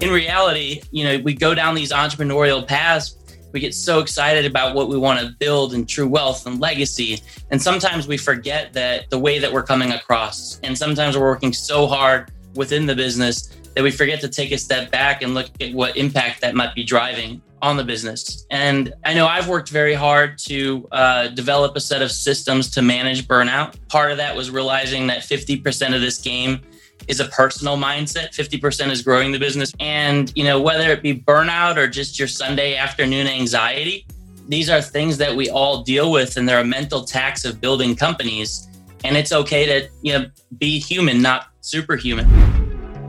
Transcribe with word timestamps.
In 0.00 0.10
reality, 0.10 0.82
you 0.92 1.02
know, 1.02 1.18
we 1.18 1.34
go 1.34 1.54
down 1.54 1.74
these 1.74 1.90
entrepreneurial 1.90 2.64
paths. 2.64 3.16
We 3.52 3.58
get 3.58 3.74
so 3.74 3.98
excited 3.98 4.46
about 4.46 4.76
what 4.76 4.88
we 4.88 4.96
want 4.96 5.18
to 5.18 5.34
build 5.40 5.74
and 5.74 5.88
true 5.88 6.06
wealth 6.06 6.46
and 6.46 6.60
legacy. 6.60 7.20
And 7.50 7.60
sometimes 7.60 8.06
we 8.06 8.16
forget 8.16 8.72
that 8.74 9.10
the 9.10 9.18
way 9.18 9.40
that 9.40 9.52
we're 9.52 9.64
coming 9.64 9.90
across. 9.90 10.60
And 10.62 10.78
sometimes 10.78 11.16
we're 11.16 11.28
working 11.28 11.52
so 11.52 11.88
hard 11.88 12.30
within 12.54 12.86
the 12.86 12.94
business 12.94 13.48
that 13.74 13.82
we 13.82 13.90
forget 13.90 14.20
to 14.20 14.28
take 14.28 14.52
a 14.52 14.58
step 14.58 14.92
back 14.92 15.22
and 15.22 15.34
look 15.34 15.48
at 15.60 15.74
what 15.74 15.96
impact 15.96 16.40
that 16.42 16.54
might 16.54 16.74
be 16.76 16.84
driving 16.84 17.42
on 17.60 17.76
the 17.76 17.82
business. 17.84 18.46
And 18.52 18.92
I 19.04 19.14
know 19.14 19.26
I've 19.26 19.48
worked 19.48 19.70
very 19.70 19.94
hard 19.94 20.38
to 20.46 20.86
uh, 20.92 21.28
develop 21.28 21.74
a 21.74 21.80
set 21.80 22.02
of 22.02 22.12
systems 22.12 22.70
to 22.72 22.82
manage 22.82 23.26
burnout. 23.26 23.74
Part 23.88 24.12
of 24.12 24.18
that 24.18 24.36
was 24.36 24.50
realizing 24.50 25.08
that 25.08 25.22
50% 25.22 25.96
of 25.96 26.00
this 26.00 26.18
game 26.18 26.60
is 27.08 27.20
a 27.20 27.26
personal 27.26 27.76
mindset. 27.76 28.34
50% 28.34 28.90
is 28.90 29.02
growing 29.02 29.32
the 29.32 29.38
business. 29.38 29.72
And 29.80 30.32
you 30.36 30.44
know 30.44 30.60
whether 30.60 30.90
it 30.90 31.02
be 31.02 31.18
burnout 31.18 31.76
or 31.76 31.88
just 31.88 32.18
your 32.18 32.28
sunday 32.28 32.76
afternoon 32.76 33.26
anxiety 33.26 34.06
these 34.48 34.70
are 34.70 34.80
things 34.80 35.18
that 35.18 35.36
we 35.36 35.50
all 35.50 35.82
deal 35.82 36.10
with 36.10 36.38
and 36.38 36.48
they're 36.48 36.60
a 36.60 36.64
mental 36.64 37.04
tax 37.04 37.44
of 37.44 37.60
building 37.60 37.94
companies. 37.94 38.66
And 39.04 39.16
it's 39.16 39.32
okay 39.32 39.66
to 39.66 39.88
you 40.02 40.18
know 40.18 40.30
be 40.58 40.78
human 40.78 41.22
not 41.22 41.48
superhuman 41.60 42.47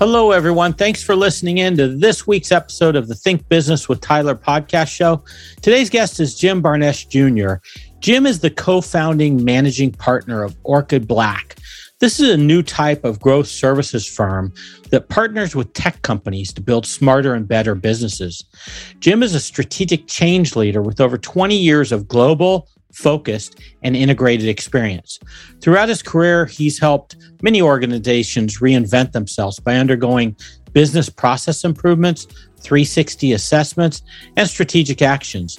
Hello, 0.00 0.30
everyone. 0.30 0.72
Thanks 0.72 1.02
for 1.02 1.14
listening 1.14 1.58
in 1.58 1.76
to 1.76 1.86
this 1.86 2.26
week's 2.26 2.52
episode 2.52 2.96
of 2.96 3.06
the 3.06 3.14
Think 3.14 3.46
Business 3.50 3.86
with 3.86 4.00
Tyler 4.00 4.34
podcast 4.34 4.88
show. 4.88 5.22
Today's 5.60 5.90
guest 5.90 6.20
is 6.20 6.38
Jim 6.38 6.62
Barnish 6.62 7.06
Jr. 7.10 7.62
Jim 7.98 8.24
is 8.24 8.40
the 8.40 8.48
co 8.48 8.80
founding 8.80 9.44
managing 9.44 9.92
partner 9.92 10.42
of 10.42 10.56
Orchid 10.64 11.06
Black. 11.06 11.56
This 11.98 12.18
is 12.18 12.30
a 12.30 12.38
new 12.38 12.62
type 12.62 13.04
of 13.04 13.20
growth 13.20 13.46
services 13.46 14.08
firm 14.08 14.54
that 14.88 15.10
partners 15.10 15.54
with 15.54 15.70
tech 15.74 16.00
companies 16.00 16.50
to 16.54 16.62
build 16.62 16.86
smarter 16.86 17.34
and 17.34 17.46
better 17.46 17.74
businesses. 17.74 18.42
Jim 19.00 19.22
is 19.22 19.34
a 19.34 19.40
strategic 19.40 20.06
change 20.06 20.56
leader 20.56 20.80
with 20.80 20.98
over 20.98 21.18
20 21.18 21.54
years 21.54 21.92
of 21.92 22.08
global, 22.08 22.70
focused, 22.92 23.60
and 23.82 23.96
integrated 23.96 24.48
experience. 24.48 25.18
Throughout 25.60 25.88
his 25.88 26.02
career, 26.02 26.46
he's 26.46 26.78
helped 26.78 27.16
many 27.42 27.62
organizations 27.62 28.58
reinvent 28.58 29.12
themselves 29.12 29.58
by 29.58 29.76
undergoing 29.76 30.36
business 30.72 31.08
process 31.08 31.64
improvements, 31.64 32.26
360 32.60 33.32
assessments, 33.32 34.02
and 34.36 34.48
strategic 34.48 35.02
actions. 35.02 35.58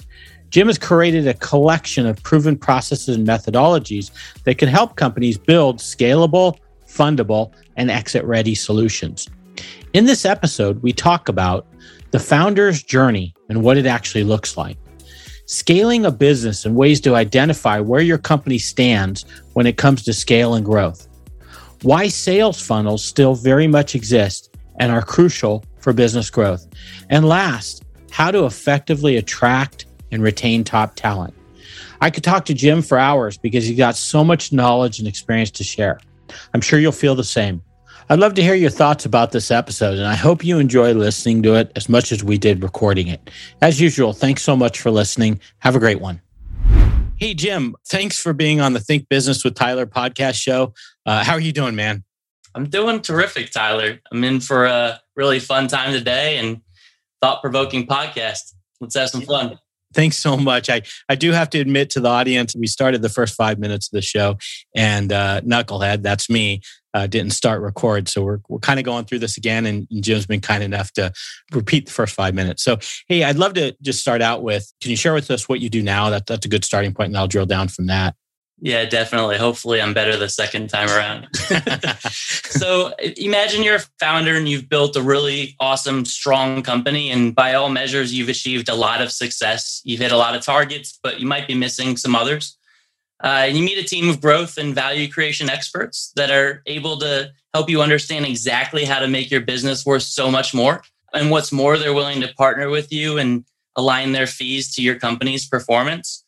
Jim 0.50 0.66
has 0.66 0.78
created 0.78 1.26
a 1.26 1.34
collection 1.34 2.06
of 2.06 2.22
proven 2.22 2.56
processes 2.56 3.16
and 3.16 3.26
methodologies 3.26 4.10
that 4.44 4.58
can 4.58 4.68
help 4.68 4.96
companies 4.96 5.38
build 5.38 5.78
scalable, 5.78 6.58
fundable, 6.86 7.52
and 7.76 7.90
exit 7.90 8.24
ready 8.24 8.54
solutions. 8.54 9.28
In 9.94 10.04
this 10.04 10.24
episode, 10.24 10.82
we 10.82 10.92
talk 10.92 11.28
about 11.28 11.66
the 12.10 12.18
founder's 12.18 12.82
journey 12.82 13.34
and 13.48 13.62
what 13.62 13.78
it 13.78 13.86
actually 13.86 14.24
looks 14.24 14.56
like 14.56 14.76
scaling 15.46 16.04
a 16.04 16.10
business 16.10 16.64
and 16.64 16.76
ways 16.76 17.00
to 17.00 17.14
identify 17.14 17.80
where 17.80 18.00
your 18.00 18.18
company 18.18 18.58
stands 18.58 19.24
when 19.52 19.66
it 19.66 19.76
comes 19.76 20.02
to 20.04 20.12
scale 20.12 20.54
and 20.54 20.64
growth, 20.64 21.08
why 21.82 22.08
sales 22.08 22.60
funnels 22.60 23.04
still 23.04 23.34
very 23.34 23.66
much 23.66 23.94
exist 23.94 24.56
and 24.78 24.90
are 24.92 25.02
crucial 25.02 25.64
for 25.80 25.92
business 25.92 26.30
growth, 26.30 26.66
and 27.10 27.28
last, 27.28 27.84
how 28.10 28.30
to 28.30 28.44
effectively 28.44 29.16
attract 29.16 29.86
and 30.12 30.22
retain 30.22 30.62
top 30.62 30.94
talent. 30.94 31.34
I 32.00 32.10
could 32.10 32.24
talk 32.24 32.44
to 32.46 32.54
Jim 32.54 32.82
for 32.82 32.98
hours 32.98 33.36
because 33.36 33.64
he's 33.64 33.78
got 33.78 33.96
so 33.96 34.24
much 34.24 34.52
knowledge 34.52 34.98
and 34.98 35.08
experience 35.08 35.50
to 35.52 35.64
share. 35.64 36.00
I'm 36.54 36.60
sure 36.60 36.78
you'll 36.78 36.92
feel 36.92 37.14
the 37.14 37.24
same. 37.24 37.62
I'd 38.08 38.18
love 38.18 38.34
to 38.34 38.42
hear 38.42 38.54
your 38.54 38.70
thoughts 38.70 39.04
about 39.04 39.32
this 39.32 39.50
episode, 39.50 39.98
and 39.98 40.06
I 40.06 40.14
hope 40.14 40.44
you 40.44 40.58
enjoy 40.58 40.92
listening 40.92 41.42
to 41.44 41.54
it 41.54 41.70
as 41.76 41.88
much 41.88 42.10
as 42.10 42.24
we 42.24 42.36
did 42.36 42.62
recording 42.62 43.08
it. 43.08 43.30
As 43.60 43.80
usual, 43.80 44.12
thanks 44.12 44.42
so 44.42 44.56
much 44.56 44.80
for 44.80 44.90
listening. 44.90 45.40
Have 45.60 45.76
a 45.76 45.78
great 45.78 46.00
one. 46.00 46.20
Hey, 47.16 47.34
Jim, 47.34 47.76
thanks 47.86 48.18
for 48.18 48.32
being 48.32 48.60
on 48.60 48.72
the 48.72 48.80
Think 48.80 49.08
Business 49.08 49.44
with 49.44 49.54
Tyler 49.54 49.86
podcast 49.86 50.34
show. 50.34 50.74
Uh, 51.06 51.22
how 51.22 51.34
are 51.34 51.40
you 51.40 51.52
doing, 51.52 51.76
man? 51.76 52.02
I'm 52.54 52.68
doing 52.68 53.00
terrific, 53.00 53.50
Tyler. 53.50 54.00
I'm 54.10 54.24
in 54.24 54.40
for 54.40 54.66
a 54.66 55.00
really 55.14 55.38
fun 55.38 55.68
time 55.68 55.92
today 55.92 56.38
and 56.38 56.60
thought 57.20 57.40
provoking 57.40 57.86
podcast. 57.86 58.54
Let's 58.80 58.96
have 58.96 59.10
some 59.10 59.22
fun. 59.22 59.58
Thanks 59.94 60.16
so 60.16 60.36
much. 60.36 60.68
I, 60.68 60.82
I 61.08 61.14
do 61.14 61.32
have 61.32 61.50
to 61.50 61.60
admit 61.60 61.90
to 61.90 62.00
the 62.00 62.08
audience, 62.08 62.56
we 62.56 62.66
started 62.66 63.02
the 63.02 63.08
first 63.08 63.34
five 63.34 63.58
minutes 63.58 63.88
of 63.88 63.92
the 63.92 64.02
show, 64.02 64.38
and 64.74 65.12
uh, 65.12 65.42
Knucklehead, 65.42 66.02
that's 66.02 66.30
me, 66.30 66.62
uh, 66.94 67.06
didn't 67.06 67.32
start 67.32 67.62
record. 67.62 68.08
So 68.08 68.22
we're, 68.22 68.40
we're 68.48 68.58
kind 68.58 68.78
of 68.78 68.84
going 68.84 69.04
through 69.04 69.20
this 69.20 69.36
again. 69.36 69.66
And, 69.66 69.86
and, 69.90 70.02
Jim's 70.02 70.26
been 70.26 70.40
kind 70.40 70.62
enough 70.62 70.92
to 70.92 71.12
repeat 71.52 71.86
the 71.86 71.92
first 71.92 72.14
five 72.14 72.34
minutes. 72.34 72.62
So, 72.62 72.78
hey, 73.08 73.24
I'd 73.24 73.36
love 73.36 73.54
to 73.54 73.74
just 73.82 74.00
start 74.00 74.20
out 74.20 74.42
with 74.42 74.72
can 74.80 74.90
you 74.90 74.96
share 74.96 75.14
with 75.14 75.30
us 75.30 75.48
what 75.48 75.60
you 75.60 75.70
do 75.70 75.82
now? 75.82 76.10
That, 76.10 76.26
that's 76.26 76.46
a 76.46 76.48
good 76.48 76.64
starting 76.64 76.92
point, 76.92 77.08
and 77.08 77.16
I'll 77.16 77.28
drill 77.28 77.46
down 77.46 77.68
from 77.68 77.86
that. 77.86 78.14
Yeah, 78.64 78.84
definitely. 78.84 79.38
Hopefully, 79.38 79.82
I'm 79.82 79.92
better 79.92 80.16
the 80.16 80.28
second 80.28 80.68
time 80.68 80.88
around. 80.88 81.28
so, 82.10 82.94
imagine 83.16 83.64
you're 83.64 83.76
a 83.76 83.84
founder 83.98 84.36
and 84.36 84.48
you've 84.48 84.68
built 84.68 84.94
a 84.94 85.02
really 85.02 85.56
awesome, 85.58 86.04
strong 86.04 86.62
company. 86.62 87.10
And 87.10 87.34
by 87.34 87.54
all 87.54 87.70
measures, 87.70 88.14
you've 88.14 88.28
achieved 88.28 88.68
a 88.68 88.74
lot 88.74 89.00
of 89.00 89.10
success. 89.10 89.80
You've 89.84 90.00
hit 90.00 90.12
a 90.12 90.16
lot 90.16 90.36
of 90.36 90.42
targets, 90.42 90.98
but 91.02 91.18
you 91.18 91.26
might 91.26 91.48
be 91.48 91.54
missing 91.54 91.96
some 91.96 92.14
others. 92.14 92.56
Uh, 93.22 93.44
and 93.46 93.56
you 93.56 93.62
meet 93.62 93.78
a 93.78 93.84
team 93.84 94.08
of 94.08 94.20
growth 94.20 94.58
and 94.58 94.74
value 94.74 95.10
creation 95.10 95.48
experts 95.48 96.12
that 96.16 96.30
are 96.30 96.62
able 96.66 96.98
to 96.98 97.30
help 97.54 97.70
you 97.70 97.80
understand 97.80 98.26
exactly 98.26 98.84
how 98.84 98.98
to 98.98 99.06
make 99.06 99.30
your 99.30 99.40
business 99.40 99.86
worth 99.86 100.02
so 100.02 100.30
much 100.30 100.52
more. 100.52 100.82
And 101.14 101.30
what's 101.30 101.52
more, 101.52 101.78
they're 101.78 101.94
willing 101.94 102.20
to 102.22 102.34
partner 102.34 102.68
with 102.68 102.90
you 102.92 103.18
and 103.18 103.44
align 103.76 104.12
their 104.12 104.26
fees 104.26 104.74
to 104.74 104.82
your 104.82 104.98
company's 104.98 105.46
performance. 105.46 106.24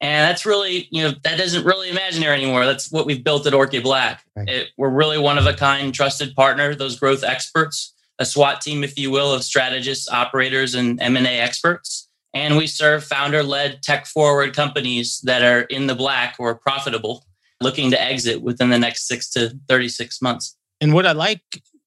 And 0.00 0.30
that's 0.30 0.44
really, 0.44 0.88
you 0.90 1.02
know, 1.02 1.14
that 1.24 1.40
isn't 1.40 1.64
really 1.64 1.88
imaginary 1.88 2.36
anymore. 2.36 2.66
That's 2.66 2.92
what 2.92 3.06
we've 3.06 3.24
built 3.24 3.46
at 3.46 3.54
Orchid 3.54 3.82
Black. 3.82 4.22
Right. 4.36 4.48
It, 4.48 4.68
we're 4.76 4.90
really 4.90 5.18
one 5.18 5.38
of 5.38 5.46
a 5.46 5.54
kind, 5.54 5.92
trusted 5.92 6.34
partner, 6.36 6.74
those 6.74 6.98
growth 6.98 7.24
experts, 7.24 7.94
a 8.18 8.26
SWAT 8.26 8.60
team, 8.60 8.84
if 8.84 8.98
you 8.98 9.10
will, 9.10 9.32
of 9.32 9.42
strategists, 9.42 10.08
operators, 10.08 10.74
and 10.74 11.00
M&A 11.00 11.40
experts 11.40 12.05
and 12.36 12.58
we 12.58 12.66
serve 12.66 13.02
founder 13.02 13.42
led 13.42 13.82
tech 13.82 14.04
forward 14.04 14.54
companies 14.54 15.20
that 15.24 15.42
are 15.42 15.62
in 15.62 15.86
the 15.86 15.94
black 15.94 16.36
or 16.38 16.54
profitable, 16.54 17.24
looking 17.62 17.90
to 17.90 18.00
exit 18.00 18.42
within 18.42 18.68
the 18.68 18.78
next 18.78 19.08
six 19.08 19.30
to 19.30 19.58
36 19.68 20.20
months. 20.20 20.54
And 20.82 20.92
what 20.92 21.06
I 21.06 21.12
like, 21.12 21.40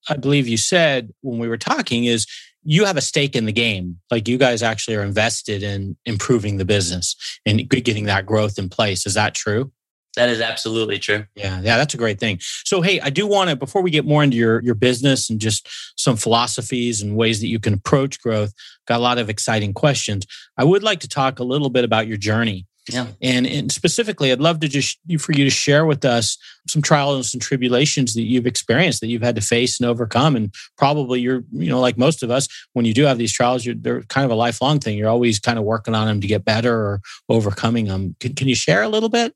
I 0.09 0.17
believe 0.17 0.47
you 0.47 0.57
said 0.57 1.13
when 1.21 1.37
we 1.37 1.47
were 1.47 1.57
talking, 1.57 2.05
is 2.05 2.25
you 2.63 2.85
have 2.85 2.97
a 2.97 3.01
stake 3.01 3.35
in 3.35 3.45
the 3.45 3.51
game. 3.51 3.99
Like 4.09 4.27
you 4.27 4.39
guys 4.39 4.63
actually 4.63 4.95
are 4.95 5.03
invested 5.03 5.61
in 5.61 5.95
improving 6.05 6.57
the 6.57 6.65
business 6.65 7.15
and 7.45 7.69
getting 7.69 8.05
that 8.05 8.25
growth 8.25 8.57
in 8.57 8.69
place. 8.69 9.05
Is 9.05 9.13
that 9.13 9.35
true? 9.35 9.71
That 10.15 10.29
is 10.29 10.41
absolutely 10.41 10.99
true. 10.99 11.25
Yeah, 11.35 11.61
yeah, 11.61 11.77
that's 11.77 11.93
a 11.93 11.97
great 11.97 12.19
thing. 12.19 12.39
So, 12.41 12.81
hey, 12.81 12.99
I 12.99 13.09
do 13.09 13.27
want 13.27 13.49
to 13.49 13.55
before 13.55 13.81
we 13.81 13.91
get 13.91 14.05
more 14.05 14.23
into 14.23 14.37
your 14.37 14.61
your 14.63 14.75
business 14.75 15.29
and 15.29 15.39
just 15.39 15.67
some 15.97 16.17
philosophies 16.17 17.01
and 17.01 17.15
ways 17.15 17.39
that 17.41 17.47
you 17.47 17.59
can 17.59 17.73
approach 17.73 18.21
growth. 18.21 18.53
Got 18.87 18.97
a 18.97 19.03
lot 19.03 19.19
of 19.19 19.29
exciting 19.29 19.73
questions. 19.73 20.25
I 20.57 20.63
would 20.63 20.83
like 20.83 20.99
to 21.01 21.07
talk 21.07 21.39
a 21.39 21.43
little 21.43 21.69
bit 21.69 21.83
about 21.83 22.07
your 22.07 22.17
journey. 22.17 22.65
Yeah. 22.91 23.07
And, 23.21 23.45
and 23.45 23.71
specifically, 23.71 24.31
I'd 24.31 24.39
love 24.39 24.59
to 24.61 24.67
just 24.67 24.99
for 25.19 25.31
you 25.31 25.43
to 25.43 25.49
share 25.49 25.85
with 25.85 26.03
us 26.05 26.37
some 26.67 26.81
trials 26.81 27.33
and 27.33 27.41
tribulations 27.41 28.13
that 28.15 28.23
you've 28.23 28.47
experienced 28.47 29.01
that 29.01 29.07
you've 29.07 29.21
had 29.21 29.35
to 29.35 29.41
face 29.41 29.79
and 29.79 29.87
overcome. 29.87 30.35
And 30.35 30.53
probably 30.77 31.21
you're, 31.21 31.43
you 31.51 31.69
know, 31.69 31.79
like 31.79 31.97
most 31.97 32.23
of 32.23 32.31
us, 32.31 32.47
when 32.73 32.85
you 32.85 32.93
do 32.93 33.03
have 33.03 33.17
these 33.17 33.33
trials, 33.33 33.65
you're, 33.65 33.75
they're 33.75 34.01
kind 34.03 34.25
of 34.25 34.31
a 34.31 34.35
lifelong 34.35 34.79
thing. 34.79 34.97
You're 34.97 35.09
always 35.09 35.39
kind 35.39 35.59
of 35.59 35.65
working 35.65 35.93
on 35.93 36.07
them 36.07 36.21
to 36.21 36.27
get 36.27 36.45
better 36.45 36.73
or 36.73 37.01
overcoming 37.27 37.85
them. 37.85 38.15
Can, 38.19 38.33
can 38.33 38.47
you 38.47 38.55
share 38.55 38.81
a 38.81 38.89
little 38.89 39.09
bit? 39.09 39.35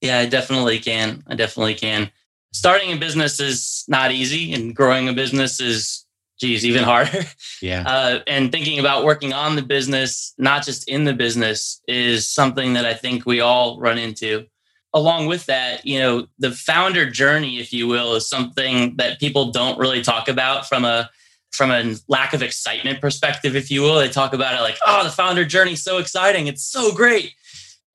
Yeah, 0.00 0.18
I 0.18 0.26
definitely 0.26 0.78
can. 0.78 1.24
I 1.26 1.34
definitely 1.34 1.74
can. 1.74 2.10
Starting 2.52 2.92
a 2.92 2.96
business 2.96 3.40
is 3.40 3.84
not 3.88 4.12
easy, 4.12 4.52
and 4.52 4.74
growing 4.74 5.08
a 5.08 5.12
business 5.12 5.60
is, 5.60 6.06
geez, 6.40 6.64
even 6.64 6.84
harder. 6.84 7.24
Yeah. 7.60 7.82
Uh, 7.84 8.20
and 8.28 8.52
thinking 8.52 8.78
about 8.78 9.04
working 9.04 9.32
on 9.32 9.56
the 9.56 9.62
business, 9.62 10.32
not 10.38 10.64
just 10.64 10.88
in 10.88 11.02
the 11.02 11.12
business, 11.12 11.82
is 11.88 12.28
something 12.28 12.74
that 12.74 12.86
I 12.86 12.94
think 12.94 13.26
we 13.26 13.40
all 13.40 13.80
run 13.80 13.98
into. 13.98 14.46
Along 14.94 15.26
with 15.26 15.46
that, 15.46 15.84
you 15.84 15.98
know, 15.98 16.28
the 16.38 16.52
founder 16.52 17.10
journey, 17.10 17.58
if 17.58 17.72
you 17.72 17.88
will, 17.88 18.14
is 18.14 18.28
something 18.28 18.96
that 18.96 19.18
people 19.18 19.50
don't 19.50 19.76
really 19.76 20.02
talk 20.02 20.28
about 20.28 20.68
from 20.68 20.84
a 20.84 21.10
from 21.50 21.70
a 21.70 21.96
lack 22.08 22.32
of 22.32 22.42
excitement 22.42 23.00
perspective, 23.00 23.56
if 23.56 23.70
you 23.70 23.82
will. 23.82 23.96
They 23.96 24.08
talk 24.08 24.32
about 24.32 24.54
it 24.54 24.62
like, 24.62 24.78
oh, 24.86 25.02
the 25.02 25.10
founder 25.10 25.44
journey 25.44 25.72
is 25.72 25.82
so 25.82 25.98
exciting. 25.98 26.46
It's 26.46 26.62
so 26.62 26.92
great. 26.94 27.34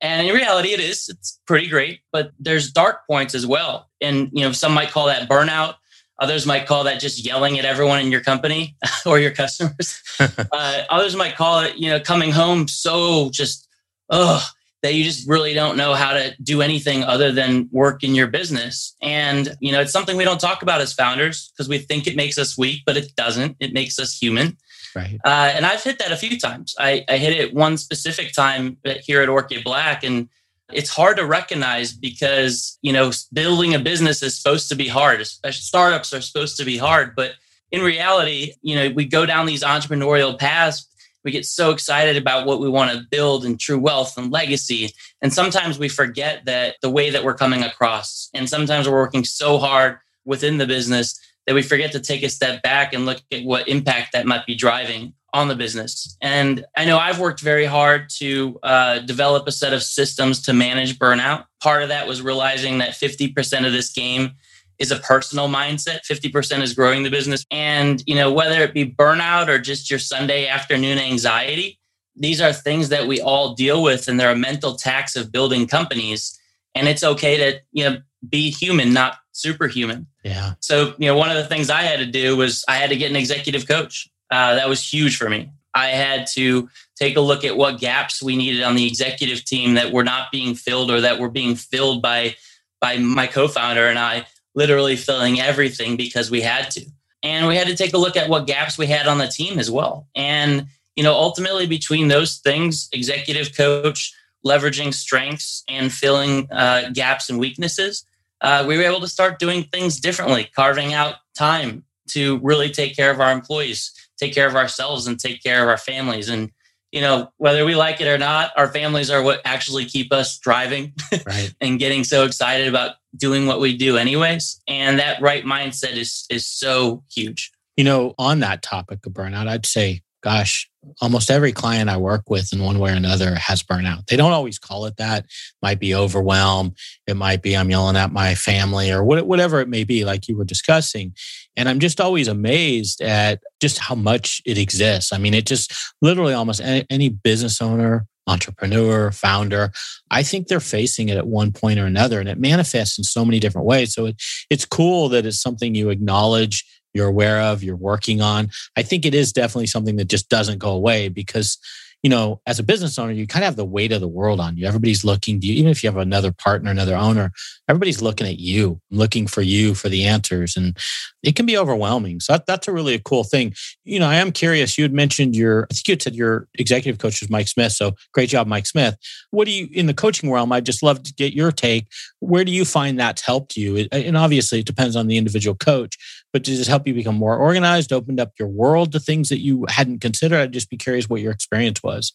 And 0.00 0.26
in 0.26 0.34
reality, 0.34 0.70
it 0.70 0.80
is. 0.80 1.08
It's 1.08 1.40
pretty 1.46 1.68
great, 1.68 2.00
but 2.12 2.32
there's 2.38 2.70
dark 2.70 3.06
points 3.06 3.34
as 3.34 3.46
well. 3.46 3.88
And 4.00 4.28
you 4.32 4.44
know, 4.44 4.52
some 4.52 4.74
might 4.74 4.90
call 4.90 5.06
that 5.06 5.28
burnout. 5.28 5.76
Others 6.20 6.46
might 6.46 6.66
call 6.66 6.84
that 6.84 7.00
just 7.00 7.24
yelling 7.24 7.58
at 7.58 7.64
everyone 7.64 8.00
in 8.00 8.12
your 8.12 8.20
company 8.20 8.76
or 9.06 9.18
your 9.18 9.32
customers. 9.32 10.00
uh, 10.20 10.82
others 10.88 11.16
might 11.16 11.36
call 11.36 11.60
it, 11.60 11.76
you 11.76 11.90
know, 11.90 11.98
coming 11.98 12.30
home 12.30 12.68
so 12.68 13.30
just, 13.30 13.68
oh, 14.10 14.46
that 14.82 14.94
you 14.94 15.02
just 15.02 15.26
really 15.26 15.54
don't 15.54 15.78
know 15.78 15.94
how 15.94 16.12
to 16.12 16.34
do 16.42 16.60
anything 16.60 17.02
other 17.04 17.32
than 17.32 17.68
work 17.72 18.04
in 18.04 18.14
your 18.14 18.26
business. 18.26 18.94
And, 19.00 19.56
you 19.58 19.72
know, 19.72 19.80
it's 19.80 19.92
something 19.92 20.16
we 20.16 20.24
don't 20.24 20.40
talk 20.40 20.62
about 20.62 20.82
as 20.82 20.92
founders 20.92 21.50
because 21.50 21.70
we 21.70 21.78
think 21.78 22.06
it 22.06 22.16
makes 22.16 22.36
us 22.36 22.58
weak, 22.58 22.82
but 22.84 22.96
it 22.96 23.16
doesn't. 23.16 23.56
It 23.60 23.72
makes 23.72 23.98
us 23.98 24.16
human. 24.16 24.58
Right. 24.94 25.18
Uh, 25.24 25.52
and 25.54 25.66
I've 25.66 25.82
hit 25.82 25.98
that 25.98 26.12
a 26.12 26.16
few 26.16 26.38
times. 26.38 26.74
I, 26.78 27.04
I 27.08 27.16
hit 27.16 27.32
it 27.32 27.54
one 27.54 27.76
specific 27.76 28.32
time 28.32 28.78
here 29.02 29.22
at 29.22 29.28
Orchid 29.28 29.64
Black. 29.64 30.04
And 30.04 30.28
it's 30.72 30.90
hard 30.90 31.16
to 31.16 31.26
recognize 31.26 31.92
because, 31.92 32.78
you 32.82 32.92
know, 32.92 33.10
building 33.32 33.74
a 33.74 33.78
business 33.78 34.22
is 34.22 34.38
supposed 34.38 34.68
to 34.68 34.74
be 34.74 34.88
hard. 34.88 35.20
Especially 35.20 35.60
startups 35.60 36.12
are 36.12 36.20
supposed 36.20 36.56
to 36.58 36.64
be 36.64 36.76
hard. 36.76 37.14
But 37.16 37.32
in 37.72 37.82
reality, 37.82 38.52
you 38.62 38.76
know, 38.76 38.90
we 38.90 39.04
go 39.04 39.26
down 39.26 39.46
these 39.46 39.64
entrepreneurial 39.64 40.38
paths 40.38 40.88
we 41.24 41.30
get 41.30 41.46
so 41.46 41.70
excited 41.70 42.16
about 42.16 42.46
what 42.46 42.60
we 42.60 42.68
want 42.68 42.92
to 42.92 43.06
build 43.10 43.44
and 43.44 43.58
true 43.58 43.78
wealth 43.78 44.18
and 44.18 44.30
legacy. 44.30 44.90
And 45.22 45.32
sometimes 45.32 45.78
we 45.78 45.88
forget 45.88 46.44
that 46.44 46.76
the 46.82 46.90
way 46.90 47.10
that 47.10 47.24
we're 47.24 47.34
coming 47.34 47.62
across, 47.62 48.28
and 48.34 48.48
sometimes 48.48 48.86
we're 48.86 49.00
working 49.00 49.24
so 49.24 49.58
hard 49.58 49.98
within 50.26 50.58
the 50.58 50.66
business 50.66 51.18
that 51.46 51.54
we 51.54 51.62
forget 51.62 51.92
to 51.92 52.00
take 52.00 52.22
a 52.22 52.28
step 52.28 52.62
back 52.62 52.92
and 52.94 53.06
look 53.06 53.20
at 53.32 53.44
what 53.44 53.68
impact 53.68 54.12
that 54.12 54.26
might 54.26 54.46
be 54.46 54.54
driving 54.54 55.14
on 55.32 55.48
the 55.48 55.56
business. 55.56 56.16
And 56.22 56.64
I 56.76 56.84
know 56.84 56.96
I've 56.96 57.18
worked 57.18 57.40
very 57.40 57.64
hard 57.64 58.08
to 58.18 58.58
uh, 58.62 58.98
develop 59.00 59.48
a 59.48 59.52
set 59.52 59.72
of 59.72 59.82
systems 59.82 60.40
to 60.42 60.52
manage 60.52 60.98
burnout. 60.98 61.46
Part 61.60 61.82
of 61.82 61.88
that 61.88 62.06
was 62.06 62.22
realizing 62.22 62.78
that 62.78 62.90
50% 62.90 63.66
of 63.66 63.72
this 63.72 63.92
game 63.92 64.32
is 64.78 64.90
a 64.90 64.96
personal 64.96 65.48
mindset 65.48 66.00
50% 66.10 66.60
is 66.60 66.74
growing 66.74 67.02
the 67.02 67.10
business 67.10 67.44
and 67.50 68.02
you 68.06 68.14
know 68.14 68.32
whether 68.32 68.60
it 68.60 68.74
be 68.74 68.90
burnout 68.90 69.48
or 69.48 69.58
just 69.58 69.88
your 69.88 69.98
sunday 69.98 70.46
afternoon 70.46 70.98
anxiety 70.98 71.78
these 72.16 72.40
are 72.40 72.52
things 72.52 72.88
that 72.88 73.06
we 73.06 73.20
all 73.20 73.54
deal 73.54 73.82
with 73.82 74.08
and 74.08 74.18
they're 74.18 74.30
a 74.30 74.36
mental 74.36 74.74
tax 74.74 75.16
of 75.16 75.30
building 75.30 75.66
companies 75.66 76.38
and 76.74 76.88
it's 76.88 77.04
okay 77.04 77.36
to 77.36 77.60
you 77.72 77.88
know 77.88 77.98
be 78.28 78.50
human 78.50 78.92
not 78.92 79.18
superhuman 79.32 80.06
yeah 80.24 80.54
so 80.60 80.94
you 80.98 81.06
know 81.06 81.16
one 81.16 81.30
of 81.30 81.36
the 81.36 81.46
things 81.46 81.70
i 81.70 81.82
had 81.82 81.98
to 81.98 82.06
do 82.06 82.36
was 82.36 82.64
i 82.68 82.76
had 82.76 82.90
to 82.90 82.96
get 82.96 83.10
an 83.10 83.16
executive 83.16 83.68
coach 83.68 84.08
uh, 84.30 84.54
that 84.54 84.68
was 84.68 84.82
huge 84.82 85.16
for 85.16 85.28
me 85.28 85.50
i 85.74 85.88
had 85.88 86.26
to 86.26 86.68
take 86.96 87.16
a 87.16 87.20
look 87.20 87.44
at 87.44 87.56
what 87.56 87.78
gaps 87.78 88.22
we 88.22 88.36
needed 88.36 88.62
on 88.62 88.74
the 88.74 88.86
executive 88.86 89.44
team 89.44 89.74
that 89.74 89.92
were 89.92 90.04
not 90.04 90.32
being 90.32 90.54
filled 90.54 90.90
or 90.90 91.00
that 91.00 91.20
were 91.20 91.30
being 91.30 91.54
filled 91.54 92.02
by 92.02 92.34
by 92.80 92.96
my 92.98 93.26
co-founder 93.26 93.86
and 93.86 93.98
i 93.98 94.26
literally 94.54 94.96
filling 94.96 95.40
everything 95.40 95.96
because 95.96 96.30
we 96.30 96.40
had 96.40 96.70
to. 96.72 96.84
And 97.22 97.46
we 97.46 97.56
had 97.56 97.66
to 97.68 97.76
take 97.76 97.94
a 97.94 97.98
look 97.98 98.16
at 98.16 98.28
what 98.28 98.46
gaps 98.46 98.78
we 98.78 98.86
had 98.86 99.06
on 99.06 99.18
the 99.18 99.26
team 99.26 99.58
as 99.58 99.70
well. 99.70 100.06
And, 100.14 100.66
you 100.94 101.02
know, 101.02 101.14
ultimately 101.14 101.66
between 101.66 102.08
those 102.08 102.38
things, 102.38 102.88
executive 102.92 103.56
coach, 103.56 104.14
leveraging 104.44 104.92
strengths 104.92 105.64
and 105.68 105.90
filling 105.90 106.50
uh, 106.52 106.90
gaps 106.92 107.30
and 107.30 107.38
weaknesses, 107.38 108.04
uh, 108.44 108.64
we 108.66 108.76
were 108.76 108.84
able 108.84 109.00
to 109.00 109.08
start 109.08 109.38
doing 109.38 109.64
things 109.64 109.98
differently, 109.98 110.50
carving 110.54 110.92
out 110.92 111.16
time 111.36 111.82
to 112.10 112.38
really 112.42 112.70
take 112.70 112.94
care 112.94 113.10
of 113.10 113.18
our 113.18 113.32
employees, 113.32 113.92
take 114.18 114.34
care 114.34 114.46
of 114.46 114.54
ourselves, 114.54 115.06
and 115.06 115.18
take 115.18 115.42
care 115.42 115.62
of 115.62 115.68
our 115.68 115.78
families. 115.78 116.28
And 116.28 116.50
you 116.92 117.00
know, 117.00 117.32
whether 117.38 117.64
we 117.64 117.74
like 117.74 118.00
it 118.00 118.06
or 118.06 118.18
not, 118.18 118.52
our 118.56 118.68
families 118.68 119.10
are 119.10 119.20
what 119.20 119.40
actually 119.44 119.84
keep 119.84 120.12
us 120.12 120.38
driving 120.38 120.92
right. 121.26 121.52
and 121.60 121.80
getting 121.80 122.04
so 122.04 122.24
excited 122.24 122.68
about 122.68 122.96
doing 123.16 123.46
what 123.46 123.60
we 123.60 123.76
do 123.76 123.96
anyways. 123.96 124.60
And 124.68 125.00
that 125.00 125.20
right 125.20 125.44
mindset 125.44 125.96
is 125.96 126.24
is 126.30 126.46
so 126.46 127.02
huge. 127.12 127.50
You 127.76 127.82
know, 127.82 128.14
on 128.18 128.40
that 128.40 128.62
topic 128.62 129.04
of 129.06 129.12
burnout, 129.12 129.48
I'd 129.48 129.66
say, 129.66 130.02
gosh, 130.24 130.70
almost 131.02 131.30
every 131.30 131.52
client 131.52 131.90
I 131.90 131.98
work 131.98 132.30
with 132.30 132.50
in 132.52 132.62
one 132.62 132.78
way 132.78 132.92
or 132.92 132.94
another 132.94 133.34
has 133.34 133.62
burnout. 133.62 134.06
They 134.06 134.16
don't 134.16 134.32
always 134.32 134.58
call 134.58 134.86
it 134.86 134.96
that. 134.96 135.24
It 135.24 135.30
might 135.60 135.78
be 135.78 135.94
overwhelm. 135.94 136.74
It 137.06 137.14
might 137.14 137.42
be 137.42 137.54
I'm 137.54 137.68
yelling 137.68 137.96
at 137.96 138.10
my 138.10 138.34
family 138.34 138.90
or 138.90 139.04
whatever 139.04 139.60
it 139.60 139.68
may 139.68 139.84
be, 139.84 140.06
like 140.06 140.26
you 140.26 140.36
were 140.36 140.44
discussing. 140.44 141.12
And 141.56 141.68
I'm 141.68 141.78
just 141.78 142.00
always 142.00 142.26
amazed 142.26 143.02
at 143.02 143.42
just 143.60 143.78
how 143.78 143.94
much 143.94 144.40
it 144.46 144.56
exists. 144.56 145.12
I 145.12 145.18
mean, 145.18 145.34
it 145.34 145.44
just 145.44 145.74
literally 146.00 146.32
almost 146.32 146.62
any, 146.64 147.10
business 147.10 147.60
owner, 147.60 148.06
entrepreneur, 148.26 149.10
founder, 149.12 149.72
I 150.10 150.22
think 150.22 150.48
they're 150.48 150.58
facing 150.58 151.10
it 151.10 151.18
at 151.18 151.26
one 151.26 151.52
point 151.52 151.78
or 151.78 151.84
another, 151.84 152.18
and 152.18 152.28
it 152.30 152.38
manifests 152.38 152.96
in 152.96 153.04
so 153.04 153.24
many 153.26 153.38
different 153.38 153.66
ways. 153.66 153.92
So 153.92 154.06
it, 154.06 154.16
it's 154.48 154.64
cool 154.64 155.10
that 155.10 155.26
it's 155.26 155.40
something 155.40 155.74
you 155.74 155.90
acknowledge 155.90 156.64
you're 156.94 157.08
aware 157.08 157.40
of, 157.40 157.62
you're 157.62 157.76
working 157.76 158.20
on. 158.20 158.50
I 158.76 158.82
think 158.82 159.04
it 159.04 159.14
is 159.14 159.32
definitely 159.32 159.66
something 159.66 159.96
that 159.96 160.08
just 160.08 160.28
doesn't 160.28 160.58
go 160.58 160.70
away 160.70 161.08
because 161.08 161.58
you 162.04 162.10
know, 162.10 162.38
as 162.46 162.58
a 162.58 162.62
business 162.62 162.98
owner, 162.98 163.12
you 163.12 163.26
kind 163.26 163.42
of 163.42 163.46
have 163.46 163.56
the 163.56 163.64
weight 163.64 163.90
of 163.90 164.02
the 164.02 164.06
world 164.06 164.38
on 164.38 164.58
you. 164.58 164.66
Everybody's 164.66 165.06
looking 165.06 165.40
to 165.40 165.46
you, 165.46 165.54
even 165.54 165.70
if 165.70 165.82
you 165.82 165.88
have 165.88 165.96
another 165.96 166.32
partner, 166.32 166.70
another 166.70 166.94
owner, 166.94 167.32
everybody's 167.66 168.02
looking 168.02 168.26
at 168.26 168.38
you, 168.38 168.78
looking 168.90 169.26
for 169.26 169.40
you 169.40 169.74
for 169.74 169.88
the 169.88 170.04
answers. 170.04 170.54
And 170.54 170.76
it 171.22 171.34
can 171.34 171.46
be 171.46 171.56
overwhelming. 171.56 172.20
So 172.20 172.34
that, 172.34 172.44
that's 172.44 172.68
a 172.68 172.72
really 172.72 172.92
a 172.92 172.98
cool 172.98 173.24
thing. 173.24 173.54
You 173.84 173.98
know, 174.00 174.06
I 174.06 174.16
am 174.16 174.32
curious. 174.32 174.76
You 174.76 174.84
had 174.84 174.92
mentioned 174.92 175.34
your, 175.34 175.66
I 175.70 175.74
think 175.74 175.88
you 175.88 175.96
said 175.98 176.14
your 176.14 176.46
executive 176.58 176.98
coach 176.98 177.22
was 177.22 177.30
Mike 177.30 177.48
Smith. 177.48 177.72
So 177.72 177.92
great 178.12 178.28
job, 178.28 178.46
Mike 178.46 178.66
Smith. 178.66 178.98
What 179.30 179.46
do 179.46 179.52
you, 179.52 179.68
in 179.72 179.86
the 179.86 179.94
coaching 179.94 180.30
realm, 180.30 180.52
I'd 180.52 180.66
just 180.66 180.82
love 180.82 181.02
to 181.04 181.14
get 181.14 181.32
your 181.32 181.52
take. 181.52 181.86
Where 182.20 182.44
do 182.44 182.52
you 182.52 182.66
find 182.66 183.00
that's 183.00 183.22
helped 183.22 183.56
you? 183.56 183.88
And 183.90 184.18
obviously 184.18 184.58
it 184.60 184.66
depends 184.66 184.94
on 184.94 185.06
the 185.06 185.16
individual 185.16 185.56
coach, 185.56 185.96
but 186.34 186.42
does 186.42 186.60
it 186.60 186.66
help 186.66 186.86
you 186.86 186.92
become 186.92 187.14
more 187.14 187.38
organized, 187.38 187.94
opened 187.94 188.20
up 188.20 188.32
your 188.38 188.48
world 188.48 188.92
to 188.92 189.00
things 189.00 189.30
that 189.30 189.40
you 189.40 189.64
hadn't 189.70 190.00
considered? 190.00 190.38
I'd 190.38 190.52
just 190.52 190.68
be 190.68 190.76
curious 190.76 191.08
what 191.08 191.22
your 191.22 191.32
experience 191.32 191.82
was 191.82 191.94
was? 191.94 192.14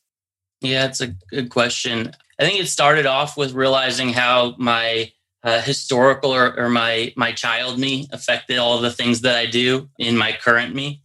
Yeah, 0.61 0.85
it's 0.85 1.01
a 1.01 1.07
good 1.29 1.49
question. 1.49 2.11
I 2.39 2.43
think 2.43 2.59
it 2.59 2.67
started 2.67 3.05
off 3.05 3.37
with 3.37 3.53
realizing 3.53 4.09
how 4.09 4.55
my 4.57 5.11
uh, 5.43 5.61
historical 5.61 6.33
or, 6.33 6.57
or, 6.59 6.69
my 6.69 7.13
my 7.15 7.31
child 7.31 7.79
me 7.79 8.09
affected 8.11 8.57
all 8.57 8.81
the 8.81 8.91
things 8.91 9.21
that 9.21 9.37
I 9.37 9.45
do 9.45 9.89
in 9.97 10.17
my 10.17 10.33
current 10.33 10.75
me, 10.75 11.01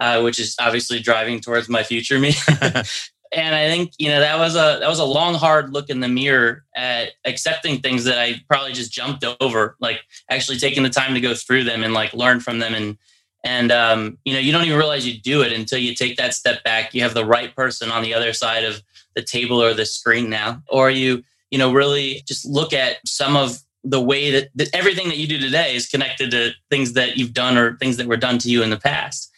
uh, 0.00 0.22
which 0.22 0.40
is 0.40 0.56
obviously 0.60 0.98
driving 0.98 1.40
towards 1.40 1.68
my 1.68 1.84
future 1.84 2.18
me. 2.18 2.34
and 3.32 3.54
I 3.54 3.68
think 3.68 3.92
you 3.98 4.08
know 4.08 4.20
that 4.20 4.38
was 4.38 4.54
a 4.54 4.78
that 4.80 4.88
was 4.88 4.98
a 4.98 5.04
long, 5.04 5.34
hard 5.34 5.72
look 5.72 5.90
in 5.90 6.00
the 6.00 6.08
mirror 6.08 6.64
at 6.74 7.10
accepting 7.24 7.80
things 7.80 8.04
that 8.04 8.18
I 8.18 8.40
probably 8.48 8.72
just 8.72 8.92
jumped 8.92 9.24
over, 9.40 9.76
like 9.80 10.00
actually 10.30 10.58
taking 10.58 10.82
the 10.82 10.90
time 10.90 11.14
to 11.14 11.20
go 11.20 11.34
through 11.34 11.64
them 11.64 11.82
and 11.82 11.94
like 11.94 12.14
learn 12.14 12.40
from 12.40 12.58
them. 12.58 12.74
And 12.74 12.98
and 13.44 13.72
um, 13.72 14.18
you 14.24 14.32
know 14.32 14.38
you 14.38 14.52
don't 14.52 14.64
even 14.64 14.78
realize 14.78 15.06
you 15.06 15.20
do 15.20 15.42
it 15.42 15.52
until 15.52 15.78
you 15.78 15.94
take 15.94 16.16
that 16.16 16.34
step 16.34 16.62
back. 16.64 16.94
You 16.94 17.02
have 17.02 17.14
the 17.14 17.24
right 17.24 17.54
person 17.54 17.90
on 17.90 18.02
the 18.02 18.14
other 18.14 18.32
side 18.32 18.64
of 18.64 18.82
the 19.14 19.22
table 19.22 19.62
or 19.62 19.74
the 19.74 19.86
screen 19.86 20.30
now. 20.30 20.62
Or 20.68 20.90
you 20.90 21.22
you 21.50 21.58
know 21.58 21.72
really 21.72 22.22
just 22.26 22.44
look 22.46 22.72
at 22.72 22.96
some 23.06 23.36
of 23.36 23.60
the 23.84 24.00
way 24.00 24.32
that, 24.32 24.48
that 24.56 24.68
everything 24.74 25.08
that 25.08 25.16
you 25.16 25.28
do 25.28 25.38
today 25.38 25.76
is 25.76 25.88
connected 25.88 26.32
to 26.32 26.50
things 26.70 26.94
that 26.94 27.16
you've 27.16 27.32
done 27.32 27.56
or 27.56 27.76
things 27.76 27.96
that 27.96 28.08
were 28.08 28.16
done 28.16 28.36
to 28.38 28.50
you 28.50 28.62
in 28.62 28.70
the 28.70 28.76
past 28.76 29.30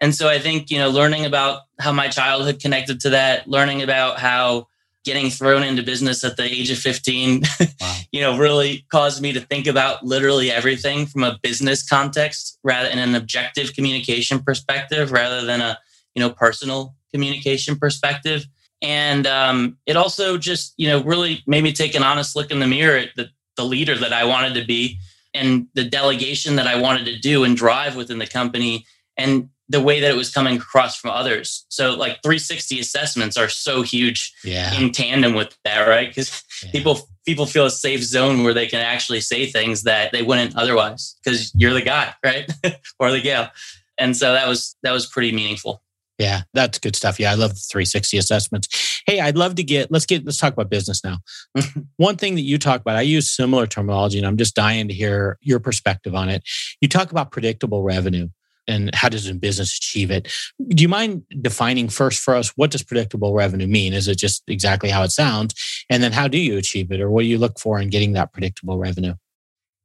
and 0.00 0.14
so 0.14 0.28
i 0.28 0.38
think 0.38 0.70
you 0.70 0.78
know 0.78 0.88
learning 0.88 1.24
about 1.24 1.62
how 1.78 1.92
my 1.92 2.08
childhood 2.08 2.60
connected 2.60 3.00
to 3.00 3.10
that 3.10 3.46
learning 3.48 3.82
about 3.82 4.18
how 4.18 4.66
getting 5.04 5.30
thrown 5.30 5.62
into 5.62 5.82
business 5.82 6.22
at 6.24 6.36
the 6.36 6.44
age 6.44 6.70
of 6.70 6.78
15 6.78 7.42
wow. 7.80 7.96
you 8.12 8.20
know 8.20 8.38
really 8.38 8.84
caused 8.90 9.22
me 9.22 9.32
to 9.32 9.40
think 9.40 9.66
about 9.66 10.04
literally 10.04 10.50
everything 10.50 11.06
from 11.06 11.24
a 11.24 11.38
business 11.42 11.86
context 11.86 12.58
rather 12.62 12.88
in 12.88 12.98
an 12.98 13.14
objective 13.14 13.74
communication 13.74 14.40
perspective 14.40 15.12
rather 15.12 15.44
than 15.44 15.60
a 15.60 15.78
you 16.14 16.20
know 16.20 16.30
personal 16.30 16.94
communication 17.12 17.76
perspective 17.76 18.46
and 18.82 19.26
um, 19.26 19.76
it 19.86 19.96
also 19.96 20.38
just 20.38 20.74
you 20.76 20.88
know 20.88 21.02
really 21.02 21.42
made 21.46 21.62
me 21.62 21.72
take 21.72 21.94
an 21.94 22.02
honest 22.02 22.36
look 22.36 22.50
in 22.50 22.60
the 22.60 22.66
mirror 22.66 22.96
at 22.96 23.10
the, 23.16 23.28
the 23.56 23.64
leader 23.64 23.96
that 23.96 24.12
i 24.12 24.24
wanted 24.24 24.54
to 24.54 24.64
be 24.64 24.98
and 25.34 25.66
the 25.74 25.84
delegation 25.84 26.56
that 26.56 26.66
i 26.66 26.80
wanted 26.80 27.04
to 27.04 27.18
do 27.18 27.44
and 27.44 27.56
drive 27.56 27.96
within 27.96 28.18
the 28.18 28.26
company 28.26 28.84
and 29.16 29.48
the 29.70 29.80
way 29.80 30.00
that 30.00 30.10
it 30.10 30.16
was 30.16 30.32
coming 30.32 30.56
across 30.56 30.96
from 30.96 31.10
others. 31.10 31.64
So 31.68 31.92
like 31.92 32.20
360 32.22 32.80
assessments 32.80 33.36
are 33.36 33.48
so 33.48 33.82
huge 33.82 34.32
yeah. 34.42 34.74
in 34.74 34.90
tandem 34.90 35.34
with 35.34 35.56
that, 35.64 35.86
right? 35.86 36.08
Because 36.08 36.42
yeah. 36.64 36.72
people 36.72 37.08
people 37.24 37.46
feel 37.46 37.66
a 37.66 37.70
safe 37.70 38.02
zone 38.02 38.42
where 38.42 38.52
they 38.52 38.66
can 38.66 38.80
actually 38.80 39.20
say 39.20 39.46
things 39.46 39.84
that 39.84 40.10
they 40.10 40.22
wouldn't 40.22 40.56
otherwise 40.56 41.14
because 41.22 41.52
you're 41.54 41.72
the 41.72 41.82
guy, 41.82 42.12
right? 42.24 42.50
or 42.98 43.12
the 43.12 43.20
gal. 43.20 43.52
And 43.96 44.16
so 44.16 44.32
that 44.32 44.48
was 44.48 44.76
that 44.82 44.90
was 44.90 45.06
pretty 45.06 45.30
meaningful. 45.30 45.82
Yeah, 46.18 46.42
that's 46.52 46.78
good 46.78 46.96
stuff. 46.96 47.20
Yeah, 47.20 47.30
I 47.30 47.34
love 47.34 47.54
the 47.54 47.64
360 47.70 48.18
assessments. 48.18 49.02
Hey, 49.06 49.20
I'd 49.20 49.36
love 49.36 49.54
to 49.54 49.62
get 49.62 49.92
let's 49.92 50.04
get 50.04 50.24
let's 50.24 50.36
talk 50.36 50.52
about 50.52 50.68
business 50.68 51.04
now. 51.04 51.18
One 51.96 52.16
thing 52.16 52.34
that 52.34 52.42
you 52.42 52.58
talk 52.58 52.80
about, 52.80 52.96
I 52.96 53.02
use 53.02 53.30
similar 53.30 53.68
terminology 53.68 54.18
and 54.18 54.26
I'm 54.26 54.36
just 54.36 54.56
dying 54.56 54.88
to 54.88 54.94
hear 54.94 55.38
your 55.42 55.60
perspective 55.60 56.16
on 56.16 56.28
it. 56.28 56.42
You 56.80 56.88
talk 56.88 57.12
about 57.12 57.30
predictable 57.30 57.84
revenue 57.84 58.30
and 58.70 58.94
how 58.94 59.08
does 59.08 59.28
a 59.28 59.34
business 59.34 59.76
achieve 59.76 60.10
it? 60.10 60.32
Do 60.68 60.82
you 60.82 60.88
mind 60.88 61.24
defining 61.40 61.88
first 61.88 62.22
for 62.22 62.34
us 62.34 62.50
what 62.56 62.70
does 62.70 62.82
predictable 62.82 63.34
revenue 63.34 63.66
mean? 63.66 63.92
Is 63.92 64.08
it 64.08 64.18
just 64.18 64.42
exactly 64.48 64.88
how 64.88 65.02
it 65.02 65.10
sounds? 65.10 65.54
And 65.90 66.02
then 66.02 66.12
how 66.12 66.28
do 66.28 66.38
you 66.38 66.56
achieve 66.56 66.90
it 66.90 67.00
or 67.00 67.10
what 67.10 67.22
do 67.22 67.28
you 67.28 67.38
look 67.38 67.58
for 67.58 67.80
in 67.80 67.90
getting 67.90 68.12
that 68.14 68.32
predictable 68.32 68.78
revenue? 68.78 69.14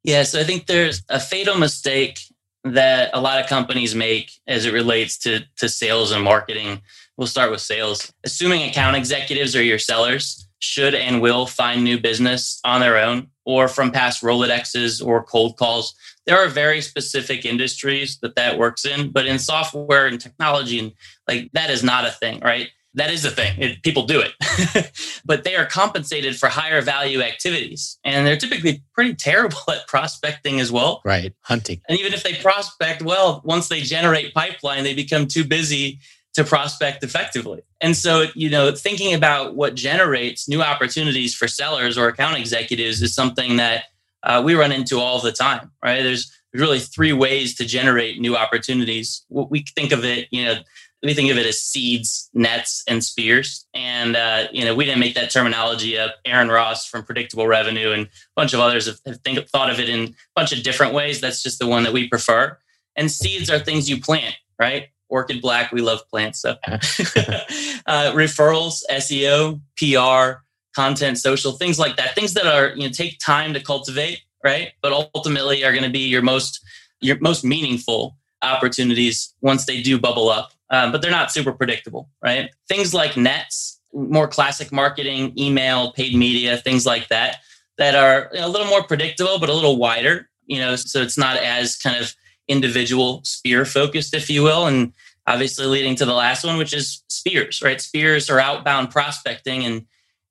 Yeah, 0.04 0.24
so 0.24 0.40
I 0.40 0.44
think 0.44 0.68
there's 0.68 1.04
a 1.10 1.20
fatal 1.20 1.58
mistake 1.58 2.20
that 2.64 3.10
a 3.14 3.22
lot 3.22 3.40
of 3.40 3.48
companies 3.48 3.96
make 3.96 4.32
as 4.48 4.66
it 4.66 4.74
relates 4.74 5.18
to, 5.20 5.42
to 5.58 5.68
sales 5.68 6.12
and 6.12 6.24
marketing. 6.24 6.82
We'll 7.18 7.28
start 7.28 7.52
with 7.52 7.62
sales. 7.62 8.14
Assuming 8.24 8.64
account 8.64 8.96
executives 8.96 9.56
are 9.56 9.64
your 9.64 9.80
sellers 9.80 10.48
should 10.66 10.96
and 10.96 11.22
will 11.22 11.46
find 11.46 11.84
new 11.84 12.00
business 12.00 12.60
on 12.66 12.82
their 12.82 12.98
own 12.98 13.28
or 13.46 13.68
from 13.68 13.92
past 13.92 14.24
Rolodexes 14.24 15.06
or 15.06 15.24
cold 15.24 15.58
calls. 15.58 15.94
There 16.26 16.38
are 16.38 16.48
very 16.48 16.82
specific 16.82 17.46
industries 17.46 18.18
that 18.22 18.36
that 18.36 18.58
works 18.58 18.86
in, 18.86 19.12
but 19.12 19.28
in 19.28 19.38
software 19.38 20.08
and 20.08 20.20
technology 20.20 20.80
and 20.80 20.92
like 21.28 21.52
that 21.54 21.70
is 21.70 21.84
not 21.84 22.06
a 22.06 22.12
thing, 22.12 22.40
right? 22.40 22.70
that 22.96 23.12
is 23.12 23.26
a 23.26 23.32
thing. 23.32 23.54
It, 23.62 23.84
people 23.84 24.04
do 24.04 24.22
it, 24.22 24.92
but 25.26 25.44
they 25.44 25.56
are 25.56 25.66
compensated 25.66 26.38
for 26.38 26.48
higher 26.48 26.82
value 26.82 27.22
activities, 27.22 28.00
and 28.04 28.26
they're 28.26 28.38
typically 28.38 28.84
pretty 28.94 29.14
terrible 29.14 29.58
at 29.70 29.88
prospecting 29.88 30.60
as 30.60 30.72
well. 30.72 31.02
Right, 31.06 31.34
hunting. 31.42 31.82
And 31.88 32.00
even 32.00 32.14
if 32.14 32.24
they 32.24 32.36
prospect 32.36 33.02
well, 33.02 33.42
once 33.46 33.68
they 33.68 33.82
generate 33.82 34.34
pipeline, 34.34 34.84
they 34.84 34.94
become 34.94 35.28
too 35.28 35.44
busy 35.44 36.00
to 36.34 36.44
prospect 36.44 37.04
effectively. 37.04 37.62
And 37.86 37.96
so, 37.96 38.26
you 38.34 38.50
know, 38.50 38.72
thinking 38.72 39.14
about 39.14 39.56
what 39.56 39.76
generates 39.76 40.50
new 40.50 40.64
opportunities 40.64 41.36
for 41.36 41.48
sellers 41.48 42.00
or 42.00 42.08
account 42.08 42.36
executives 42.36 43.00
is 43.04 43.14
something 43.14 43.58
that 43.58 43.84
uh, 44.24 44.42
we 44.44 44.56
run 44.56 44.72
into 44.72 45.00
all 45.00 45.22
the 45.22 45.32
time. 45.32 45.72
Right? 45.84 46.02
There's 46.02 46.36
really 46.52 46.80
three 46.80 47.14
ways 47.14 47.54
to 47.58 47.66
generate 47.66 48.20
new 48.20 48.36
opportunities. 48.36 49.24
We 49.30 49.64
think 49.76 49.92
of 49.92 50.04
it, 50.04 50.30
you 50.32 50.46
know 50.46 50.56
we 51.04 51.14
think 51.14 51.30
of 51.30 51.38
it 51.38 51.46
as 51.46 51.62
seeds, 51.62 52.32
nets, 52.34 52.84
and 52.88 53.04
spears. 53.04 53.68
And 53.76 54.16
uh, 54.16 54.48
you 54.52 54.66
know, 54.66 54.74
we 54.74 54.86
didn't 54.86 55.02
make 55.02 55.14
that 55.14 55.30
terminology 55.30 56.00
up. 56.00 56.16
Aaron 56.26 56.50
Ross 56.50 56.88
from 56.88 57.04
Predictable 57.04 57.46
Revenue 57.46 57.92
and 57.92 58.08
a 58.08 58.10
bunch 58.36 58.56
of 58.56 58.60
others 58.60 58.88
have, 58.88 59.00
have 59.06 59.22
think, 59.22 59.48
thought 59.50 59.70
of 59.70 59.80
it 59.80 59.88
in 59.88 60.00
a 60.00 60.14
bunch 60.36 60.52
of 60.52 60.64
different 60.64 60.96
ways. 60.96 61.22
That's 61.22 61.44
just 61.44 61.60
the 61.60 61.68
one 61.68 61.84
that 61.84 61.94
we 61.94 62.10
prefer. 62.10 62.58
And 62.96 63.12
seeds 63.12 63.52
are 63.52 63.60
things 63.60 63.88
you 63.88 64.02
plant, 64.02 64.36
right? 64.58 64.88
Orchid 65.10 65.42
Black, 65.42 65.72
we 65.72 65.82
love 65.82 66.02
plants. 66.10 66.42
So 66.42 66.56
uh, 66.68 68.12
referrals, 68.14 68.84
SEO, 68.92 69.62
PR, 69.78 70.42
content, 70.76 71.18
social, 71.18 71.54
things 71.54 71.80
like 71.80 71.96
that. 71.98 72.16
Things 72.16 72.34
that 72.34 72.48
are 72.48 72.76
you 72.76 72.84
know 72.84 72.90
take 72.90 73.20
time 73.20 73.54
to 73.54 73.60
cultivate, 73.60 74.22
right? 74.44 74.72
But 74.82 74.94
ultimately 75.14 75.64
are 75.64 75.72
going 75.72 75.84
to 75.84 75.90
be 75.90 76.08
your 76.08 76.22
most 76.22 76.64
your 77.02 77.18
most 77.20 77.44
meaningful 77.44 78.18
opportunities 78.42 79.34
once 79.42 79.66
they 79.66 79.82
do 79.82 80.00
bubble 80.00 80.30
up 80.30 80.52
um, 80.70 80.92
but 80.92 81.02
they're 81.02 81.12
not 81.12 81.32
super 81.32 81.52
predictable, 81.52 82.10
right? 82.24 82.50
Things 82.68 82.94
like 82.94 83.18
nets, 83.18 83.80
more 83.94 84.28
classic 84.28 84.72
marketing, 84.72 85.34
email, 85.38 85.92
paid 85.92 86.16
media, 86.16 86.58
things 86.58 86.86
like 86.86 87.08
that, 87.10 87.38
that 87.78 87.96
are 87.96 88.32
a 88.36 88.48
little 88.48 88.68
more 88.68 88.84
predictable, 88.84 89.40
but 89.40 89.50
a 89.50 89.54
little 89.54 89.78
wider, 89.78 90.30
you 90.48 90.60
know, 90.60 90.76
so 90.76 91.02
it's 91.02 91.18
not 91.18 91.38
as 91.38 91.76
kind 91.76 92.02
of 92.02 92.16
individual 92.48 93.22
spear 93.24 93.66
focused, 93.66 94.14
if 94.14 94.30
you 94.30 94.44
will. 94.44 94.68
And 94.68 94.94
obviously 95.28 95.66
leading 95.66 95.96
to 95.96 96.06
the 96.06 96.14
last 96.14 96.44
one, 96.44 96.58
which 96.58 96.74
is 96.74 97.04
spears, 97.08 97.62
right? 97.62 97.82
Spears 97.82 98.30
are 98.30 98.40
outbound 98.40 98.92
prospecting. 98.92 99.66
And, 99.66 99.86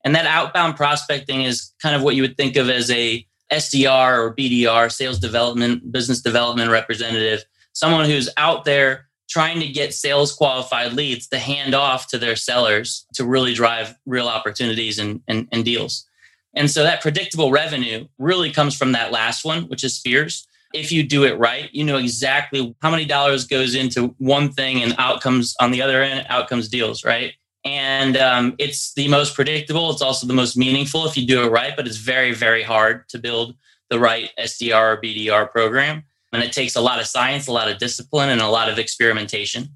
and 0.04 0.14
that 0.14 0.26
outbound 0.26 0.76
prospecting 0.76 1.42
is 1.42 1.73
kind 1.83 1.97
of 1.97 2.02
what 2.02 2.14
you 2.14 2.23
would 2.23 2.37
think 2.37 2.56
of 2.56 2.68
as 2.68 2.90
a 2.90 3.26
SDR 3.52 4.18
or 4.18 4.35
BDR, 4.35 4.90
sales 4.90 5.18
development, 5.18 5.90
business 5.92 6.21
development 6.21 6.71
representative, 6.71 7.44
someone 7.73 8.04
who's 8.04 8.28
out 8.37 8.64
there 8.64 9.09
trying 9.28 9.59
to 9.61 9.66
get 9.68 9.94
sales 9.94 10.33
qualified 10.33 10.92
leads 10.92 11.26
to 11.28 11.38
hand 11.38 11.75
off 11.75 12.09
to 12.09 12.18
their 12.18 12.37
sellers 12.37 13.06
to 13.14 13.25
really 13.25 13.54
drive 13.54 13.94
real 14.06 14.28
opportunities 14.28 14.99
and, 14.99 15.23
and, 15.26 15.49
and, 15.50 15.64
deals. 15.64 16.06
And 16.54 16.71
so 16.71 16.83
that 16.83 17.00
predictable 17.00 17.50
revenue 17.50 18.06
really 18.18 18.50
comes 18.50 18.76
from 18.76 18.92
that 18.92 19.12
last 19.12 19.44
one, 19.44 19.62
which 19.62 19.83
is 19.83 19.97
Spears. 19.97 20.47
If 20.75 20.93
you 20.93 21.02
do 21.02 21.25
it 21.25 21.38
right, 21.38 21.71
you 21.73 21.85
know 21.85 21.97
exactly 21.97 22.75
how 22.83 22.90
many 22.90 23.04
dollars 23.04 23.47
goes 23.47 23.75
into 23.75 24.14
one 24.19 24.50
thing 24.50 24.83
and 24.83 24.95
outcomes 24.99 25.54
on 25.61 25.71
the 25.71 25.81
other 25.81 26.02
end, 26.02 26.26
outcomes 26.28 26.69
deals, 26.69 27.04
right? 27.04 27.33
And 27.64 28.16
um, 28.19 28.54
it's 28.59 28.93
the 28.93 29.09
most 29.09 29.35
predictable. 29.35 29.90
It's 29.90 30.02
also 30.02 30.26
the 30.26 30.35
most 30.35 30.57
meaningful 30.57 31.07
if 31.07 31.16
you 31.16 31.26
do 31.26 31.43
it 31.45 31.50
right, 31.50 31.75
but 31.75 31.87
it's 31.87 31.97
very, 31.97 32.35
very 32.35 32.62
hard 32.62 33.09
to 33.09 33.19
build 33.19 33.54
the 33.88 33.99
right 33.99 34.31
SDR 34.38 34.97
or 34.97 35.00
BDR 35.00 35.50
program 35.50 36.04
and 36.35 36.43
it 36.43 36.52
takes 36.52 36.75
a 36.75 36.81
lot 36.81 37.00
of 37.00 37.07
science 37.07 37.47
a 37.47 37.52
lot 37.52 37.71
of 37.71 37.78
discipline 37.78 38.28
and 38.28 38.40
a 38.40 38.49
lot 38.49 38.69
of 38.69 38.78
experimentation 38.78 39.69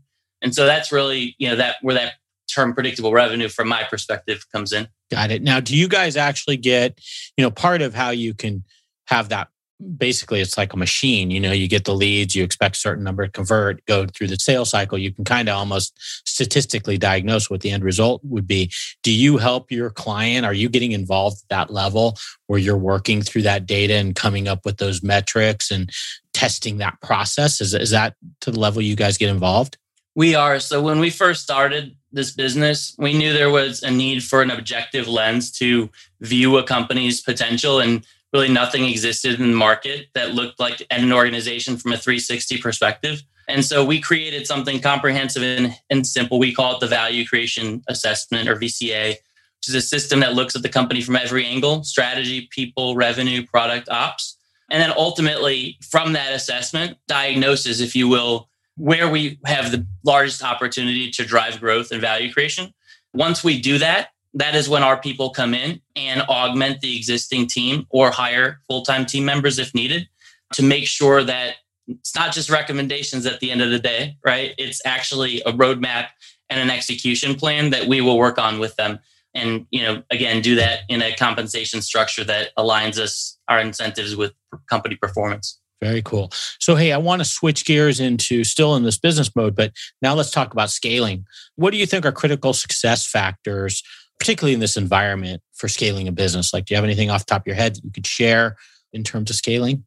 and 0.43 0.55
so 0.55 0.67
that's 0.67 0.93
really 0.93 1.35
you 1.38 1.49
know 1.49 1.57
that 1.57 1.76
where 1.83 1.95
that 1.95 2.14
term 2.52 2.75
predictable 2.75 3.12
revenue 3.12 3.49
from 3.49 3.69
my 3.69 3.85
perspective 3.85 4.45
comes 4.52 4.73
in 4.73 4.88
got 5.11 5.31
it 5.31 5.43
now 5.43 5.61
do 5.61 5.76
you 5.76 5.88
guys 5.88 6.17
actually 6.17 6.57
get 6.57 6.99
you 7.37 7.45
know 7.45 7.50
part 7.50 7.81
of 7.81 7.95
how 7.95 8.11
you 8.11 8.35
can 8.35 8.64
have 9.07 9.28
that 9.28 9.49
basically 9.97 10.40
it's 10.40 10.58
like 10.58 10.73
a 10.73 10.76
machine. 10.76 11.30
You 11.30 11.40
know 11.40 11.52
you 11.52 11.68
get 11.68 11.85
the 11.85 11.94
leads 11.94 12.35
you 12.35 12.42
expect 12.42 12.76
a 12.76 12.80
certain 12.80 13.04
number 13.04 13.26
to 13.26 13.32
convert 13.32 13.85
go 13.87 14.06
through 14.06 14.28
the 14.28 14.37
sales 14.37 14.70
cycle. 14.70 14.99
You 14.99 15.12
can 15.12 15.25
kind 15.25 15.49
of 15.49 15.56
almost 15.56 15.94
statistically 16.26 16.99
diagnose 16.99 17.49
what 17.49 17.61
the 17.61 17.70
end 17.70 17.85
result 17.85 18.20
would 18.25 18.47
be. 18.47 18.73
Do 19.02 19.12
you 19.12 19.37
help 19.37 19.70
your 19.70 19.90
client? 19.90 20.44
Are 20.44 20.54
you 20.54 20.68
getting 20.68 20.92
involved 20.92 21.42
at 21.42 21.49
that 21.49 21.73
level 21.73 22.16
where 22.47 22.58
you're 22.58 22.76
working 22.76 23.23
through 23.23 23.42
that 23.42 23.66
data 23.66 23.94
and 23.94 24.14
coming 24.14 24.49
up 24.49 24.64
with 24.64 24.78
those 24.78 25.02
metrics 25.02 25.70
and 25.70 25.90
testing 26.32 26.78
that 26.78 27.00
process? 27.00 27.61
Is, 27.61 27.75
is 27.75 27.90
that 27.90 28.14
to 28.40 28.50
the 28.50 28.61
level 28.61 28.82
you 28.82 28.97
guys 28.97 29.16
get 29.16 29.30
involved? 29.30 29.76
We 30.14 30.35
are. 30.35 30.58
So 30.58 30.82
when 30.82 30.99
we 30.99 31.11
first 31.11 31.42
started 31.42 31.94
this 32.12 32.30
business 32.32 32.94
we 32.99 33.12
knew 33.12 33.32
there 33.32 33.50
was 33.50 33.82
a 33.82 33.90
need 33.90 34.25
for 34.25 34.40
an 34.40 34.50
objective 34.50 35.06
lens 35.06 35.50
to 35.50 35.90
view 36.20 36.56
a 36.56 36.62
company's 36.62 37.20
potential 37.20 37.80
and 37.80 38.06
really 38.32 38.49
nothing 38.49 38.85
existed 38.85 39.40
in 39.40 39.50
the 39.50 39.56
market 39.56 40.08
that 40.14 40.35
looked 40.35 40.61
like 40.61 40.87
an 40.90 41.12
organization 41.12 41.76
from 41.76 41.92
a 41.92 41.97
360 41.97 42.58
perspective. 42.58 43.23
And 43.49 43.64
so 43.64 43.85
we 43.85 44.00
created 44.00 44.47
something 44.47 44.80
comprehensive 44.80 45.42
and, 45.42 45.75
and, 45.88 46.06
simple. 46.06 46.38
We 46.38 46.54
call 46.54 46.75
it 46.75 46.80
the 46.80 46.87
value 46.87 47.26
creation 47.26 47.82
assessment 47.88 48.49
or 48.49 48.56
VCA, 48.56 49.11
which 49.11 49.68
is 49.68 49.75
a 49.75 49.80
system 49.80 50.20
that 50.20 50.35
looks 50.35 50.54
at 50.54 50.62
the 50.62 50.68
company 50.68 51.00
from 51.00 51.16
every 51.16 51.47
angle 51.47 51.82
strategy, 51.82 52.49
people, 52.50 52.94
revenue, 52.94 53.47
product, 53.47 53.88
ops. 53.88 54.37
And 54.70 54.82
then 54.82 54.92
ultimately, 54.94 55.78
from 55.80 56.12
that 56.12 56.35
assessment, 56.35 56.99
diagnoses, 57.06 57.80
if 57.80 57.97
you 57.97 58.06
will, 58.06 58.50
where 58.76 59.08
we 59.08 59.40
have 59.47 59.73
the 59.73 59.87
largest 60.04 60.44
opportunity 60.44 61.11
to 61.12 61.25
drive 61.25 61.58
growth 61.58 61.90
and 61.90 62.02
value 62.02 62.32
creation. 62.32 62.73
Once 63.14 63.42
we 63.42 63.61
do 63.61 63.78
that, 63.78 64.11
that 64.35 64.54
is 64.54 64.68
when 64.68 64.82
our 64.82 65.00
people 65.00 65.30
come 65.30 65.54
in 65.54 65.80
and 65.97 66.23
augment 66.23 66.80
the 66.80 66.97
existing 66.97 67.47
team 67.47 67.87
or 67.90 68.11
hire 68.11 68.61
full 68.68 68.85
time 68.85 69.06
team 69.06 69.25
members 69.25 69.58
if 69.58 69.75
needed 69.75 70.08
to 70.54 70.62
make 70.62 70.87
sure 70.87 71.25
that 71.25 71.56
it's 71.87 72.14
not 72.14 72.32
just 72.32 72.50
recommendations 72.50 73.26
at 73.26 73.40
the 73.40 73.50
end 73.50 73.62
of 73.62 73.70
the 73.70 73.78
day, 73.78 74.16
right? 74.25 74.52
It's 74.58 74.82
actually 74.85 75.40
a 75.42 75.52
roadmap 75.52 76.08
and 76.50 76.61
an 76.61 76.70
execution 76.70 77.35
plan 77.35 77.70
that 77.70 77.87
we 77.87 78.00
will 78.00 78.18
work 78.18 78.38
on 78.38 78.58
with 78.58 78.76
them. 78.76 78.99
And, 79.35 79.66
you 79.70 79.82
know, 79.82 80.02
again, 80.11 80.42
do 80.42 80.54
that 80.56 80.80
in 80.88 81.02
a 81.02 81.14
compensation 81.14 81.80
structure 81.80 82.25
that 82.25 82.49
aligns 82.58 82.99
us, 82.99 83.38
our 83.49 83.61
incentives 83.61 84.16
with 84.16 84.32
company 84.68 84.97
performance. 84.97 85.58
Very 85.80 86.02
cool. 86.02 86.30
So, 86.58 86.75
hey, 86.75 86.92
I 86.92 86.97
want 86.97 87.20
to 87.20 87.25
switch 87.25 87.64
gears 87.64 88.00
into 88.00 88.42
still 88.42 88.75
in 88.75 88.82
this 88.82 88.99
business 88.99 89.35
mode, 89.37 89.54
but 89.54 89.73
now 90.02 90.14
let's 90.14 90.30
talk 90.30 90.52
about 90.52 90.70
scaling. 90.70 91.25
What 91.54 91.70
do 91.70 91.76
you 91.76 91.87
think 91.87 92.04
are 92.04 92.12
critical 92.12 92.52
success 92.52 93.06
factors 93.06 93.82
particularly 94.18 94.54
in 94.54 94.60
this 94.60 94.76
environment 94.76 95.42
for 95.54 95.68
scaling 95.68 96.08
a 96.08 96.12
business? 96.12 96.52
Like, 96.52 96.66
do 96.66 96.75
you 96.75 96.76
have 96.76 96.84
anything 96.84 97.10
off 97.10 97.26
top 97.26 97.42
of 97.42 97.46
your 97.46 97.56
head 97.56 97.76
that 97.76 97.84
you 97.84 97.90
could 97.90 98.06
share 98.06 98.56
in 98.92 99.04
terms 99.04 99.30
of 99.30 99.37
scaling? 99.37 99.84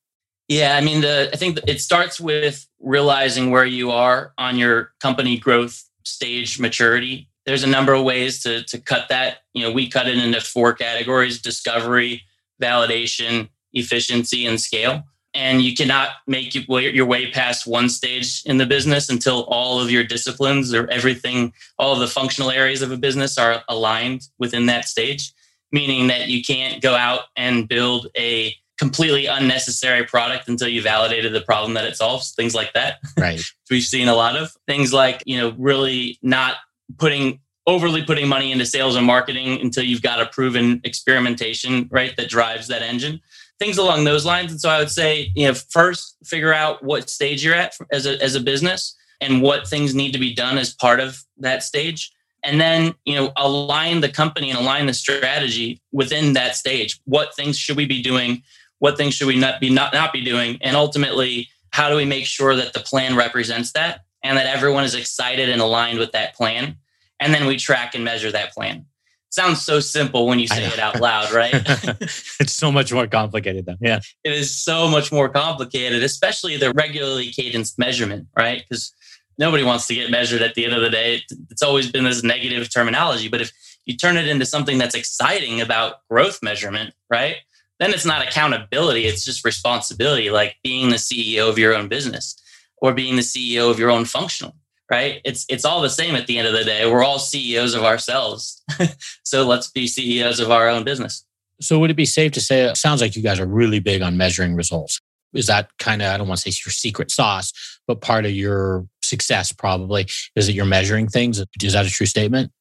Yeah, 0.48 0.76
I 0.76 0.82
mean, 0.82 1.02
the 1.02 1.30
I 1.34 1.38
think 1.38 1.60
it 1.68 1.80
starts 1.80 2.20
with 2.20 2.68
realizing 2.80 3.52
where 3.52 3.66
you 3.66 3.92
are 3.92 4.34
on 4.38 4.58
your 4.58 4.92
company 5.00 5.38
growth 5.38 5.84
stage 6.04 6.60
maturity. 6.60 7.30
There's 7.46 7.64
a 7.64 7.68
number 7.68 7.94
of 7.94 8.04
ways 8.04 8.44
to 8.44 8.64
to 8.66 8.80
cut 8.80 9.08
that. 9.10 9.38
You 9.54 9.64
know, 9.64 9.72
we 9.72 9.88
cut 9.88 10.08
it 10.08 10.18
into 10.18 10.42
four 10.42 10.74
categories: 10.74 11.42
discovery, 11.42 12.24
validation, 12.62 13.50
efficiency, 13.74 14.46
and 14.46 14.60
scale 14.60 15.04
and 15.34 15.62
you 15.62 15.76
cannot 15.76 16.10
make 16.28 16.54
your 16.54 17.06
way 17.06 17.32
past 17.32 17.66
one 17.66 17.88
stage 17.88 18.44
in 18.46 18.58
the 18.58 18.66
business 18.66 19.10
until 19.10 19.44
all 19.46 19.80
of 19.80 19.90
your 19.90 20.04
disciplines 20.04 20.74
or 20.74 20.90
everything 20.90 21.54
all 21.80 21.94
of 21.94 22.00
the 22.00 22.08
functional 22.08 22.52
areas 22.52 22.82
of 22.82 22.92
a 22.92 22.98
business 22.98 23.38
are 23.38 23.64
aligned 23.70 24.28
within 24.40 24.66
that 24.66 24.86
stage 24.86 25.32
meaning 25.72 26.08
that 26.08 26.28
you 26.28 26.44
can't 26.44 26.82
go 26.82 26.96
out 26.96 27.22
and 27.36 27.68
build 27.68 28.08
a 28.18 28.56
completely 28.78 29.28
unnecessary 29.28 30.04
product 30.04 30.48
until 30.48 30.68
you 30.68 30.82
validated 30.82 31.34
the 31.34 31.42
problem 31.42 31.76
that 31.76 31.86
it 31.86 31.96
solves 31.96 32.32
things 32.32 32.56
like 32.56 32.74
that. 32.74 32.96
Right. 33.18 33.40
We've 33.70 33.84
seen 33.84 34.08
a 34.08 34.16
lot 34.16 34.36
of. 34.36 34.52
Things 34.68 34.92
like 34.92 35.22
you 35.26 35.38
know 35.38 35.54
really 35.58 36.18
not 36.22 36.56
putting 36.98 37.40
overly 37.68 38.04
putting 38.04 38.28
money 38.28 38.52
into 38.52 38.66
sales 38.66 38.96
and 38.96 39.06
marketing 39.06 39.62
until 39.62 39.84
you've 39.84 40.02
got 40.02 40.20
a 40.20 40.26
proven 40.26 40.82
experimentation 40.84 41.88
right 41.92 42.18
that 42.18 42.28
drives 42.28 42.68
that 42.70 42.82
engine 42.82 43.22
things 43.62 43.78
along 43.78 44.04
those 44.04 44.26
lines. 44.26 44.52
And 44.52 44.60
so 44.60 44.70
I 44.70 44.80
would 44.80 44.90
say, 44.90 45.32
you 45.36 45.48
know, 45.48 45.54
first 45.54 46.18
figure 46.26 46.52
out 46.52 46.84
what 46.84 47.12
stage 47.12 47.46
you're 47.46 47.54
at 47.54 47.78
as 47.92 48.08
a, 48.08 48.20
as 48.20 48.34
a 48.34 48.40
business 48.40 48.96
and 49.22 49.40
what 49.40 49.68
things 49.68 49.94
need 49.94 50.14
to 50.14 50.20
be 50.20 50.34
done 50.34 50.58
as 50.58 50.74
part 50.74 51.00
of 51.00 51.24
that 51.38 51.62
stage. 51.62 52.12
And 52.42 52.60
then, 52.60 52.96
you 53.06 53.14
know, 53.14 53.32
align 53.38 54.02
the 54.02 54.10
company 54.10 54.50
and 54.50 54.58
align 54.58 54.88
the 54.88 54.96
strategy 54.96 55.80
within 55.92 56.34
that 56.34 56.56
stage. 56.56 57.00
What 57.06 57.36
things 57.36 57.56
should 57.56 57.78
we 57.78 57.86
be 57.86 58.02
doing? 58.02 58.42
What 58.80 58.98
things 58.98 59.14
should 59.14 59.28
we 59.28 59.38
not 59.38 59.62
be 59.62 59.70
not, 59.70 59.94
not 59.94 60.12
be 60.12 60.24
doing? 60.24 60.58
And 60.62 60.76
ultimately, 60.76 61.48
how 61.70 61.88
do 61.88 61.96
we 61.96 62.06
make 62.06 62.26
sure 62.26 62.56
that 62.56 62.74
the 62.74 62.80
plan 62.80 63.16
represents 63.16 63.74
that 63.74 64.06
and 64.24 64.40
that 64.40 64.48
everyone 64.48 64.86
is 64.86 64.96
excited 64.96 65.50
and 65.50 65.62
aligned 65.62 66.00
with 66.00 66.14
that 66.14 66.34
plan? 66.34 66.78
And 67.20 67.32
then 67.32 67.46
we 67.46 67.58
track 67.58 67.94
and 67.94 68.04
measure 68.04 68.32
that 68.32 68.54
plan 68.54 68.88
sounds 69.32 69.62
so 69.62 69.80
simple 69.80 70.28
when 70.28 70.40
you 70.40 70.48
say 70.48 70.66
it 70.66 70.80
out 70.80 71.00
loud, 71.00 71.32
right? 71.32 71.54
it's 71.56 72.54
so 72.54 72.72
much 72.72 72.94
more 72.94 73.08
complicated 73.08 73.66
though. 73.66 73.78
Yeah. 73.82 74.02
It 74.24 74.34
is 74.34 74.56
so 74.56 74.88
much 74.88 75.12
more 75.12 75.30
complicated, 75.30 76.04
especially 76.04 76.58
the 76.58 76.74
regularly 76.74 77.32
cadenced 77.32 77.80
measurement, 77.80 78.28
right? 78.38 78.62
Because 78.62 78.94
nobody 79.38 79.64
wants 79.64 79.88
to 79.88 79.96
get 79.96 80.12
measured 80.12 80.42
at 80.42 80.56
the 80.56 80.66
end 80.66 80.74
of 80.74 80.82
the 80.82 80.90
day. 80.90 81.24
It's 81.50 81.64
always 81.64 81.92
been 81.92 82.04
this 82.04 82.24
negative 82.24 82.72
terminology. 82.72 83.30
But 83.30 83.42
if 83.42 83.52
you 83.86 83.98
turn 83.98 84.18
it 84.18 84.28
into 84.28 84.46
something 84.46 84.78
that's 84.78 84.96
exciting 84.96 85.62
about 85.62 86.08
growth 86.10 86.44
measurement, 86.44 86.94
right? 87.10 87.38
Then 87.80 87.92
it's 87.92 88.06
not 88.06 88.26
accountability, 88.26 89.06
it's 89.06 89.26
just 89.26 89.44
responsibility, 89.44 90.30
like 90.30 90.56
being 90.64 90.90
the 90.90 90.98
CEO 90.98 91.50
of 91.50 91.58
your 91.58 91.74
own 91.74 91.88
business 91.88 92.40
or 92.78 92.94
being 92.94 93.16
the 93.16 93.24
CEO 93.24 93.72
of 93.72 93.80
your 93.80 93.90
own 93.90 94.06
functional 94.06 94.56
right? 94.92 95.22
It's 95.24 95.46
it's 95.50 95.64
all 95.64 95.82
the 95.82 95.90
same 95.90 96.16
at 96.16 96.28
the 96.28 96.38
end 96.38 96.48
of 96.48 96.54
the 96.54 96.66
day. 96.66 96.90
We're 96.92 97.04
all 97.04 97.18
CEOs 97.18 97.74
of 97.74 97.84
ourselves. 97.84 98.62
so 99.24 99.48
let's 99.48 99.72
be 99.72 99.88
CEOs 99.88 100.40
of 100.40 100.52
our 100.52 100.68
own 100.68 100.84
business. 100.84 101.26
So 101.62 101.80
would 101.80 101.90
it 101.90 101.96
be 101.96 102.06
safe 102.06 102.34
to 102.34 102.42
say 102.42 102.64
it 102.64 102.78
sounds 102.78 103.02
like 103.02 103.16
you 103.16 103.24
guys 103.24 103.40
are 103.40 103.48
really 103.48 103.80
big 103.80 104.02
on 104.02 104.18
measuring 104.18 104.56
results? 104.56 105.00
Is 105.34 105.48
that 105.48 105.70
kind 105.80 106.02
of 106.02 106.14
I 106.14 106.18
don't 106.18 106.28
want 106.28 106.42
to 106.42 106.52
say 106.52 106.62
your 106.66 106.74
secret 106.74 107.10
sauce, 107.10 107.54
but 107.88 108.02
part 108.02 108.26
of 108.26 108.32
your 108.32 108.86
success 109.02 109.54
probably 109.54 110.08
is 110.36 110.48
that 110.48 110.54
you're 110.54 110.66
measuring 110.66 111.08
things? 111.08 111.42
Is 111.64 111.74
that 111.74 111.86
a 111.86 111.90
true 111.90 112.06
statement? 112.06 112.52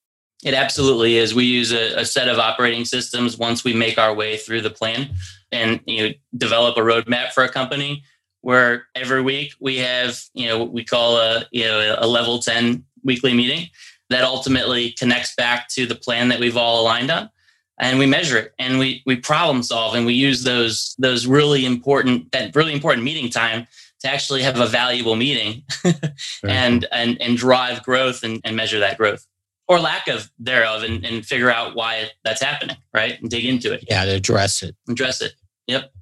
It 0.45 0.55
absolutely 0.55 1.17
is. 1.17 1.35
We 1.35 1.45
use 1.45 1.73
a, 1.73 2.01
a 2.01 2.05
set 2.05 2.29
of 2.29 2.39
operating 2.39 2.87
systems 2.87 3.37
once 3.37 3.63
we 3.63 3.75
make 3.75 3.99
our 3.99 4.15
way 4.15 4.39
through 4.39 4.63
the 4.63 4.71
plan 4.71 5.11
and 5.51 5.81
you 5.85 6.03
know 6.03 6.15
develop 6.37 6.77
a 6.77 6.81
roadmap 6.81 7.33
for 7.33 7.43
a 7.43 7.49
company 7.49 8.05
where 8.43 8.87
every 8.95 9.23
week 9.23 9.55
we 9.61 9.79
have, 9.79 10.21
you 10.35 10.47
know, 10.47 10.59
what 10.59 10.73
we 10.73 10.85
call 10.85 11.17
a, 11.17 11.45
you 11.51 11.65
know, 11.65 11.97
a 11.99 12.07
level 12.07 12.39
10 12.39 12.85
weekly 13.05 13.35
meeting 13.35 13.69
that 14.09 14.25
ultimately 14.25 14.93
connects 14.93 15.35
back 15.35 15.69
to 15.69 15.87
the 15.87 15.95
plan 15.95 16.29
that 16.29 16.41
we've 16.41 16.57
all 16.57 16.83
aligned 16.83 17.11
on. 17.11 17.31
And 17.79 17.99
we 17.99 18.07
measure 18.07 18.37
it 18.37 18.53
and 18.59 18.79
we 18.79 19.03
we 19.07 19.17
problem 19.17 19.63
solve 19.63 19.95
and 19.95 20.05
we 20.05 20.13
use 20.13 20.45
those 20.45 20.95
those 20.99 21.27
really 21.27 21.65
important 21.65 22.31
that 22.33 22.55
really 22.55 22.75
important 22.75 23.05
meeting 23.05 23.31
time 23.31 23.67
to 24.01 24.09
actually 24.11 24.43
have 24.43 24.61
a 24.61 24.67
valuable 24.67 25.17
meeting 25.17 25.63
and, 26.47 26.87
and 26.93 27.19
and 27.23 27.39
drive 27.39 27.83
growth 27.83 28.23
and, 28.23 28.39
and 28.45 28.55
measure 28.55 28.81
that 28.81 28.99
growth 28.99 29.27
or 29.71 29.79
lack 29.79 30.09
of 30.09 30.29
thereof 30.41 30.83
and, 30.83 31.05
and 31.07 31.25
figure 31.25 31.49
out 31.49 31.77
why 31.77 32.11
that's 32.25 32.43
happening, 32.43 32.77
right? 32.93 33.21
And 33.21 33.31
dig 33.31 33.45
into 33.45 33.73
it. 33.73 33.85
Yeah, 33.89 34.05
to 34.05 34.11
address 34.17 34.65
it. 34.65 34.75
Address 34.89 35.23
it. 35.23 35.35
Yep. 35.69 35.93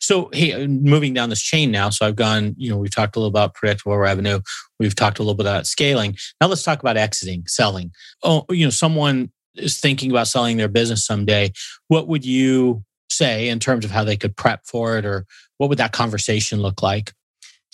So, 0.00 0.30
hey, 0.32 0.52
uh, 0.52 0.66
moving 0.68 1.14
down 1.14 1.30
this 1.30 1.42
chain 1.42 1.70
now. 1.70 1.90
So, 1.90 2.06
I've 2.06 2.16
gone, 2.16 2.54
you 2.56 2.70
know, 2.70 2.76
we've 2.76 2.94
talked 2.94 3.16
a 3.16 3.18
little 3.18 3.28
about 3.28 3.54
predictable 3.54 3.96
revenue. 3.96 4.40
We've 4.78 4.94
talked 4.94 5.18
a 5.18 5.22
little 5.22 5.34
bit 5.34 5.46
about 5.46 5.66
scaling. 5.66 6.16
Now, 6.40 6.48
let's 6.48 6.62
talk 6.62 6.80
about 6.80 6.96
exiting, 6.96 7.44
selling. 7.46 7.92
Oh, 8.22 8.44
you 8.50 8.66
know, 8.66 8.70
someone 8.70 9.30
is 9.54 9.78
thinking 9.80 10.10
about 10.10 10.28
selling 10.28 10.56
their 10.56 10.68
business 10.68 11.06
someday. 11.06 11.52
What 11.88 12.08
would 12.08 12.24
you 12.24 12.84
say 13.08 13.48
in 13.48 13.58
terms 13.58 13.84
of 13.84 13.90
how 13.90 14.04
they 14.04 14.16
could 14.16 14.36
prep 14.36 14.60
for 14.66 14.98
it, 14.98 15.06
or 15.06 15.26
what 15.58 15.68
would 15.68 15.78
that 15.78 15.92
conversation 15.92 16.60
look 16.60 16.82
like? 16.82 17.12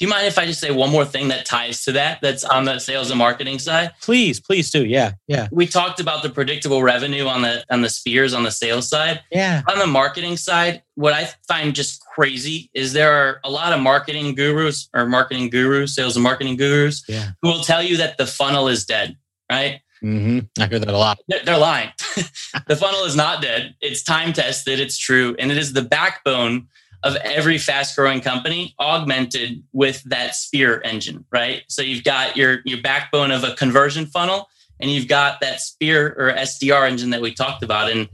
Do 0.03 0.07
you 0.07 0.11
mind 0.11 0.27
if 0.27 0.37
I 0.37 0.47
just 0.47 0.59
say 0.59 0.73
one 0.73 0.91
more 0.91 1.05
thing 1.05 1.29
that 1.29 1.47
ties 1.47 1.85
to 1.85 1.93
that? 1.93 2.21
That's 2.21 2.43
on 2.43 2.65
the 2.65 2.81
sales 2.81 3.13
and 3.13 3.19
marketing 3.19 3.61
side. 3.61 3.93
Please, 4.01 4.41
please 4.41 4.69
do. 4.69 4.85
Yeah, 4.85 5.13
yeah. 5.29 5.47
We 5.53 5.65
talked 5.65 6.01
about 6.01 6.25
the 6.25 6.29
predictable 6.29 6.83
revenue 6.83 7.27
on 7.27 7.43
the 7.43 7.65
on 7.71 7.83
the 7.83 7.89
spears 7.89 8.35
on 8.35 8.43
the 8.43 8.51
sales 8.51 8.89
side. 8.89 9.21
Yeah. 9.31 9.63
On 9.69 9.79
the 9.79 9.87
marketing 9.87 10.37
side, 10.37 10.83
what 10.97 11.13
I 11.13 11.29
find 11.47 11.73
just 11.73 12.05
crazy 12.05 12.69
is 12.75 12.93
there 12.93 13.13
are 13.13 13.39
a 13.45 13.49
lot 13.49 13.73
of 13.73 13.79
marketing 13.79 14.35
gurus 14.35 14.89
or 14.93 15.07
marketing 15.07 15.51
gurus, 15.51 15.95
sales 15.95 16.17
and 16.17 16.25
marketing 16.25 16.57
gurus, 16.57 17.05
yeah. 17.07 17.31
who 17.41 17.51
will 17.51 17.63
tell 17.63 17.81
you 17.81 17.97
that 17.99 18.19
the 18.19 18.27
funnel 18.27 18.67
is 18.67 18.85
dead. 18.85 19.17
Right. 19.49 19.83
Mm-hmm. 20.03 20.61
I 20.61 20.67
hear 20.67 20.81
that 20.81 20.89
a 20.89 20.99
lot. 20.99 21.19
They're, 21.29 21.45
they're 21.45 21.59
lying. 21.59 21.91
the 22.67 22.75
funnel 22.75 23.05
is 23.05 23.15
not 23.15 23.41
dead. 23.41 23.77
It's 23.81 24.03
time 24.03 24.33
tested. 24.33 24.81
It's 24.81 24.99
true, 24.99 25.37
and 25.39 25.53
it 25.53 25.59
is 25.59 25.75
the 25.75 25.83
backbone 25.83 26.67
of 27.03 27.17
every 27.17 27.59
fast 27.59 27.97
growing 27.97 28.21
company 28.21 28.75
augmented 28.79 29.63
with 29.73 30.03
that 30.05 30.35
spear 30.35 30.81
engine, 30.85 31.25
right? 31.31 31.63
So 31.69 31.83
you've 31.83 32.05
got 32.05 32.37
your, 32.37 32.61
your 32.65 32.81
backbone 32.81 33.31
of 33.31 33.45
a 33.45 33.55
conversion 33.55 34.07
funnel 34.07 34.49
and 34.81 34.91
you've 34.91 35.09
got 35.09 35.41
that 35.41 35.61
spear 35.61 36.15
or 36.19 36.33
SDR 36.33 36.89
engine 36.89 37.11
that 37.11 37.21
we 37.21 37.33
talked 37.33 37.63
about. 37.63 37.91
And 37.91 38.09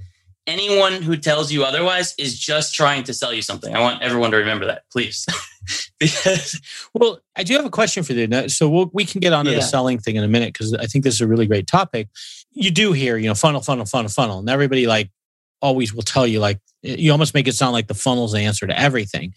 anyone 0.47 1.03
who 1.03 1.17
tells 1.17 1.53
you 1.53 1.65
otherwise 1.65 2.15
is 2.19 2.39
just 2.39 2.75
trying 2.75 3.05
to 3.05 3.15
sell 3.15 3.33
you 3.33 3.43
something. 3.43 3.75
I 3.77 3.81
want 3.81 4.03
everyone 4.03 4.31
to 4.31 4.39
remember 4.39 4.67
that, 4.67 4.85
please. 4.91 5.27
because, 6.01 6.61
well, 6.95 7.21
I 7.37 7.43
do 7.43 7.55
have 7.55 7.67
a 7.67 7.71
question 7.71 8.03
for 8.03 8.15
you. 8.15 8.49
So 8.49 8.69
we'll, 8.69 8.91
we 8.93 9.05
can 9.05 9.21
get 9.21 9.33
onto 9.33 9.51
yeah. 9.51 9.59
the 9.59 9.63
selling 9.63 9.99
thing 9.99 10.17
in 10.17 10.25
a 10.25 10.29
minute 10.29 10.55
because 10.55 10.73
I 10.75 10.87
think 10.87 11.05
this 11.05 11.15
is 11.15 11.21
a 11.21 11.27
really 11.27 11.47
great 11.47 11.67
topic. 11.67 12.09
You 12.53 12.71
do 12.71 12.93
hear, 12.93 13.19
you 13.19 13.29
know, 13.29 13.35
funnel, 13.35 13.61
funnel, 13.61 13.85
funnel, 13.85 14.09
funnel, 14.09 14.39
and 14.39 14.49
everybody 14.49 14.87
like 14.87 15.11
always 15.61 15.93
will 15.93 16.03
tell 16.03 16.27
you 16.27 16.41
like 16.41 16.61
you 16.83 17.11
almost 17.11 17.35
make 17.35 17.49
it 17.49 17.55
sound 17.55 17.73
like 17.73 17.89
the 17.89 17.95
funnel's 17.95 18.33
the 18.33 18.41
answer 18.41 18.67
to 18.67 18.79
everything. 18.79 19.35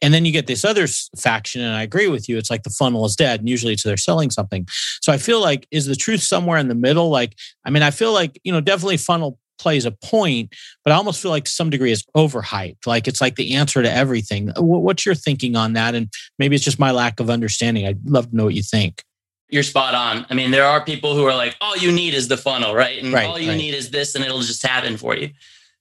And 0.00 0.14
then 0.14 0.24
you 0.24 0.32
get 0.32 0.46
this 0.46 0.64
other 0.64 0.86
faction, 1.18 1.60
and 1.60 1.74
I 1.74 1.82
agree 1.82 2.08
with 2.08 2.28
you. 2.28 2.38
It's 2.38 2.50
like 2.50 2.62
the 2.62 2.70
funnel 2.70 3.04
is 3.04 3.16
dead, 3.16 3.40
and 3.40 3.48
usually 3.48 3.72
it's 3.72 3.82
they're 3.82 3.96
selling 3.96 4.30
something. 4.30 4.66
So 5.00 5.12
I 5.12 5.18
feel 5.18 5.40
like 5.40 5.66
is 5.70 5.86
the 5.86 5.96
truth 5.96 6.22
somewhere 6.22 6.58
in 6.58 6.68
the 6.68 6.74
middle? 6.74 7.10
Like, 7.10 7.36
I 7.64 7.70
mean, 7.70 7.82
I 7.82 7.90
feel 7.90 8.12
like 8.12 8.40
you 8.44 8.52
know 8.52 8.60
definitely 8.60 8.98
funnel 8.98 9.38
plays 9.58 9.84
a 9.84 9.90
point, 9.90 10.54
but 10.84 10.92
I 10.92 10.96
almost 10.96 11.22
feel 11.22 11.30
like 11.30 11.44
to 11.44 11.50
some 11.50 11.70
degree 11.70 11.92
is 11.92 12.04
overhyped. 12.16 12.86
Like 12.86 13.08
it's 13.08 13.20
like 13.20 13.36
the 13.36 13.54
answer 13.54 13.82
to 13.82 13.90
everything. 13.90 14.50
Uh, 14.50 14.62
what's 14.62 15.06
your 15.06 15.14
thinking 15.14 15.56
on 15.56 15.72
that? 15.74 15.94
And 15.94 16.12
maybe 16.38 16.56
it's 16.56 16.64
just 16.64 16.78
my 16.78 16.90
lack 16.90 17.20
of 17.20 17.30
understanding. 17.30 17.86
I'd 17.86 18.08
love 18.08 18.30
to 18.30 18.36
know 18.36 18.44
what 18.44 18.54
you 18.54 18.62
think. 18.62 19.02
You're 19.48 19.62
spot 19.62 19.94
on. 19.94 20.26
I 20.30 20.34
mean, 20.34 20.50
there 20.50 20.64
are 20.64 20.84
people 20.84 21.14
who 21.14 21.24
are 21.24 21.34
like, 21.34 21.54
all 21.60 21.76
you 21.76 21.92
need 21.92 22.14
is 22.14 22.28
the 22.28 22.36
funnel, 22.36 22.74
right? 22.74 23.00
And 23.02 23.12
right, 23.12 23.26
all 23.26 23.38
you 23.38 23.50
right. 23.50 23.56
need 23.56 23.74
is 23.74 23.90
this, 23.90 24.14
and 24.14 24.24
it'll 24.24 24.40
just 24.40 24.66
happen 24.66 24.96
for 24.96 25.16
you. 25.16 25.30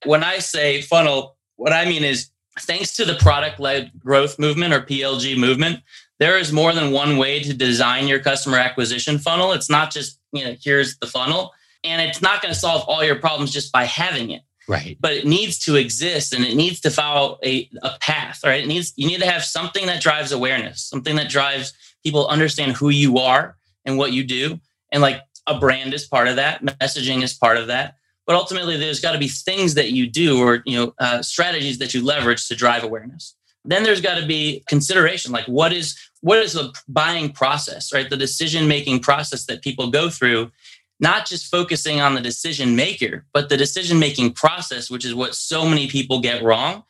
When 0.05 0.23
I 0.23 0.39
say 0.39 0.81
funnel, 0.81 1.35
what 1.55 1.73
I 1.73 1.85
mean 1.85 2.03
is 2.03 2.29
thanks 2.59 2.95
to 2.97 3.05
the 3.05 3.15
product 3.15 3.59
led 3.59 3.91
growth 3.99 4.37
movement 4.39 4.73
or 4.73 4.81
PLG 4.81 5.37
movement, 5.37 5.79
there 6.19 6.37
is 6.37 6.53
more 6.53 6.73
than 6.73 6.91
one 6.91 7.17
way 7.17 7.41
to 7.41 7.53
design 7.53 8.07
your 8.07 8.19
customer 8.19 8.57
acquisition 8.57 9.17
funnel. 9.17 9.51
It's 9.51 9.69
not 9.69 9.91
just, 9.91 10.19
you 10.31 10.43
know, 10.43 10.55
here's 10.61 10.97
the 10.97 11.07
funnel. 11.07 11.51
And 11.83 12.01
it's 12.01 12.21
not 12.21 12.41
going 12.41 12.53
to 12.53 12.59
solve 12.59 12.83
all 12.87 13.03
your 13.03 13.15
problems 13.17 13.51
just 13.51 13.71
by 13.71 13.85
having 13.85 14.29
it. 14.29 14.41
Right. 14.67 14.97
But 15.01 15.11
it 15.11 15.25
needs 15.25 15.59
to 15.65 15.75
exist 15.75 16.33
and 16.33 16.45
it 16.45 16.55
needs 16.55 16.79
to 16.81 16.91
follow 16.91 17.37
a, 17.43 17.69
a 17.81 17.97
path, 17.99 18.39
right? 18.45 18.63
It 18.63 18.67
needs 18.67 18.93
you 18.95 19.07
need 19.07 19.19
to 19.19 19.29
have 19.29 19.43
something 19.43 19.85
that 19.87 20.01
drives 20.01 20.31
awareness, 20.31 20.81
something 20.81 21.17
that 21.17 21.29
drives 21.29 21.73
people 22.03 22.27
understand 22.27 22.73
who 22.73 22.89
you 22.89 23.17
are 23.17 23.57
and 23.83 23.97
what 23.97 24.13
you 24.13 24.23
do. 24.23 24.61
And 24.93 25.01
like 25.01 25.21
a 25.47 25.59
brand 25.59 25.93
is 25.93 26.07
part 26.07 26.29
of 26.29 26.37
that, 26.37 26.63
messaging 26.63 27.23
is 27.23 27.33
part 27.33 27.57
of 27.57 27.67
that 27.67 27.95
but 28.25 28.35
ultimately 28.35 28.77
there's 28.77 28.99
got 28.99 29.13
to 29.13 29.19
be 29.19 29.27
things 29.27 29.73
that 29.73 29.91
you 29.91 30.07
do 30.07 30.41
or 30.41 30.63
you 30.65 30.77
know 30.77 30.93
uh, 30.99 31.21
strategies 31.21 31.77
that 31.79 31.93
you 31.93 32.03
leverage 32.03 32.47
to 32.47 32.55
drive 32.55 32.83
awareness. 32.83 33.35
Then 33.65 33.83
there's 33.83 34.01
got 34.01 34.19
to 34.19 34.25
be 34.25 34.63
consideration 34.67 35.31
like 35.31 35.45
what 35.45 35.73
is 35.73 35.97
what 36.21 36.39
is 36.39 36.53
the 36.53 36.73
buying 36.87 37.31
process 37.31 37.93
right? 37.93 38.09
The 38.09 38.17
decision 38.17 38.67
making 38.67 38.99
process 38.99 39.45
that 39.45 39.61
people 39.61 39.89
go 39.89 40.09
through 40.09 40.51
not 40.99 41.25
just 41.25 41.51
focusing 41.51 41.99
on 41.99 42.13
the 42.13 42.21
decision 42.21 42.75
maker 42.75 43.25
but 43.33 43.49
the 43.49 43.57
decision 43.57 43.99
making 43.99 44.33
process 44.33 44.89
which 44.89 45.05
is 45.05 45.15
what 45.15 45.35
so 45.35 45.67
many 45.67 45.87
people 45.87 46.19
get 46.19 46.43
wrong. 46.43 46.83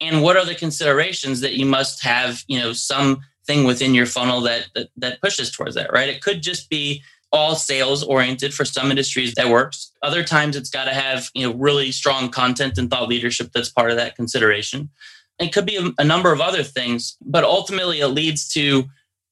And 0.00 0.22
what 0.22 0.36
are 0.36 0.44
the 0.44 0.54
considerations 0.54 1.40
that 1.40 1.54
you 1.54 1.64
must 1.64 2.02
have 2.02 2.42
you 2.48 2.58
know 2.58 2.72
some 2.72 3.20
thing 3.46 3.64
within 3.64 3.94
your 3.94 4.06
funnel 4.06 4.40
that, 4.40 4.68
that 4.74 4.88
that 4.96 5.20
pushes 5.20 5.50
towards 5.50 5.74
that 5.74 5.92
right? 5.92 6.08
It 6.08 6.22
could 6.22 6.42
just 6.42 6.68
be 6.68 7.02
all 7.32 7.54
sales 7.54 8.02
oriented 8.02 8.54
for 8.54 8.64
some 8.64 8.90
industries 8.90 9.34
that 9.34 9.48
works. 9.48 9.92
Other 10.02 10.22
times 10.22 10.56
it's 10.56 10.70
got 10.70 10.84
to 10.84 10.94
have 10.94 11.30
you 11.34 11.46
know 11.46 11.54
really 11.56 11.92
strong 11.92 12.30
content 12.30 12.78
and 12.78 12.90
thought 12.90 13.08
leadership 13.08 13.50
that's 13.52 13.68
part 13.68 13.90
of 13.90 13.96
that 13.96 14.16
consideration. 14.16 14.90
It 15.38 15.52
could 15.52 15.66
be 15.66 15.76
a, 15.76 15.90
a 15.98 16.04
number 16.04 16.32
of 16.32 16.40
other 16.40 16.62
things 16.62 17.16
but 17.20 17.44
ultimately 17.44 18.00
it 18.00 18.08
leads 18.08 18.48
to 18.50 18.84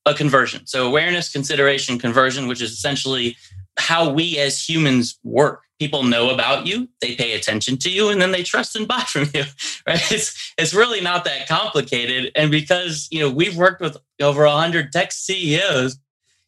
a 0.07 0.15
conversion. 0.15 0.67
So 0.67 0.87
awareness 0.87 1.33
consideration 1.33 1.99
conversion 1.99 2.47
which 2.49 2.61
is 2.61 2.73
essentially 2.73 3.37
how 3.79 4.11
we 4.11 4.39
as 4.39 4.69
humans 4.69 5.19
work. 5.25 5.63
People 5.81 6.03
know 6.03 6.31
about 6.31 6.67
you 6.67 6.89
they 7.01 7.15
pay 7.15 7.33
attention 7.35 7.77
to 7.79 7.91
you 7.91 8.09
and 8.09 8.21
then 8.21 8.33
they 8.33 8.43
trust 8.43 8.77
and 8.77 8.89
buy 8.89 9.01
from 9.07 9.29
you 9.33 9.45
right? 9.87 10.13
It's 10.13 10.53
it's 10.59 10.75
really 10.75 11.01
not 11.01 11.25
that 11.25 11.49
complicated. 11.49 12.33
And 12.35 12.51
because 12.51 13.09
you 13.11 13.21
know 13.21 13.31
we've 13.31 13.57
worked 13.57 13.81
with 13.81 13.97
over 14.21 14.45
100 14.45 14.93
tech 14.93 15.13
ceos 15.13 15.97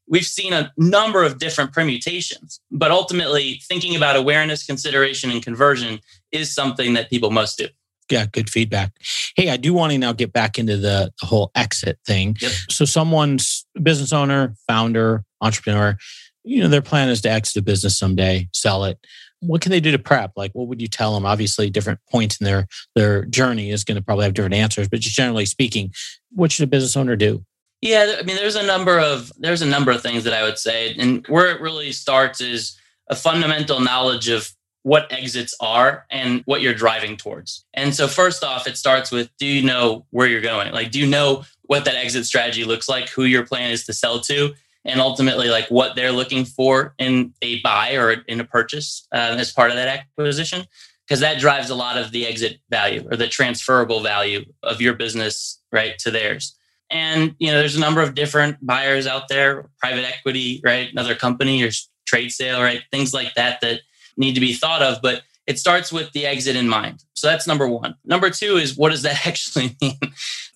we've 0.09 0.25
seen 0.25 0.53
a 0.53 0.73
number 0.77 1.25
of 1.25 1.38
different 1.38 1.73
permutations, 1.73 2.61
but 2.71 2.90
ultimately 2.90 3.61
thinking 3.64 3.97
about 3.97 4.16
awareness, 4.16 4.64
consideration, 4.64 5.31
and 5.31 5.42
conversion 5.42 6.01
is 6.33 6.55
something 6.55 6.95
that 6.95 7.11
people 7.11 7.31
must 7.31 7.59
do. 7.59 7.69
Yeah, 8.11 8.27
good 8.27 8.49
feedback. 8.49 8.92
Hey, 9.35 9.51
I 9.51 9.57
do 9.57 9.75
want 9.75 9.92
to 9.92 9.99
now 9.99 10.12
get 10.12 10.33
back 10.33 10.59
into 10.59 10.77
the, 10.77 11.12
the 11.21 11.27
whole 11.27 11.51
exit 11.57 11.99
thing. 12.07 12.37
Yep. 12.40 12.53
So, 12.71 12.85
someone's 12.85 13.66
business 13.83 14.12
owner, 14.12 14.55
founder, 14.69 15.25
entrepreneur, 15.40 15.99
you 16.45 16.62
know, 16.62 16.69
their 16.69 16.83
plan 16.83 17.09
is 17.09 17.21
to 17.23 17.31
exit 17.31 17.57
a 17.57 17.62
business 17.62 17.99
someday, 17.99 18.49
sell 18.53 18.85
it. 18.85 19.05
What 19.40 19.61
can 19.61 19.71
they 19.71 19.81
do 19.81 19.90
to 19.90 19.99
prep? 19.99 20.33
Like, 20.37 20.53
what 20.53 20.69
would 20.69 20.81
you 20.81 20.87
tell 20.87 21.12
them? 21.12 21.27
Obviously, 21.27 21.69
different 21.69 21.99
points 22.11 22.40
in 22.40 22.45
their 22.45 22.69
their 22.95 23.25
journey 23.25 23.71
is 23.71 23.85
going 23.85 23.97
to 23.97 24.03
probably 24.03 24.25
have 24.25 24.35
different 24.35 24.55
answers, 24.55 24.88
but 24.88 25.01
just 25.01 25.16
generally 25.16 25.45
speaking, 25.45 25.92
what 26.31 26.53
should 26.53 26.62
a 26.62 26.69
business 26.69 26.97
owner 26.97 27.16
do? 27.16 27.45
Yeah, 27.82 28.16
I 28.18 28.22
mean, 28.22 28.36
there's 28.36 28.56
a 28.56 28.66
number 28.66 28.98
of 28.98 29.30
there's 29.38 29.62
a 29.62 29.66
number 29.66 29.90
of 29.90 30.02
things 30.02 30.24
that 30.24 30.32
I 30.32 30.42
would 30.42 30.58
say, 30.58 30.94
and 30.98 31.26
where 31.28 31.50
it 31.50 31.60
really 31.60 31.92
starts 31.92 32.40
is 32.40 32.78
a 33.08 33.14
fundamental 33.14 33.80
knowledge 33.80 34.28
of 34.28 34.50
what 34.82 35.10
exits 35.10 35.52
are 35.60 36.06
and 36.10 36.42
what 36.44 36.60
you're 36.60 36.72
driving 36.72 37.16
towards. 37.16 37.64
And 37.74 37.94
so, 37.94 38.08
first 38.08 38.44
off, 38.44 38.66
it 38.66 38.76
starts 38.76 39.10
with 39.10 39.30
do 39.38 39.46
you 39.46 39.62
know 39.62 40.06
where 40.10 40.26
you're 40.26 40.40
going? 40.40 40.72
Like, 40.72 40.90
do 40.90 41.00
you 41.00 41.06
know 41.06 41.44
what 41.62 41.84
that 41.84 41.96
exit 41.96 42.24
strategy 42.24 42.64
looks 42.64 42.88
like, 42.88 43.08
who 43.08 43.24
your 43.24 43.44
plan 43.44 43.70
is 43.72 43.84
to 43.86 43.92
sell 43.92 44.20
to, 44.20 44.54
and 44.84 45.00
ultimately, 45.00 45.48
like 45.48 45.66
what 45.68 45.96
they're 45.96 46.12
looking 46.12 46.44
for 46.44 46.94
in 46.98 47.34
a 47.42 47.60
buy 47.62 47.96
or 47.96 48.12
in 48.28 48.40
a 48.40 48.44
purchase 48.44 49.06
uh, 49.12 49.36
as 49.38 49.52
part 49.52 49.70
of 49.70 49.76
that 49.76 49.88
acquisition? 49.88 50.64
Because 51.06 51.20
that 51.20 51.40
drives 51.40 51.68
a 51.68 51.74
lot 51.74 51.98
of 51.98 52.10
the 52.10 52.26
exit 52.26 52.58
value 52.70 53.06
or 53.10 53.16
the 53.16 53.28
transferable 53.28 54.00
value 54.00 54.44
of 54.62 54.80
your 54.80 54.94
business, 54.94 55.60
right, 55.70 55.98
to 55.98 56.10
theirs. 56.10 56.56
And 56.90 57.35
you 57.38 57.51
know, 57.51 57.59
there's 57.59 57.77
a 57.77 57.81
number 57.81 58.01
of 58.01 58.14
different 58.14 58.64
buyers 58.64 59.07
out 59.07 59.29
there, 59.29 59.68
private 59.79 60.05
equity, 60.05 60.61
right, 60.64 60.90
another 60.90 61.14
company 61.14 61.62
or 61.62 61.70
trade 62.07 62.31
sale, 62.31 62.62
right, 62.62 62.83
things 62.90 63.12
like 63.12 63.35
that 63.35 63.61
that 63.61 63.81
need 64.16 64.35
to 64.35 64.40
be 64.40 64.55
thought 64.55 64.83
of, 64.83 64.99
but 65.03 65.22
it 65.46 65.59
starts 65.59 65.92
with 65.92 66.11
the 66.12 66.27
exit 66.27 66.57
in 66.57 66.68
mind. 66.68 67.05
So 67.14 67.29
that's 67.29 67.46
number 67.46 67.68
one. 67.68 67.94
Number 68.05 68.31
two 68.31 68.57
is 68.57 68.77
what 68.77 68.90
does 68.90 69.03
that 69.03 69.27
actually 69.27 69.77
mean? 69.81 69.99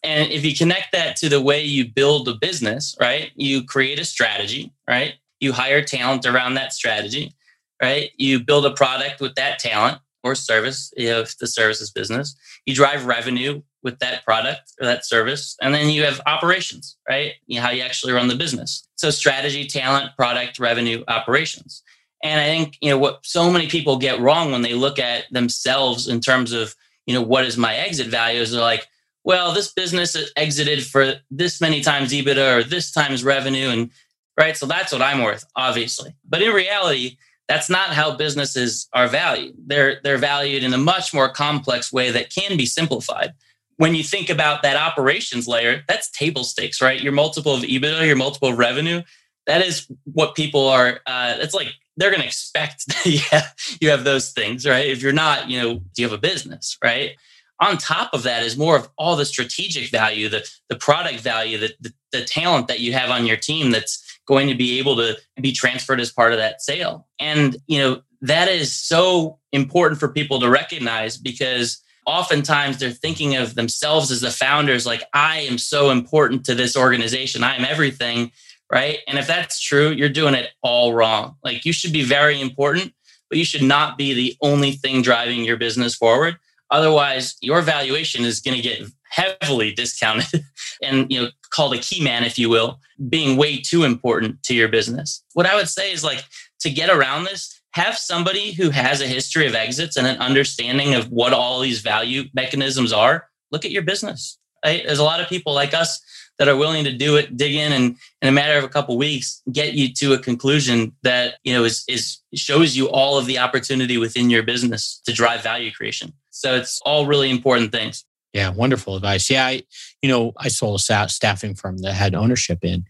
And 0.02 0.30
if 0.32 0.44
you 0.44 0.54
connect 0.54 0.92
that 0.92 1.16
to 1.16 1.28
the 1.28 1.40
way 1.40 1.62
you 1.62 1.88
build 1.88 2.28
a 2.28 2.34
business, 2.34 2.96
right? 3.00 3.30
You 3.36 3.64
create 3.64 3.98
a 3.98 4.04
strategy, 4.04 4.72
right? 4.88 5.14
You 5.40 5.52
hire 5.52 5.82
talent 5.82 6.26
around 6.26 6.54
that 6.54 6.72
strategy, 6.72 7.34
right? 7.80 8.10
You 8.16 8.40
build 8.40 8.66
a 8.66 8.72
product 8.72 9.20
with 9.20 9.34
that 9.36 9.58
talent 9.58 10.00
or 10.22 10.34
service, 10.34 10.92
if 10.96 11.36
the 11.38 11.46
services 11.46 11.90
business. 11.90 12.36
You 12.66 12.74
drive 12.74 13.06
revenue 13.06 13.62
with 13.82 13.98
that 14.00 14.24
product 14.24 14.72
or 14.80 14.86
that 14.86 15.06
service. 15.06 15.56
And 15.62 15.74
then 15.74 15.88
you 15.88 16.04
have 16.04 16.20
operations, 16.26 16.96
right? 17.08 17.32
You 17.46 17.56
know, 17.56 17.62
how 17.62 17.70
you 17.70 17.82
actually 17.82 18.12
run 18.12 18.28
the 18.28 18.34
business. 18.34 18.86
So 18.96 19.10
strategy, 19.10 19.66
talent, 19.66 20.14
product, 20.16 20.58
revenue, 20.58 21.04
operations. 21.08 21.82
And 22.22 22.40
I 22.40 22.44
think, 22.44 22.76
you 22.80 22.90
know, 22.90 22.98
what 22.98 23.20
so 23.24 23.50
many 23.50 23.66
people 23.66 23.96
get 23.96 24.20
wrong 24.20 24.52
when 24.52 24.62
they 24.62 24.74
look 24.74 24.98
at 24.98 25.24
themselves 25.30 26.08
in 26.08 26.20
terms 26.20 26.52
of, 26.52 26.74
you 27.06 27.14
know, 27.14 27.22
what 27.22 27.46
is 27.46 27.56
my 27.56 27.74
exit 27.74 28.08
value 28.08 28.40
is 28.40 28.52
they're 28.52 28.60
like, 28.60 28.86
well, 29.24 29.52
this 29.52 29.72
business 29.72 30.16
exited 30.36 30.84
for 30.84 31.14
this 31.30 31.60
many 31.60 31.80
times 31.80 32.12
EBITDA 32.12 32.58
or 32.58 32.62
this 32.62 32.90
times 32.92 33.24
revenue. 33.24 33.68
And 33.68 33.90
right. 34.38 34.56
So 34.56 34.66
that's 34.66 34.92
what 34.92 35.02
I'm 35.02 35.22
worth, 35.22 35.44
obviously. 35.56 36.14
But 36.28 36.42
in 36.42 36.52
reality, 36.52 37.16
that's 37.50 37.68
not 37.68 37.88
how 37.88 38.14
businesses 38.14 38.88
are 38.92 39.08
valued. 39.08 39.56
They're 39.66 39.98
they're 40.04 40.18
valued 40.18 40.62
in 40.62 40.72
a 40.72 40.78
much 40.78 41.12
more 41.12 41.28
complex 41.28 41.92
way 41.92 42.12
that 42.12 42.32
can 42.32 42.56
be 42.56 42.64
simplified. 42.64 43.32
When 43.76 43.96
you 43.96 44.04
think 44.04 44.30
about 44.30 44.62
that 44.62 44.76
operations 44.76 45.48
layer, 45.48 45.82
that's 45.88 46.08
table 46.12 46.44
stakes, 46.44 46.80
right? 46.80 47.00
Your 47.00 47.12
multiple 47.12 47.52
of 47.52 47.62
EBITDA, 47.62 48.06
your 48.06 48.14
multiple 48.14 48.50
of 48.50 48.58
revenue, 48.58 49.02
that 49.48 49.62
is 49.66 49.88
what 50.04 50.36
people 50.36 50.68
are. 50.68 51.00
Uh, 51.08 51.38
it's 51.38 51.52
like 51.52 51.72
they're 51.96 52.10
going 52.10 52.22
to 52.22 52.26
expect 52.26 52.86
that 52.86 53.06
you 53.06 53.18
have, 53.32 53.52
you 53.80 53.90
have 53.90 54.04
those 54.04 54.30
things, 54.30 54.64
right? 54.64 54.86
If 54.86 55.02
you're 55.02 55.12
not, 55.12 55.50
you 55.50 55.60
know, 55.60 55.74
do 55.74 56.02
you 56.02 56.08
have 56.08 56.16
a 56.16 56.22
business, 56.22 56.78
right? 56.84 57.16
On 57.60 57.76
top 57.76 58.14
of 58.14 58.22
that 58.22 58.42
is 58.42 58.56
more 58.56 58.76
of 58.76 58.88
all 58.96 59.16
the 59.16 59.24
strategic 59.24 59.90
value, 59.90 60.28
the, 60.28 60.48
the 60.68 60.76
product 60.76 61.20
value, 61.20 61.58
the, 61.58 61.72
the, 61.80 61.92
the 62.12 62.24
talent 62.24 62.68
that 62.68 62.80
you 62.80 62.92
have 62.92 63.10
on 63.10 63.26
your 63.26 63.36
team 63.36 63.70
that's 63.70 64.18
going 64.26 64.48
to 64.48 64.54
be 64.54 64.78
able 64.78 64.96
to 64.96 65.16
be 65.40 65.52
transferred 65.52 66.00
as 66.00 66.12
part 66.12 66.32
of 66.32 66.38
that 66.38 66.62
sale. 66.62 67.06
And, 67.18 67.56
you 67.66 67.78
know, 67.78 68.02
that 68.22 68.48
is 68.48 68.74
so 68.74 69.38
important 69.52 70.00
for 70.00 70.08
people 70.08 70.40
to 70.40 70.48
recognize 70.48 71.16
because 71.16 71.82
oftentimes 72.06 72.78
they're 72.78 72.90
thinking 72.90 73.36
of 73.36 73.54
themselves 73.54 74.10
as 74.10 74.22
the 74.22 74.30
founders 74.30 74.86
like 74.86 75.02
i 75.12 75.40
am 75.40 75.58
so 75.58 75.90
important 75.90 76.44
to 76.44 76.54
this 76.54 76.74
organization 76.74 77.44
i 77.44 77.54
am 77.54 77.64
everything 77.64 78.32
right? 78.70 78.98
And 79.06 79.18
if 79.18 79.26
that's 79.26 79.60
true, 79.60 79.90
you're 79.90 80.08
doing 80.08 80.34
it 80.34 80.50
all 80.62 80.94
wrong. 80.94 81.36
Like 81.42 81.64
you 81.64 81.72
should 81.72 81.92
be 81.92 82.04
very 82.04 82.40
important, 82.40 82.94
but 83.28 83.38
you 83.38 83.44
should 83.44 83.62
not 83.62 83.98
be 83.98 84.14
the 84.14 84.36
only 84.40 84.72
thing 84.72 85.02
driving 85.02 85.44
your 85.44 85.56
business 85.56 85.94
forward. 85.94 86.36
Otherwise, 86.70 87.36
your 87.40 87.62
valuation 87.62 88.24
is 88.24 88.40
going 88.40 88.56
to 88.56 88.62
get 88.62 88.82
heavily 89.10 89.72
discounted 89.72 90.44
and 90.82 91.10
you 91.12 91.20
know 91.20 91.28
called 91.50 91.74
a 91.74 91.78
key 91.78 92.02
man 92.02 92.24
if 92.24 92.38
you 92.38 92.48
will 92.48 92.78
being 93.08 93.36
way 93.36 93.60
too 93.60 93.82
important 93.82 94.40
to 94.44 94.54
your 94.54 94.68
business 94.68 95.24
what 95.34 95.46
i 95.46 95.56
would 95.56 95.68
say 95.68 95.90
is 95.90 96.04
like 96.04 96.22
to 96.60 96.70
get 96.70 96.88
around 96.88 97.24
this 97.24 97.60
have 97.72 97.96
somebody 97.98 98.52
who 98.52 98.70
has 98.70 99.00
a 99.00 99.06
history 99.08 99.48
of 99.48 99.54
exits 99.54 99.96
and 99.96 100.06
an 100.06 100.16
understanding 100.18 100.94
of 100.94 101.10
what 101.10 101.32
all 101.32 101.58
these 101.58 101.80
value 101.80 102.22
mechanisms 102.34 102.92
are 102.92 103.26
look 103.50 103.64
at 103.64 103.72
your 103.72 103.82
business 103.82 104.38
right? 104.64 104.84
there's 104.86 105.00
a 105.00 105.04
lot 105.04 105.20
of 105.20 105.28
people 105.28 105.52
like 105.52 105.74
us 105.74 106.00
that 106.40 106.48
are 106.48 106.56
willing 106.56 106.84
to 106.84 106.92
do 106.92 107.16
it, 107.16 107.36
dig 107.36 107.54
in, 107.54 107.70
and 107.70 107.96
in 108.22 108.28
a 108.28 108.32
matter 108.32 108.56
of 108.56 108.64
a 108.64 108.68
couple 108.68 108.94
of 108.94 108.98
weeks, 108.98 109.42
get 109.52 109.74
you 109.74 109.92
to 109.92 110.14
a 110.14 110.18
conclusion 110.18 110.90
that 111.02 111.34
you 111.44 111.52
know 111.52 111.64
is 111.64 111.84
is 111.86 112.16
shows 112.34 112.74
you 112.74 112.88
all 112.88 113.18
of 113.18 113.26
the 113.26 113.38
opportunity 113.38 113.98
within 113.98 114.30
your 114.30 114.42
business 114.42 115.02
to 115.04 115.12
drive 115.12 115.42
value 115.42 115.70
creation. 115.70 116.14
So 116.30 116.56
it's 116.56 116.80
all 116.84 117.06
really 117.06 117.30
important 117.30 117.72
things. 117.72 118.04
Yeah, 118.32 118.50
wonderful 118.50 118.96
advice. 118.96 119.28
Yeah, 119.28 119.46
I, 119.46 119.62
you 120.02 120.08
know, 120.08 120.32
I 120.36 120.48
sold 120.48 120.80
a 120.88 121.08
staffing 121.08 121.54
firm 121.54 121.78
that 121.78 121.94
had 121.94 122.14
ownership 122.14 122.60
in, 122.62 122.84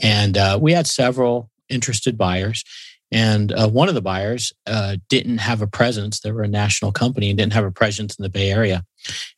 and 0.00 0.36
uh, 0.38 0.58
we 0.60 0.72
had 0.72 0.86
several 0.86 1.50
interested 1.68 2.16
buyers. 2.16 2.64
And 3.12 3.52
uh, 3.52 3.68
one 3.68 3.88
of 3.88 3.94
the 3.94 4.02
buyers 4.02 4.52
uh, 4.66 4.96
didn't 5.08 5.38
have 5.38 5.62
a 5.62 5.66
presence. 5.66 6.20
They 6.20 6.32
were 6.32 6.42
a 6.42 6.48
national 6.48 6.92
company 6.92 7.30
and 7.30 7.38
didn't 7.38 7.52
have 7.52 7.64
a 7.64 7.70
presence 7.70 8.16
in 8.16 8.22
the 8.22 8.28
Bay 8.28 8.50
Area. 8.50 8.84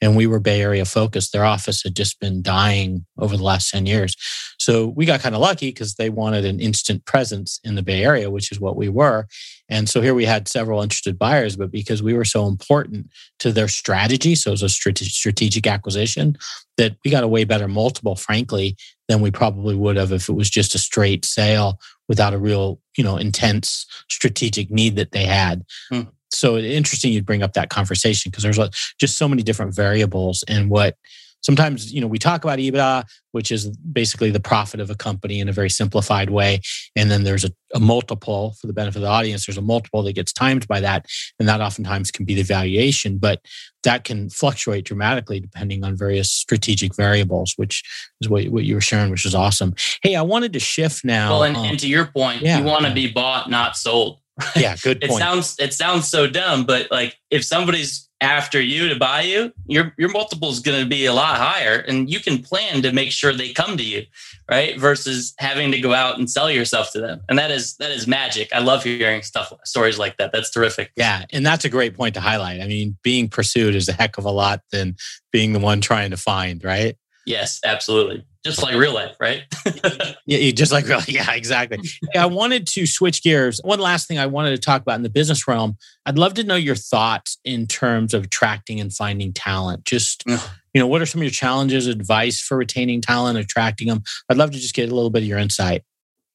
And 0.01 0.17
we 0.17 0.27
were 0.27 0.41
Bay 0.41 0.63
Area 0.63 0.85
focused. 0.85 1.33
Their 1.33 1.45
office 1.45 1.83
had 1.83 1.97
just 1.97 2.21
been 2.21 2.43
dying 2.43 3.05
over 3.19 3.37
the 3.37 3.43
last 3.43 3.71
10 3.71 3.87
years. 3.87 4.17
So 4.59 4.89
we 4.89 5.05
got 5.05 5.21
kind 5.21 5.35
of 5.35 5.41
lucky 5.41 5.69
because 5.69 5.95
they 5.95 6.11
wanted 6.11 6.45
an 6.45 6.61
instant 6.61 7.05
presence 7.05 7.61
in 7.65 7.75
the 7.75 7.83
Bay 7.83 8.05
Area, 8.05 8.31
which 8.31 8.51
is 8.51 8.61
what 8.61 8.77
we 8.77 8.89
were. 8.89 9.27
And 9.69 9.89
so 9.89 10.01
here 10.01 10.15
we 10.15 10.25
had 10.25 10.49
several 10.49 10.83
interested 10.83 11.19
buyers, 11.19 11.57
but 11.57 11.73
because 11.73 12.03
we 12.03 12.15
were 12.15 12.25
so 12.25 12.47
important 12.47 13.09
to 13.41 13.53
their 13.53 13.69
strategy, 13.69 14.35
so 14.37 14.51
it 14.51 14.61
was 14.61 14.63
a 14.63 14.69
strategic 14.69 15.67
acquisition, 15.67 16.39
that 16.77 16.97
we 17.05 17.11
got 17.11 17.25
a 17.25 17.29
way 17.29 17.45
better 17.45 17.67
multiple, 17.67 18.17
frankly, 18.17 18.77
than 19.09 19.21
we 19.21 19.31
probably 19.31 19.75
would 19.75 19.97
have 19.97 20.13
if 20.13 20.29
it 20.29 20.35
was 20.35 20.51
just 20.51 20.75
a 20.75 20.79
straight 20.79 21.25
sale 21.25 21.81
without 22.09 22.35
a 22.35 22.39
real, 22.39 22.81
you 22.97 23.05
know, 23.05 23.17
intense 23.17 23.87
strategic 24.09 24.71
need 24.71 24.97
that 24.97 25.13
they 25.13 25.25
had. 25.25 25.65
Hmm. 25.91 26.03
So 26.31 26.59
interesting 26.59 27.13
you'd 27.13 27.27
bring 27.27 27.43
up 27.43 27.53
that 27.53 27.71
conversation 27.71 28.31
because 28.31 28.43
there's 28.43 28.59
just 28.99 29.17
so 29.17 29.29
many 29.29 29.43
different 29.43 29.75
variables 29.75 30.45
and 30.49 30.71
what 30.71 30.97
sometimes 31.43 31.93
you 31.93 32.01
know 32.01 32.07
we 32.07 32.19
talk 32.19 32.45
about 32.45 32.59
EBITDA, 32.59 33.05
which 33.33 33.51
is 33.51 33.69
basically 33.77 34.31
the 34.31 34.41
profit 34.41 34.81
of 34.81 34.91
a 34.91 34.95
company 34.95 35.41
in 35.41 35.49
a 35.49 35.53
very 35.53 35.71
simplified 35.71 36.31
way, 36.31 36.61
and 36.95 37.11
then 37.11 37.25
there's 37.25 37.45
a, 37.45 37.51
a, 37.75 37.81
multiple 37.81 38.55
for 38.61 38.67
the 38.67 38.73
benefit 38.73 38.97
of 38.97 39.03
the 39.03 39.09
audience. 39.09 39.47
There's 39.47 39.59
a 39.59 39.63
multiple 39.63 40.03
that 40.03 40.15
gets 40.15 40.33
timed 40.33 40.67
by 40.67 40.81
that, 40.81 41.07
and 41.39 41.49
that 41.49 41.61
oftentimes 41.61 42.11
can 42.11 42.25
be 42.25 42.35
the 42.35 42.43
valuation, 42.43 43.19
but 43.19 43.41
that 43.85 44.05
can 44.05 44.29
fluctuate 44.29 44.85
dramatically 44.85 45.39
depending 45.39 45.85
on 45.85 45.97
various 45.97 46.31
strategic 46.31 46.95
variables, 46.97 47.55
which 47.57 47.83
is 48.21 48.29
what, 48.29 48.45
what 48.49 48.65
you 48.65 48.75
were 48.75 48.81
sharing, 48.81 49.11
which 49.11 49.25
is 49.25 49.35
awesome. 49.35 49.75
Hey, 50.03 50.17
I 50.17 50.23
wanted 50.23 50.53
to 50.55 50.61
shift 50.61 51.05
now. 51.05 51.31
Well, 51.31 51.45
and, 51.45 51.57
um, 51.57 51.65
and 51.67 51.79
to 51.79 51.89
your 51.89 52.07
point, 52.07 52.43
yeah, 52.43 52.59
you 52.59 52.65
want 52.65 52.83
to 52.83 52.89
yeah. 52.89 52.95
be 52.95 53.13
bought, 53.13 53.49
not 53.49 53.77
sold. 53.77 54.21
Yeah, 54.57 54.77
good 54.77 55.01
point. 55.01 55.13
It 55.13 55.17
sounds 55.19 55.57
it 55.59 55.73
sounds 55.73 56.09
so 56.09 56.27
dumb, 56.27 56.65
but 56.65 56.91
like 56.91 57.17
if 57.31 57.45
somebody's 57.45 58.07
after 58.21 58.61
you 58.61 58.89
to 58.89 58.99
buy 58.99 59.23
you, 59.23 59.53
your 59.67 59.95
your 59.99 60.09
multiple 60.11 60.51
is 60.51 60.61
going 60.61 60.83
to 60.83 60.89
be 60.89 61.07
a 61.07 61.13
lot 61.13 61.37
higher, 61.37 61.79
and 61.87 62.11
you 62.11 62.21
can 62.21 62.43
plan 62.43 62.83
to 62.83 62.93
make 62.93 63.13
sure 63.13 63.33
they 63.33 63.53
come 63.53 63.77
to 63.77 63.83
you, 63.83 64.05
right? 64.51 64.79
Versus 64.79 65.35
having 65.39 65.71
to 65.73 65.81
go 65.81 65.93
out 65.93 66.19
and 66.19 66.31
sell 66.31 66.51
yourself 66.51 66.93
to 66.93 67.01
them, 67.01 67.21
and 67.29 67.39
that 67.39 67.51
is 67.51 67.77
that 67.77 67.91
is 67.91 68.07
magic. 68.07 68.49
I 68.55 68.61
love 68.61 68.85
hearing 68.85 69.23
stuff 69.23 69.53
stories 69.65 69.99
like 69.99 70.17
that. 70.19 70.33
That's 70.33 70.51
terrific. 70.51 70.91
Yeah, 70.97 71.25
and 71.33 71.45
that's 71.45 71.65
a 71.65 71.71
great 71.71 71.95
point 71.95 72.15
to 72.15 72.21
highlight. 72.21 72.61
I 72.61 72.67
mean, 72.67 72.97
being 73.03 73.29
pursued 73.29 73.75
is 73.75 73.89
a 73.89 73.93
heck 73.93 74.19
of 74.19 74.25
a 74.25 74.31
lot 74.31 74.63
than 74.71 74.97
being 75.33 75.53
the 75.53 75.61
one 75.61 75.81
trying 75.81 76.11
to 76.11 76.17
find, 76.17 76.63
right? 76.65 76.97
Yes, 77.27 77.59
absolutely. 77.65 78.25
Just 78.45 78.63
like 78.63 78.77
real 78.77 78.95
life, 78.95 79.17
right? 79.21 79.43
yeah, 80.27 80.51
just 80.53 80.71
like 80.71 80.87
real. 80.87 81.01
Yeah, 81.09 81.33
exactly. 81.33 81.79
I 82.17 82.27
wanted 82.27 82.69
to 82.69 82.87
switch 82.87 83.23
gears. 83.25 83.61
One 83.65 83.81
last 83.81 84.07
thing 84.07 84.19
I 84.19 84.27
wanted 84.27 84.51
to 84.51 84.59
talk 84.59 84.81
about 84.83 84.95
in 84.95 85.03
the 85.03 85.11
business 85.11 85.49
realm. 85.49 85.77
I'd 86.07 86.17
love 86.19 86.35
to 86.35 86.45
know 86.45 86.55
your 86.55 86.77
thoughts 86.77 87.39
in 87.45 87.67
terms 87.67 88.15
of 88.15 88.25
attracting 88.25 88.79
and 88.81 88.93
finding 88.95 89.33
talent. 89.33 89.85
Just 89.85 90.23
you 90.27 90.81
know, 90.81 90.87
what 90.87 91.03
are 91.03 91.07
some 91.07 91.21
of 91.21 91.25
your 91.25 91.31
challenges, 91.33 91.89
advice 91.89 92.41
for 92.41 92.57
retaining 92.57 93.01
talent, 93.01 93.39
attracting 93.39 93.89
them? 93.89 94.03
I'd 94.29 94.37
love 94.37 94.53
to 94.53 94.59
just 94.59 94.75
get 94.75 94.91
a 94.91 94.95
little 94.95 95.11
bit 95.11 95.23
of 95.23 95.29
your 95.29 95.39
insight. 95.39 95.83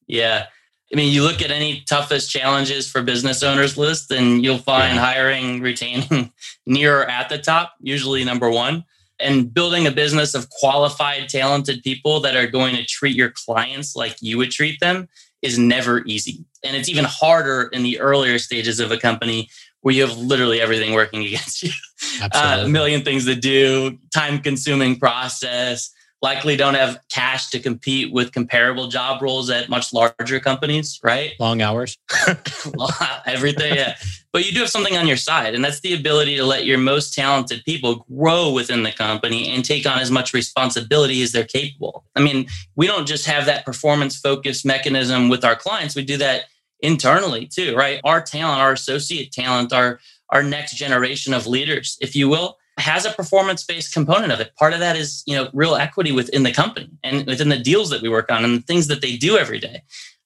Yeah, 0.08 0.48
I 0.94 0.98
mean, 0.98 1.14
you 1.14 1.24
look 1.24 1.42
at 1.42 1.52
any 1.52 1.82
toughest 1.88 2.30
challenges 2.30 2.92
for 2.92 3.02
business 3.02 3.44
owners 3.44 3.78
list, 3.78 4.12
and 4.12 4.44
you'll 4.44 4.58
find 4.58 4.96
Yeah. 4.96 5.06
hiring, 5.06 5.62
retaining 5.62 6.34
near 6.66 7.00
or 7.04 7.06
at 7.10 7.30
the 7.30 7.38
top, 7.38 7.76
usually 7.80 8.26
number 8.26 8.50
one. 8.50 8.84
And 9.22 9.54
building 9.54 9.88
a 9.88 9.92
business 9.92 10.34
of 10.34 10.50
qualified, 10.50 11.30
talented 11.30 11.84
people 11.84 12.20
that 12.22 12.36
are 12.36 12.48
going 12.48 12.76
to 12.76 12.86
treat 12.86 13.16
your 13.16 13.32
clients 13.32 13.96
like 13.96 14.16
you 14.22 14.38
would 14.38 14.52
treat 14.52 14.80
them 14.80 15.08
is 15.42 15.58
never 15.58 16.04
easy. 16.06 16.46
And 16.64 16.76
it's 16.76 16.90
even 16.90 17.06
harder 17.06 17.70
in 17.74 17.84
the 17.84 18.00
earlier 18.00 18.38
stages 18.40 18.80
of 18.80 18.92
a 18.92 18.98
company 18.98 19.50
where 19.82 19.96
you 19.96 20.06
have 20.06 20.18
literally 20.18 20.62
everything 20.62 20.94
working 20.94 21.24
against 21.26 21.64
you 21.64 21.72
uh, 22.34 22.64
a 22.66 22.68
million 22.68 23.04
things 23.04 23.26
to 23.26 23.36
do, 23.36 23.98
time 24.14 24.40
consuming 24.40 24.98
process, 24.98 25.92
likely 26.22 26.56
don't 26.56 26.76
have 26.76 27.00
cash 27.10 27.50
to 27.50 27.60
compete 27.60 28.14
with 28.14 28.32
comparable 28.32 28.88
job 28.88 29.22
roles 29.22 29.50
at 29.50 29.70
much 29.70 29.92
larger 29.92 30.40
companies, 30.40 31.00
right? 31.04 31.34
Long 31.40 31.62
hours. 31.62 31.98
Everything, 33.26 33.76
yeah. 33.76 33.96
But 34.32 34.46
you 34.46 34.54
do 34.54 34.60
have 34.60 34.70
something 34.70 34.96
on 34.96 35.08
your 35.08 35.18
side, 35.18 35.56
and 35.56 35.64
that's 35.64 35.82
the 35.82 35.94
ability 35.94 36.38
to 36.38 36.46
let 36.46 36.66
your 36.66 36.78
most 36.78 37.14
talented 37.14 37.64
people 37.66 38.06
grow 38.16 38.52
within 38.52 38.84
the 38.84 38.92
company 38.92 39.50
and 39.50 39.66
take 39.66 39.86
on 39.86 40.00
as 40.00 40.12
much 40.12 40.34
responsibility 40.34 41.22
as 41.22 41.32
they're 41.32 41.44
capable. 41.44 42.06
I 42.16 42.22
mean, 42.22 42.48
we 42.76 42.88
don't 42.88 43.08
just 43.08 43.26
have 43.26 43.46
that 43.48 43.66
performance 43.66 44.18
focused 44.18 44.66
mechanism 44.66 45.28
with 45.28 45.44
our 45.44 45.56
clients, 45.56 45.96
we 45.96 46.06
do 46.06 46.18
that 46.18 46.46
internally 46.82 47.46
too, 47.46 47.76
right? 47.76 48.02
Our 48.04 48.22
talent, 48.22 48.60
our 48.60 48.74
associate 48.74 49.32
talent, 49.32 49.74
our 49.74 50.00
our 50.30 50.44
next 50.44 50.76
generation 50.76 51.34
of 51.34 51.46
leaders, 51.46 51.98
if 52.00 52.16
you 52.16 52.30
will, 52.30 52.58
has 52.78 53.06
a 53.06 53.12
performance 53.12 53.64
based 53.64 53.94
component 53.94 54.32
of 54.32 54.40
it. 54.40 54.56
Part 54.56 54.74
of 54.74 54.80
that 54.80 54.96
is, 54.96 55.24
you 55.26 55.36
know, 55.36 55.50
real 55.54 55.76
equity 55.76 56.12
within 56.12 56.44
the 56.44 56.52
company 56.52 56.90
and 57.04 57.26
within 57.28 57.50
the 57.50 57.60
deals 57.60 57.90
that 57.90 58.02
we 58.02 58.10
work 58.10 58.32
on 58.32 58.44
and 58.44 58.58
the 58.58 58.62
things 58.62 58.88
that 58.88 59.02
they 59.02 59.18
do 59.18 59.38
every 59.38 59.60
day. 59.60 59.84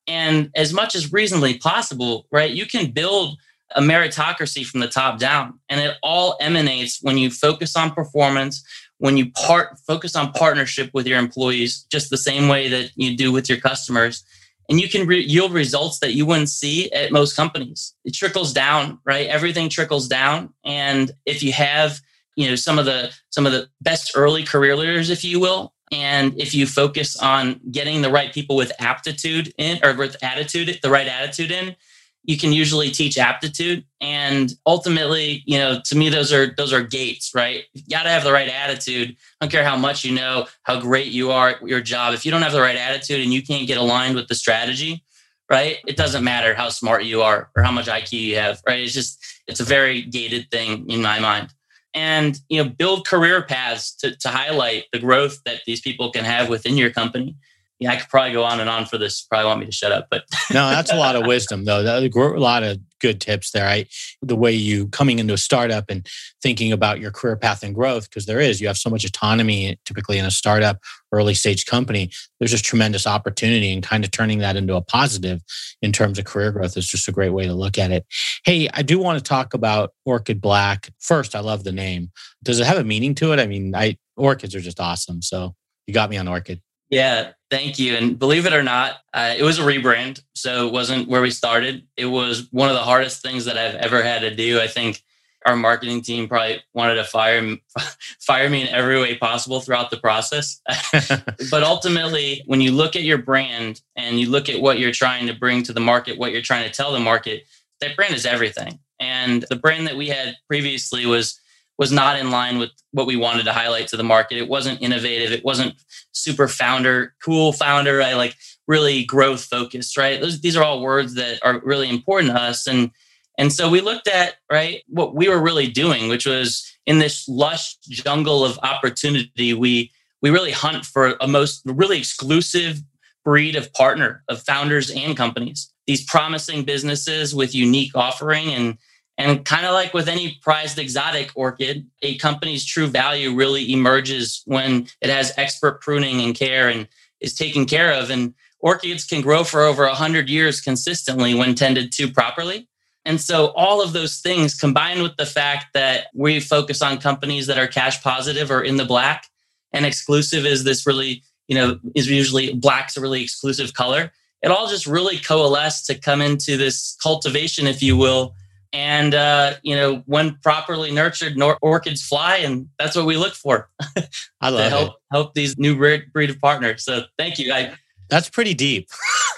And 0.08 0.52
as 0.56 0.74
much 0.74 0.96
as 0.96 1.12
reasonably 1.12 1.58
possible, 1.58 2.28
right, 2.32 2.52
you 2.52 2.66
can 2.66 2.92
build 2.92 3.38
a 3.76 3.82
meritocracy 3.82 4.66
from 4.66 4.80
the 4.80 4.88
top 4.88 5.20
down. 5.20 5.60
And 5.70 5.82
it 5.82 5.98
all 6.04 6.38
emanates 6.40 7.00
when 7.02 7.18
you 7.18 7.32
focus 7.32 7.76
on 7.76 7.92
performance, 7.92 8.64
when 9.00 9.18
you 9.18 9.32
part 9.32 9.78
focus 9.80 10.16
on 10.16 10.32
partnership 10.34 10.92
with 10.94 11.08
your 11.08 11.20
employees, 11.20 11.86
just 11.92 12.10
the 12.10 12.18
same 12.18 12.48
way 12.48 12.70
that 12.70 12.92
you 12.96 13.18
do 13.18 13.32
with 13.32 13.50
your 13.50 13.60
customers. 13.60 14.24
And 14.70 14.80
you 14.80 14.90
can 14.90 15.06
re- 15.06 15.24
yield 15.24 15.54
results 15.54 16.00
that 16.00 16.14
you 16.14 16.26
wouldn't 16.26 16.50
see 16.50 16.92
at 16.92 17.12
most 17.12 17.36
companies. 17.36 17.94
It 18.04 18.14
trickles 18.14 18.54
down, 18.54 19.00
right? 19.06 19.28
Everything 19.28 19.70
trickles 19.70 20.08
down. 20.08 20.54
And 20.64 21.12
if 21.26 21.44
you 21.44 21.52
have, 21.54 22.00
you 22.36 22.50
know, 22.50 22.56
some 22.56 22.80
of 22.80 22.86
the 22.86 23.12
some 23.30 23.46
of 23.46 23.52
the 23.52 23.68
best 23.82 24.12
early 24.16 24.44
career 24.44 24.76
leaders, 24.76 25.10
if 25.10 25.24
you 25.24 25.40
will, 25.40 25.74
and 25.92 26.34
if 26.40 26.54
you 26.54 26.66
focus 26.66 27.18
on 27.18 27.60
getting 27.72 28.02
the 28.02 28.12
right 28.12 28.34
people 28.34 28.56
with 28.56 28.72
aptitude 28.80 29.54
in 29.58 29.80
or 29.84 29.94
with 29.94 30.18
attitude, 30.24 30.80
the 30.82 30.90
right 30.90 31.08
attitude 31.08 31.52
in, 31.52 31.76
you 32.24 32.38
can 32.38 32.52
usually 32.52 32.90
teach 32.90 33.18
aptitude. 33.18 33.86
And 34.02 34.54
ultimately 34.66 35.44
you 35.46 35.58
know 35.58 35.80
to 35.86 35.96
me 35.96 36.10
those 36.10 36.34
are 36.34 36.54
those 36.56 36.74
are 36.74 36.84
gates 36.84 37.32
right? 37.34 37.64
You 37.74 37.84
got 37.90 38.04
to 38.04 38.10
have 38.10 38.24
the 38.24 38.34
right 38.34 38.50
attitude. 38.50 39.12
I 39.12 39.46
don't 39.46 39.52
care 39.52 39.66
how 39.66 39.78
much 39.78 40.04
you 40.04 40.14
know 40.14 40.48
how 40.64 40.80
great 40.80 41.08
you 41.08 41.32
are 41.32 41.50
at 41.50 41.62
your 41.62 41.82
job. 41.82 42.14
If 42.14 42.26
you 42.26 42.32
don't 42.32 42.42
have 42.42 42.54
the 42.54 42.62
right 42.62 42.78
attitude 42.78 43.22
and 43.22 43.34
you 43.34 43.44
can't 43.44 43.68
get 43.68 43.78
aligned 43.78 44.16
with 44.16 44.28
the 44.28 44.36
strategy 44.36 45.04
right 45.48 45.78
it 45.86 45.96
doesn't 45.96 46.24
matter 46.24 46.56
how 46.56 46.70
smart 46.70 47.04
you 47.04 47.22
are 47.22 47.52
or 47.56 47.62
how 47.62 47.72
much 47.72 47.86
iq 47.86 48.12
you 48.12 48.36
have 48.36 48.62
right? 48.68 48.80
It's 48.80 48.94
just 48.94 49.24
it's 49.48 49.60
a 49.60 49.64
very 49.64 50.02
gated 50.02 50.50
thing 50.50 50.90
in 50.90 51.02
my 51.02 51.20
mind 51.20 51.54
and 51.96 52.40
you 52.50 52.62
know 52.62 52.70
build 52.70 53.08
career 53.08 53.42
paths 53.42 53.96
to, 53.96 54.16
to 54.18 54.28
highlight 54.30 54.84
the 54.92 55.00
growth 55.00 55.42
that 55.46 55.62
these 55.66 55.82
people 55.82 56.12
can 56.12 56.26
have 56.26 56.50
within 56.50 56.78
your 56.78 56.92
company 56.92 57.36
yeah 57.80 57.92
i 57.92 57.96
could 57.96 58.10
probably 58.10 58.34
go 58.34 58.44
on 58.44 58.60
and 58.60 58.70
on 58.70 58.86
for 58.86 58.98
this 58.98 59.22
probably 59.24 59.46
want 59.46 59.60
me 59.60 59.66
to 59.66 59.72
shut 59.72 59.92
up 59.92 60.08
but 60.10 60.26
no, 60.54 60.70
that's 60.70 60.92
a 60.92 60.96
lot 60.96 61.16
of 61.16 61.26
wisdom, 61.26 61.66
though. 61.66 61.82
A 61.82 62.40
lot 62.40 62.64
of 62.64 62.80
good 63.02 63.20
tips 63.20 63.52
there. 63.52 63.68
I 63.68 63.86
the 64.22 64.36
way 64.36 64.52
you 64.52 64.88
coming 64.88 65.20
into 65.20 65.34
a 65.34 65.38
startup 65.38 65.86
and 65.90 66.08
thinking 66.42 66.72
about 66.72 67.00
your 67.00 67.12
career 67.12 67.36
path 67.36 67.64
and 67.64 67.76
growth, 67.76 68.10
because 68.10 68.26
there 68.26 68.40
is 68.40 68.62
you 68.62 68.68
have 68.68 68.78
so 68.78 68.90
much 68.90 69.06
autonomy 69.06 69.78
typically 69.86 70.18
in 70.18 70.26
a 70.26 70.32
startup, 70.32 70.80
early 71.12 71.34
stage 71.34 71.66
company. 71.66 72.12
There's 72.40 72.52
just 72.52 72.66
tremendous 72.66 73.08
opportunity, 73.08 73.74
and 73.74 73.84
kind 73.84 74.04
of 74.04 74.12
turning 74.12 74.40
that 74.40 74.56
into 74.56 74.76
a 74.76 74.82
positive 74.82 75.42
in 75.82 75.92
terms 75.92 76.20
of 76.20 76.26
career 76.26 76.52
growth 76.52 76.78
is 76.78 76.88
just 76.88 77.08
a 77.08 77.12
great 77.12 77.32
way 77.32 77.46
to 77.46 77.54
look 77.54 77.78
at 77.78 77.92
it. 77.92 78.06
Hey, 78.44 78.70
I 78.74 78.82
do 78.82 79.00
want 79.00 79.18
to 79.18 79.24
talk 79.24 79.54
about 79.54 79.94
Orchid 80.06 80.42
Black. 80.42 80.90
First, 81.00 81.36
I 81.36 81.40
love 81.40 81.64
the 81.64 81.72
name. 81.72 82.12
Does 82.44 82.60
it 82.60 82.68
have 82.68 82.78
a 82.78 82.84
meaning 82.84 83.16
to 83.16 83.34
it? 83.34 83.40
I 83.40 83.48
mean, 83.48 83.76
I 83.76 83.98
orchids 84.18 84.56
are 84.56 84.62
just 84.62 84.80
awesome. 84.80 85.22
So 85.22 85.56
you 85.88 85.94
got 85.94 86.10
me 86.10 86.18
on 86.18 86.28
Orchid. 86.28 86.62
Yeah, 86.90 87.32
thank 87.50 87.80
you. 87.80 87.96
And 87.96 88.18
believe 88.18 88.46
it 88.46 88.54
or 88.54 88.64
not, 88.64 88.98
uh, 89.14 89.34
it 89.38 89.44
was 89.44 89.60
a 89.60 89.64
rebrand. 89.64 90.22
So 90.34 90.68
it 90.68 90.74
wasn't 90.74 91.08
where 91.08 91.22
we 91.22 91.32
started. 91.32 91.86
It 91.98 92.06
was 92.06 92.48
one 92.52 92.70
of 92.70 92.76
the 92.76 92.82
hardest 92.82 93.22
things 93.22 93.46
that 93.46 93.58
I've 93.58 93.76
ever 93.76 94.04
had 94.04 94.22
to 94.22 94.36
do. 94.36 94.60
I 94.60 94.68
think 94.68 95.04
our 95.46 95.56
marketing 95.56 96.02
team 96.02 96.28
probably 96.28 96.62
wanted 96.74 96.96
to 96.96 97.04
fire 97.04 97.56
fire 98.20 98.50
me 98.50 98.62
in 98.62 98.68
every 98.70 99.00
way 99.00 99.16
possible 99.16 99.62
throughout 99.62 99.92
the 99.92 99.98
process. 99.98 100.60
but 101.52 101.64
ultimately, 101.64 102.44
when 102.48 102.62
you 102.62 102.72
look 102.72 102.96
at 102.96 103.04
your 103.04 103.20
brand 103.20 103.82
and 103.96 104.20
you 104.20 104.30
look 104.30 104.50
at 104.50 104.60
what 104.60 104.80
you're 104.80 104.92
trying 104.92 105.28
to 105.28 105.34
bring 105.34 105.64
to 105.64 105.74
the 105.74 105.80
market, 105.80 106.18
what 106.18 106.32
you're 106.32 106.42
trying 106.42 106.68
to 106.68 106.76
tell 106.76 106.92
the 106.92 107.00
market, 107.00 107.44
that 107.80 107.96
brand 107.96 108.16
is 108.16 108.26
everything. 108.26 108.80
And 109.00 109.46
the 109.50 109.56
brand 109.56 109.88
that 109.88 109.98
we 109.98 110.08
had 110.08 110.36
previously 110.48 111.06
was 111.06 111.40
was 111.78 111.92
not 111.92 112.20
in 112.20 112.32
line 112.32 112.58
with 112.58 112.72
what 112.92 113.08
we 113.08 113.18
wanted 113.18 113.44
to 113.44 113.54
highlight 113.54 113.88
to 113.90 113.98
the 113.98 114.04
market. 114.04 114.38
It 114.38 114.48
wasn't 114.48 114.82
innovative. 114.82 115.32
It 115.32 115.44
wasn't 115.44 115.76
super 116.12 116.48
founder, 116.48 117.14
cool 117.24 117.52
founder. 117.52 118.02
I 118.02 118.14
like 118.14 118.36
really 118.68 119.04
growth 119.04 119.44
focused, 119.44 119.98
right? 119.98 120.20
Those, 120.20 120.42
these 120.42 120.56
are 120.56 120.64
all 120.64 120.82
words 120.82 121.16
that 121.16 121.40
are 121.44 121.60
really 121.64 121.90
important 121.90 122.32
to 122.32 122.42
us. 122.42 122.68
And 122.68 122.92
and 123.38 123.52
so 123.52 123.70
we 123.70 123.82
looked 123.82 124.08
at 124.08 124.36
right 124.50 124.84
what 124.88 125.14
we 125.14 125.28
were 125.28 125.42
really 125.42 125.68
doing, 125.68 126.08
which 126.08 126.26
was 126.26 126.66
in 126.86 127.00
this 127.00 127.28
lush 127.28 127.76
jungle 127.90 128.46
of 128.46 128.58
opportunity. 128.64 129.54
We 129.54 129.92
we 130.22 130.30
really 130.30 130.52
hunt 130.52 130.86
for 130.86 131.16
a 131.20 131.28
most 131.28 131.62
really 131.66 131.98
exclusive 131.98 132.82
breed 133.26 133.56
of 133.56 133.74
partner 133.74 134.24
of 134.30 134.42
founders 134.42 134.90
and 134.90 135.18
companies. 135.18 135.72
These 135.88 136.06
promising 136.06 136.64
businesses 136.64 137.36
with 137.36 137.54
unique 137.54 137.92
offering 137.96 138.54
and 138.54 138.78
and 139.18 139.46
kind 139.46 139.66
of 139.66 139.74
like 139.74 139.94
with 139.94 140.10
any 140.10 140.38
prized 140.42 140.78
exotic 140.78 141.32
orchid, 141.36 141.88
a 142.02 142.18
company's 142.18 142.66
true 142.66 142.88
value 142.88 143.34
really 143.34 143.72
emerges 143.72 144.42
when 144.46 144.88
it 145.02 145.10
has 145.10 145.34
expert 145.38 145.82
pruning 145.82 146.22
and 146.22 146.36
care 146.36 146.68
and 146.68 146.88
is 147.22 147.34
taken 147.34 147.66
care 147.66 147.94
of. 147.94 148.10
And 148.10 148.34
orchids 148.60 149.06
can 149.06 149.22
grow 149.22 149.44
for 149.44 149.62
over 149.62 149.86
100 149.86 150.30
years 150.30 150.60
consistently 150.60 151.34
when 151.34 151.56
tended 151.56 151.92
to 151.94 152.12
properly. 152.12 152.68
And 153.06 153.22
so, 153.22 153.48
all 153.56 153.82
of 153.82 153.94
those 153.94 154.18
things 154.18 154.56
combined 154.56 155.04
with 155.04 155.16
the 155.16 155.28
fact 155.28 155.68
that 155.74 156.08
we 156.16 156.40
focus 156.40 156.82
on 156.82 156.98
companies 156.98 157.46
that 157.48 157.60
are 157.60 157.68
cash 157.68 158.02
positive 158.02 158.50
or 158.50 158.64
in 158.64 158.78
the 158.78 158.86
black, 158.86 159.28
and 159.72 159.86
exclusive 159.86 160.46
is 160.46 160.64
this 160.64 160.88
really, 160.88 161.22
you 161.48 161.56
know, 161.56 161.80
is 161.94 162.10
usually 162.10 162.56
black's 162.56 162.98
a 162.98 163.02
really 163.02 163.22
exclusive 163.22 163.76
color. 163.76 164.12
It 164.42 164.50
all 164.50 164.68
just 164.68 164.88
really 164.88 165.18
coalesced 165.18 165.86
to 165.86 165.96
come 165.96 166.20
into 166.20 166.58
this 166.58 166.98
cultivation, 167.02 167.68
if 167.68 167.84
you 167.84 167.96
will, 167.96 168.34
and 168.76 169.16
uh, 169.16 169.54
you 169.64 169.74
know 169.74 170.04
when 170.06 170.36
properly 170.44 170.92
nurtured 170.92 171.38
nor- 171.38 171.58
orchids 171.62 172.06
fly 172.06 172.38
and 172.38 172.68
that's 172.78 172.96
what 172.96 173.06
we 173.06 173.16
look 173.16 173.34
for 173.34 173.70
I 174.42 174.50
to 174.50 174.56
love 174.56 174.70
help 174.70 174.90
it. 174.90 174.96
help 175.12 175.34
these 175.34 175.58
new 175.58 175.78
breed, 175.78 176.12
breed 176.12 176.30
of 176.30 176.40
partners 176.42 176.84
so 176.84 177.04
thank 177.18 177.40
you 177.40 177.54
i 177.54 177.74
That's 178.10 178.30
pretty 178.30 178.54
deep. 178.54 178.90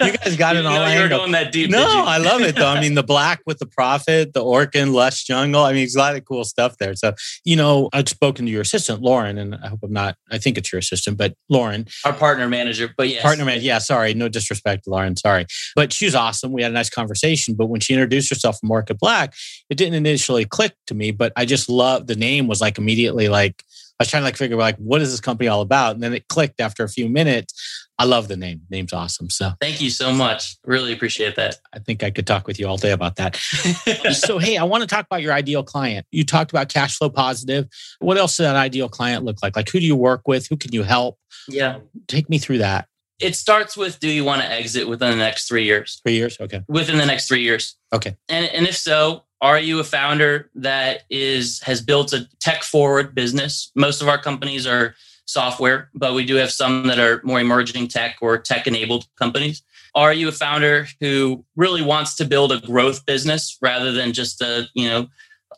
you 0.00 0.12
guys 0.12 0.36
got 0.36 0.54
you 0.54 0.60
it 0.60 0.66
all 0.66 0.76
know 0.76 0.86
you 0.86 0.98
were 0.98 1.04
angled. 1.04 1.20
going 1.20 1.32
that 1.32 1.52
deep 1.52 1.70
No. 1.70 2.04
I 2.06 2.18
love 2.18 2.40
it 2.40 2.56
though. 2.56 2.68
I 2.68 2.80
mean, 2.80 2.94
the 2.94 3.02
black 3.16 3.40
with 3.46 3.58
the 3.58 3.66
profit, 3.66 4.32
the 4.32 4.42
orchid, 4.42 4.88
lush 4.88 5.24
jungle. 5.24 5.62
I 5.62 5.72
mean, 5.72 5.84
it's 5.84 5.96
a 5.96 5.98
lot 5.98 6.16
of 6.16 6.24
cool 6.24 6.44
stuff 6.44 6.78
there. 6.78 6.94
So, 6.94 7.12
you 7.44 7.56
know, 7.56 7.88
I've 7.92 8.08
spoken 8.08 8.46
to 8.46 8.50
your 8.50 8.62
assistant, 8.62 9.02
Lauren, 9.02 9.38
and 9.38 9.54
I 9.56 9.68
hope 9.68 9.80
I'm 9.82 9.92
not, 9.92 10.16
I 10.30 10.38
think 10.38 10.56
it's 10.56 10.72
your 10.72 10.78
assistant, 10.78 11.18
but 11.18 11.34
Lauren, 11.48 11.86
our 12.04 12.12
partner 12.12 12.48
manager 12.48 12.90
but 12.96 13.08
yes 13.08 13.22
partner 13.22 13.44
man. 13.44 13.60
Yeah, 13.60 13.78
sorry. 13.78 14.14
No 14.14 14.28
disrespect 14.28 14.84
to 14.84 14.90
Lauren. 14.90 15.16
Sorry. 15.16 15.46
But 15.74 15.92
she's 15.92 16.14
awesome. 16.14 16.52
We 16.52 16.62
had 16.62 16.70
a 16.70 16.74
nice 16.74 16.90
conversation. 16.90 17.54
But 17.54 17.66
when 17.66 17.80
she 17.80 17.92
introduced 17.92 18.30
herself 18.30 18.58
from 18.60 18.70
Orchid 18.70 18.98
Black, 18.98 19.34
it 19.68 19.76
didn't 19.76 19.94
initially 19.94 20.44
click 20.44 20.74
to 20.86 20.94
me, 20.94 21.10
but 21.10 21.32
I 21.36 21.44
just 21.44 21.68
love 21.68 22.06
the 22.06 22.16
name 22.16 22.46
was 22.46 22.60
like 22.60 22.78
immediately 22.78 23.28
like, 23.28 23.62
I 23.98 24.02
was 24.02 24.08
trying 24.08 24.20
to 24.22 24.24
like 24.26 24.36
figure 24.36 24.56
out 24.56 24.60
like, 24.60 24.76
what 24.76 25.00
is 25.00 25.10
this 25.10 25.20
company 25.20 25.48
all 25.48 25.62
about? 25.62 25.94
And 25.94 26.02
then 26.02 26.12
it 26.12 26.28
clicked 26.28 26.60
after 26.60 26.84
a 26.84 26.88
few 26.88 27.08
minutes. 27.08 27.54
I 27.98 28.04
love 28.04 28.28
the 28.28 28.36
name. 28.36 28.60
Name's 28.68 28.92
awesome. 28.92 29.30
So 29.30 29.52
thank 29.58 29.80
you 29.80 29.88
so 29.88 30.12
much 30.12 30.56
really 30.66 30.92
appreciate 30.92 31.34
that 31.36 31.56
I 31.72 31.78
think 31.78 32.02
I 32.02 32.10
could 32.10 32.26
talk 32.26 32.46
with 32.46 32.60
you 32.60 32.66
all 32.68 32.76
day 32.76 32.90
about 32.92 33.16
that. 33.16 33.36
so, 34.12 34.38
hey, 34.38 34.58
I 34.58 34.64
want 34.64 34.82
to 34.82 34.86
talk 34.86 35.06
about 35.06 35.22
your 35.22 35.32
ideal 35.32 35.62
client. 35.62 36.06
You 36.12 36.24
talked 36.24 36.50
about 36.50 36.68
cash 36.68 36.98
flow 36.98 37.08
positive. 37.08 37.66
What 38.00 38.18
else 38.18 38.36
does 38.36 38.46
an 38.50 38.56
ideal 38.56 38.90
client 38.90 39.24
look 39.24 39.38
like? 39.42 39.56
Like, 39.56 39.70
who 39.70 39.80
do 39.80 39.86
you 39.86 39.96
work 39.96 40.28
with? 40.28 40.46
Who 40.48 40.58
can 40.58 40.72
you 40.72 40.82
help? 40.82 41.18
yeah 41.48 41.78
Take 42.08 42.28
me 42.28 42.36
through 42.38 42.58
that. 42.58 42.88
it 43.18 43.34
starts 43.36 43.76
with 43.76 43.98
do 44.00 44.10
you 44.10 44.24
want 44.24 44.42
to 44.42 44.50
exit 44.50 44.86
within 44.88 45.10
the 45.10 45.16
next 45.16 45.48
three 45.48 45.64
years 45.64 46.00
Three 46.04 46.16
years? 46.16 46.36
Okay. 46.40 46.60
within 46.68 46.98
the 46.98 47.06
next 47.06 47.28
three 47.28 47.42
years 47.42 47.76
Okay. 47.94 48.16
and, 48.28 48.46
and 48.46 48.66
if 48.66 48.76
so 48.76 49.22
are 49.40 49.58
you 49.58 49.78
a 49.78 49.84
founder 49.84 50.50
that 50.54 51.02
is 51.10 51.60
has 51.60 51.80
built 51.80 52.12
a 52.12 52.26
tech 52.40 52.62
forward 52.62 53.14
business 53.14 53.70
most 53.74 54.00
of 54.00 54.08
our 54.08 54.20
companies 54.20 54.66
are 54.66 54.94
software 55.26 55.90
but 55.94 56.14
we 56.14 56.24
do 56.24 56.36
have 56.36 56.50
some 56.50 56.86
that 56.86 56.98
are 56.98 57.20
more 57.24 57.40
emerging 57.40 57.88
tech 57.88 58.16
or 58.20 58.38
tech 58.38 58.66
enabled 58.66 59.06
companies 59.16 59.62
are 59.96 60.12
you 60.12 60.28
a 60.28 60.32
founder 60.32 60.86
who 61.00 61.42
really 61.56 61.80
wants 61.80 62.16
to 62.16 62.26
build 62.26 62.52
a 62.52 62.60
growth 62.60 63.06
business 63.06 63.56
rather 63.62 63.92
than 63.92 64.12
just 64.12 64.42
a, 64.42 64.68
you 64.74 64.86
know, 64.86 65.08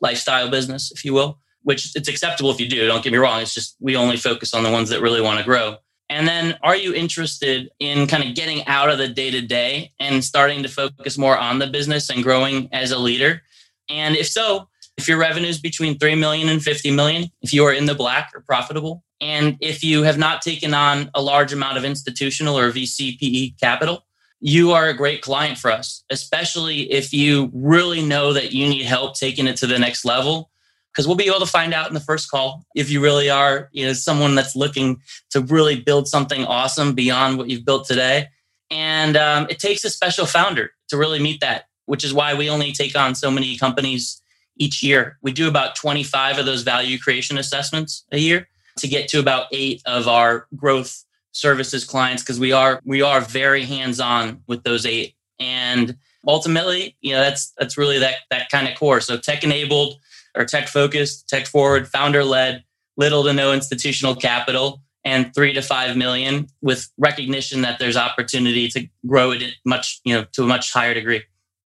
lifestyle 0.00 0.48
business, 0.48 0.92
if 0.92 1.04
you 1.04 1.12
will? 1.12 1.40
Which 1.64 1.96
it's 1.96 2.08
acceptable 2.08 2.52
if 2.52 2.60
you 2.60 2.68
do, 2.68 2.86
don't 2.86 3.02
get 3.02 3.12
me 3.12 3.18
wrong. 3.18 3.42
It's 3.42 3.52
just 3.52 3.74
we 3.80 3.96
only 3.96 4.16
focus 4.16 4.54
on 4.54 4.62
the 4.62 4.70
ones 4.70 4.90
that 4.90 5.02
really 5.02 5.20
want 5.20 5.40
to 5.40 5.44
grow. 5.44 5.78
And 6.08 6.26
then 6.26 6.56
are 6.62 6.76
you 6.76 6.94
interested 6.94 7.68
in 7.80 8.06
kind 8.06 8.22
of 8.22 8.36
getting 8.36 8.64
out 8.66 8.90
of 8.90 8.98
the 8.98 9.08
day 9.08 9.32
to 9.32 9.40
day 9.42 9.90
and 9.98 10.24
starting 10.24 10.62
to 10.62 10.68
focus 10.68 11.18
more 11.18 11.36
on 11.36 11.58
the 11.58 11.66
business 11.66 12.08
and 12.08 12.22
growing 12.22 12.68
as 12.72 12.92
a 12.92 12.98
leader? 12.98 13.42
And 13.88 14.16
if 14.16 14.29
so, 14.29 14.68
if 14.96 15.09
your 15.09 15.18
revenue 15.18 15.48
is 15.48 15.61
between 15.61 15.98
3 15.98 16.16
million 16.16 16.48
and 16.48 16.62
50 16.62 16.90
million, 16.90 17.31
if 17.40 17.53
you 17.53 17.64
are 17.64 17.72
in 17.72 17.87
the 17.87 17.94
black 17.94 18.33
or 18.35 18.40
profitable, 18.40 19.05
and 19.20 19.57
if 19.61 19.83
you 19.83 20.03
have 20.03 20.18
not 20.18 20.42
taken 20.42 20.74
on 20.74 21.11
a 21.14 21.22
large 21.22 21.53
amount 21.53 21.79
of 21.79 21.85
institutional 21.85 22.59
or 22.59 22.70
VCPE 22.70 23.59
capital, 23.61 24.05
you 24.40 24.72
are 24.72 24.88
a 24.88 24.94
great 24.94 25.22
client 25.22 25.59
for 25.59 25.70
us, 25.70 26.05
especially 26.11 26.90
if 26.92 27.12
you 27.12 27.51
really 27.53 28.03
know 28.03 28.33
that 28.33 28.53
you 28.53 28.68
need 28.68 28.85
help 28.85 29.16
taking 29.16 29.46
it 29.46 29.57
to 29.57 29.66
the 29.66 29.79
next 29.79 30.05
level. 30.05 30.51
Because 30.92 31.07
we'll 31.07 31.16
be 31.16 31.27
able 31.27 31.40
to 31.40 31.46
find 31.46 31.74
out 31.74 31.87
in 31.87 31.94
the 31.94 32.01
first 32.01 32.29
call 32.31 32.64
if 32.74 32.90
you 32.90 33.01
really 33.01 33.31
are, 33.31 33.68
you 33.72 33.87
know, 33.87 33.92
someone 33.92 34.35
that's 34.35 34.57
looking 34.57 35.01
to 35.31 35.40
really 35.42 35.81
build 35.81 36.09
something 36.09 36.44
awesome 36.44 36.94
beyond 36.94 37.38
what 37.38 37.48
you've 37.48 37.64
built 37.64 37.87
today. 37.87 38.27
And 38.70 39.16
um, 39.16 39.46
it 39.48 39.61
takes 39.61 39.85
a 39.85 39.90
special 39.90 40.27
founder 40.27 40.72
to 40.88 40.96
really 40.96 41.20
meet 41.20 41.40
that, 41.40 41.66
which 41.88 42.05
is 42.05 42.12
why 42.12 42.35
we 42.35 42.51
only 42.51 42.70
take 42.70 42.94
on 42.96 43.14
so 43.14 43.31
many 43.31 43.57
companies 43.57 44.20
each 44.59 44.83
year. 44.83 45.18
We 45.22 45.33
do 45.33 45.48
about 45.48 45.74
25 45.74 46.38
of 46.38 46.46
those 46.46 46.62
value 46.62 46.98
creation 46.98 47.38
assessments 47.38 48.05
a 48.12 48.18
year 48.18 48.46
to 48.77 48.87
get 48.87 49.09
to 49.09 49.20
about 49.20 49.46
eight 49.53 49.81
of 49.87 50.07
our 50.07 50.46
growth 50.55 51.05
services 51.33 51.85
clients 51.85 52.22
because 52.22 52.38
we 52.38 52.53
are 52.53 52.81
we 52.85 53.01
are 53.01 53.20
very 53.20 53.64
hands 53.64 54.01
on 54.01 54.42
with 54.46 54.62
those 54.64 54.85
eight. 54.85 55.14
And 55.40 55.96
ultimately 56.27 56.96
you 57.01 57.14
know 57.14 57.20
that's 57.20 57.53
that's 57.59 57.79
really 57.79 57.98
that 57.98 58.16
that 58.31 58.51
kind 58.51 58.68
of 58.68 58.79
core. 58.79 59.01
So 59.01 59.16
tech 59.16 59.42
enabled 59.42 59.98
or 60.37 60.44
tech 60.44 60.68
focused 60.68 61.29
tech 61.29 61.46
forward 61.46 61.88
founder 61.88 62.22
led 62.22 62.64
little 62.96 63.24
to 63.24 63.33
no 63.33 63.53
institutional 63.53 64.14
capital 64.14 64.83
and 65.05 65.35
three 65.35 65.55
to 65.55 65.62
five 65.62 65.96
million 65.96 66.48
with 66.61 66.90
recognition 66.98 67.62
that 67.62 67.79
there's 67.79 67.96
opportunity 67.96 68.68
to 68.68 68.87
grow 69.07 69.31
it 69.31 69.55
much 69.64 70.01
you 70.05 70.14
know 70.14 70.24
to 70.33 70.42
a 70.42 70.46
much 70.46 70.72
higher 70.72 70.92
degree 70.92 71.22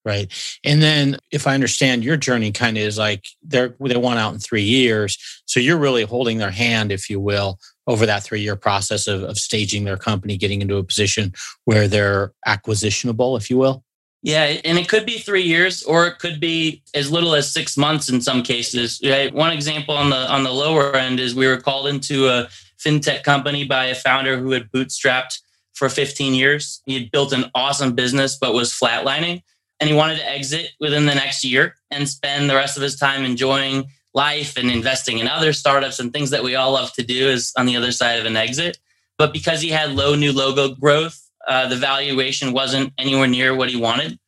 Right. 0.05 0.33
And 0.65 0.83
then 0.83 1.19
if 1.31 1.47
I 1.47 1.55
understand 1.55 2.05
your 2.05 2.17
journey 2.17 2.53
kind 2.53 2.79
of 2.79 2.83
is 2.83 2.97
like 2.97 3.27
they're 3.43 3.75
they 3.79 3.97
want 3.99 4.19
out 4.19 4.33
in 4.33 4.41
three 4.41 4.63
years. 4.63 5.19
So 5.45 5.61
you're 5.61 5.77
really 5.77 6.05
holding 6.05 6.39
their 6.39 6.51
hand, 6.51 6.91
if 6.91 7.11
you 7.11 7.21
will, 7.21 7.59
over 7.87 8.07
that 8.07 8.23
three 8.23 8.41
year 8.41 8.57
process 8.57 9.07
of, 9.07 9.23
of 9.23 9.37
staging 9.37 9.85
their 9.85 9.99
company, 9.99 10.39
getting 10.39 10.63
into 10.63 10.79
a 10.79 10.85
position 10.85 11.35
where 11.67 11.87
they're 11.87 12.33
acquisitionable, 12.47 13.37
if 13.37 13.51
you 13.51 13.59
will. 13.59 13.85
Yeah, 14.23 14.59
and 14.65 14.79
it 14.79 14.89
could 14.89 15.07
be 15.07 15.19
three 15.19 15.43
years, 15.43 15.83
or 15.83 16.07
it 16.07 16.19
could 16.19 16.41
be 16.41 16.83
as 16.95 17.11
little 17.11 17.35
as 17.35 17.53
six 17.53 17.77
months 17.77 18.11
in 18.11 18.21
some 18.21 18.43
cases. 18.43 19.01
Right? 19.05 19.33
One 19.33 19.53
example 19.53 19.95
on 19.95 20.11
the 20.11 20.31
on 20.31 20.45
the 20.45 20.53
lower 20.53 20.95
end 20.95 21.21
is 21.21 21.35
we 21.35 21.47
were 21.47 21.57
called 21.57 21.89
into 21.89 22.29
a 22.29 22.49
fintech 22.83 23.23
company 23.23 23.65
by 23.65 23.87
a 23.87 23.95
founder 23.95 24.39
who 24.39 24.53
had 24.53 24.71
bootstrapped 24.73 25.39
for 25.75 25.89
15 25.89 26.35
years. 26.35 26.83
He 26.87 26.95
had 26.95 27.11
built 27.11 27.33
an 27.33 27.51
awesome 27.55 27.95
business, 27.95 28.37
but 28.37 28.55
was 28.55 28.73
flatlining 28.73 29.43
and 29.81 29.89
he 29.89 29.97
wanted 29.97 30.19
to 30.19 30.31
exit 30.31 30.73
within 30.79 31.07
the 31.07 31.15
next 31.15 31.45
year 31.45 31.75
and 31.91 32.09
spend 32.09 32.49
the 32.49 32.55
rest 32.55 32.77
of 32.77 32.83
his 32.83 32.97
time 32.97 33.25
enjoying 33.25 33.89
life 34.13 34.57
and 34.57 34.71
investing 34.71 35.19
in 35.19 35.29
other 35.29 35.53
startups 35.53 35.99
and 35.99 36.13
things 36.13 36.31
that 36.31 36.43
we 36.43 36.55
all 36.55 36.73
love 36.73 36.93
to 36.93 37.03
do 37.03 37.29
is 37.29 37.53
on 37.57 37.67
the 37.67 37.77
other 37.77 37.93
side 37.93 38.19
of 38.19 38.27
an 38.27 38.37
exit. 38.37 38.79
But 39.17 39.33
because 39.33 39.61
he 39.61 39.69
had 39.69 39.93
low 39.93 40.15
new 40.15 40.33
logo 40.33 40.75
growth, 40.75 41.31
uh, 41.47 41.69
the 41.69 41.77
valuation 41.77 42.53
wasn't 42.53 42.93
anywhere 42.99 43.29
near 43.29 43.55
what 43.55 43.71
he 43.71 43.77
wanted. 43.77 44.19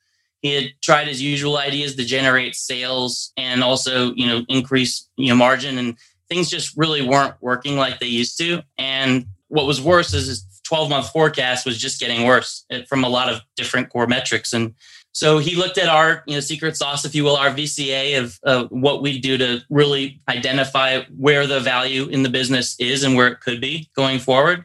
He 0.41 0.55
had 0.55 0.73
tried 0.83 1.07
his 1.07 1.23
usual 1.23 1.57
ideas 1.57 1.95
to 1.97 2.05
generate 2.05 2.57
sales 2.57 3.33
and 3.37 3.63
also, 3.63 4.13
you 4.15 4.27
know, 4.27 4.45
increase 4.49 5.09
you 5.17 5.29
know 5.29 5.37
margin, 5.37 5.79
and 5.79 5.97
things 6.29 6.51
just 6.51 6.77
really 6.77 7.07
weren't 7.07 7.35
working 7.41 7.77
like 7.77 8.01
they 8.01 8.07
used 8.07 8.39
to. 8.39 8.63
And 8.79 9.27
what 9.49 9.67
was 9.67 9.81
worse 9.81 10.15
is 10.15 10.27
his 10.27 10.47
12 10.65 10.91
month 10.91 11.11
forecast 11.11 11.67
was 11.67 11.79
just 11.79 12.01
getting 12.01 12.27
worse 12.27 12.65
eh, 12.71 12.83
from 12.89 13.05
a 13.05 13.09
lot 13.09 13.29
of 13.29 13.41
different 13.57 13.91
core 13.91 14.07
metrics. 14.07 14.53
And 14.53 14.75
so 15.13 15.39
he 15.39 15.55
looked 15.55 15.77
at 15.77 15.89
our 15.89 16.25
you 16.27 16.35
know 16.35 16.41
secret 16.41 16.77
sauce, 16.77 17.05
if 17.05 17.15
you 17.15 17.23
will, 17.23 17.37
our 17.37 17.51
VCA 17.51 18.19
of, 18.19 18.41
of 18.43 18.71
what 18.71 19.03
we 19.03 19.21
do 19.21 19.37
to 19.39 19.61
really 19.69 20.21
identify 20.29 21.03
where 21.17 21.47
the 21.47 21.61
value 21.61 22.09
in 22.09 22.23
the 22.23 22.31
business 22.31 22.75
is 22.81 23.05
and 23.05 23.15
where 23.15 23.29
it 23.29 23.41
could 23.41 23.61
be 23.61 23.91
going 23.95 24.19
forward. 24.19 24.65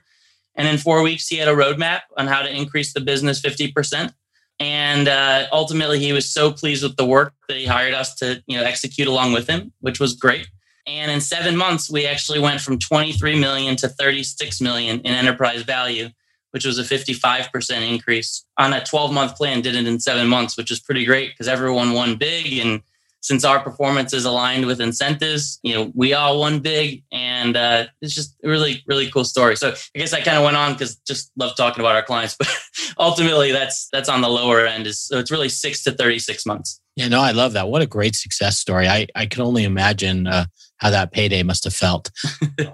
And 0.56 0.68
in 0.68 0.78
four 0.78 1.04
weeks, 1.04 1.28
he 1.28 1.38
had 1.38 1.50
a 1.50 1.54
roadmap 1.54 2.02
on 2.18 2.28
how 2.28 2.42
to 2.42 2.50
increase 2.50 2.94
the 2.94 3.02
business 3.02 3.42
50%. 3.42 4.12
And 4.60 5.08
uh, 5.08 5.46
ultimately, 5.52 6.00
he 6.00 6.14
was 6.14 6.28
so 6.28 6.52
pleased 6.52 6.82
with 6.82 6.96
the 6.96 7.06
work 7.06 7.34
that 7.48 7.58
he 7.58 7.66
hired 7.66 7.94
us 7.94 8.16
to 8.16 8.42
you 8.48 8.58
know 8.58 8.64
execute 8.64 9.08
along 9.08 9.34
with 9.34 9.48
him, 9.48 9.74
which 9.82 10.00
was 10.00 10.16
great. 10.16 10.48
And 10.88 11.12
in 11.12 11.20
seven 11.20 11.58
months, 11.58 11.92
we 11.92 12.08
actually 12.08 12.40
went 12.40 12.62
from 12.62 12.80
23 12.80 13.38
million 13.38 13.76
to 13.76 13.90
36 13.90 14.62
million 14.62 15.02
in 15.02 15.14
enterprise 15.14 15.64
value 15.64 16.10
which 16.52 16.66
was 16.66 16.80
a 16.80 16.84
55% 16.84 17.90
increase 17.90 18.46
on 18.58 18.74
a 18.74 18.84
12 18.84 19.14
month 19.14 19.36
plan, 19.36 19.62
did 19.62 19.76
it 19.76 19.88
in 19.88 20.00
seven 20.00 20.28
months, 20.28 20.58
which 20.58 20.72
is 20.72 20.80
pretty 20.80 21.06
great 21.06 21.32
because 21.32 21.48
everyone 21.48 21.94
won 21.94 22.16
big. 22.16 22.58
And 22.60 22.82
since 23.22 23.44
our 23.44 23.60
performance 23.60 24.14
is 24.14 24.26
aligned 24.26 24.66
with 24.66 24.80
incentives, 24.80 25.60
you 25.62 25.74
know, 25.74 25.92
we 25.94 26.14
all 26.14 26.40
won 26.40 26.60
big. 26.60 27.04
And 27.12 27.58
uh, 27.58 27.88
it's 28.02 28.16
just 28.16 28.36
a 28.44 28.48
really, 28.48 28.84
really 28.88 29.10
cool 29.10 29.26
story. 29.26 29.58
So 29.58 29.72
I 29.72 30.00
guess 30.00 30.14
I 30.14 30.22
kind 30.22 30.38
of 30.38 30.44
went 30.44 30.56
on 30.56 30.74
because 30.74 30.96
just 31.08 31.32
love 31.36 31.56
talking 31.56 31.82
about 31.82 31.96
our 31.96 32.04
clients, 32.04 32.36
but 32.40 32.50
ultimately 32.98 33.52
that's, 33.52 33.90
that's 33.92 34.10
on 34.10 34.22
the 34.22 34.30
lower 34.30 34.66
end 34.66 34.88
is, 34.88 35.00
so 35.00 35.20
it's 35.20 35.32
really 35.32 35.50
six 35.50 35.84
to 35.84 35.92
36 35.92 36.46
months. 36.46 36.82
Yeah, 36.96 37.10
no, 37.10 37.22
I 37.22 37.32
love 37.32 37.54
that. 37.54 37.68
What 37.68 37.82
a 37.82 37.86
great 37.86 38.16
success 38.16 38.58
story. 38.58 38.88
I, 38.88 39.08
I 39.14 39.28
can 39.28 39.44
only 39.44 39.66
imagine 39.66 40.26
uh, 40.26 40.46
how 40.78 40.90
that 40.90 41.12
payday 41.12 41.44
must 41.44 41.64
have 41.64 41.74
felt. 41.74 42.12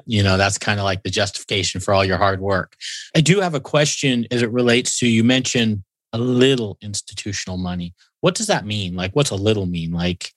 you 0.05 0.23
know, 0.23 0.37
that's 0.37 0.57
kind 0.57 0.79
of 0.79 0.83
like 0.83 1.03
the 1.03 1.09
justification 1.09 1.81
for 1.81 1.93
all 1.93 2.05
your 2.05 2.17
hard 2.17 2.39
work. 2.39 2.75
I 3.15 3.21
do 3.21 3.39
have 3.39 3.53
a 3.53 3.59
question 3.59 4.27
as 4.31 4.41
it 4.41 4.51
relates 4.51 4.99
to 4.99 5.07
you 5.07 5.23
mentioned 5.23 5.83
a 6.11 6.17
little 6.17 6.77
institutional 6.81 7.57
money. 7.57 7.93
What 8.21 8.35
does 8.35 8.47
that 8.47 8.65
mean? 8.65 8.95
Like, 8.95 9.15
what's 9.15 9.31
a 9.31 9.35
little 9.35 9.65
mean? 9.65 9.91
Like, 9.91 10.33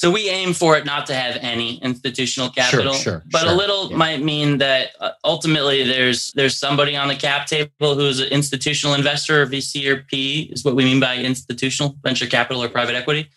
so 0.00 0.10
we 0.10 0.30
aim 0.30 0.54
for 0.54 0.78
it 0.78 0.86
not 0.86 1.04
to 1.08 1.14
have 1.14 1.36
any 1.42 1.76
institutional 1.82 2.48
capital, 2.48 2.94
sure, 2.94 3.02
sure, 3.02 3.24
but 3.30 3.42
sure. 3.42 3.50
a 3.50 3.52
little 3.52 3.90
yeah. 3.90 3.98
might 3.98 4.22
mean 4.22 4.56
that 4.56 4.92
uh, 4.98 5.10
ultimately 5.24 5.84
there's 5.84 6.32
there's 6.32 6.56
somebody 6.56 6.96
on 6.96 7.08
the 7.08 7.14
cap 7.14 7.46
table 7.46 7.94
who's 7.94 8.18
an 8.18 8.28
institutional 8.28 8.94
investor 8.94 9.42
or 9.42 9.46
VC 9.46 9.86
or 9.88 10.06
PE 10.10 10.52
is 10.54 10.64
what 10.64 10.74
we 10.74 10.84
mean 10.84 11.00
by 11.00 11.16
institutional 11.16 11.96
venture 12.02 12.26
capital 12.26 12.64
or 12.64 12.70
private 12.70 12.94
equity. 12.94 13.28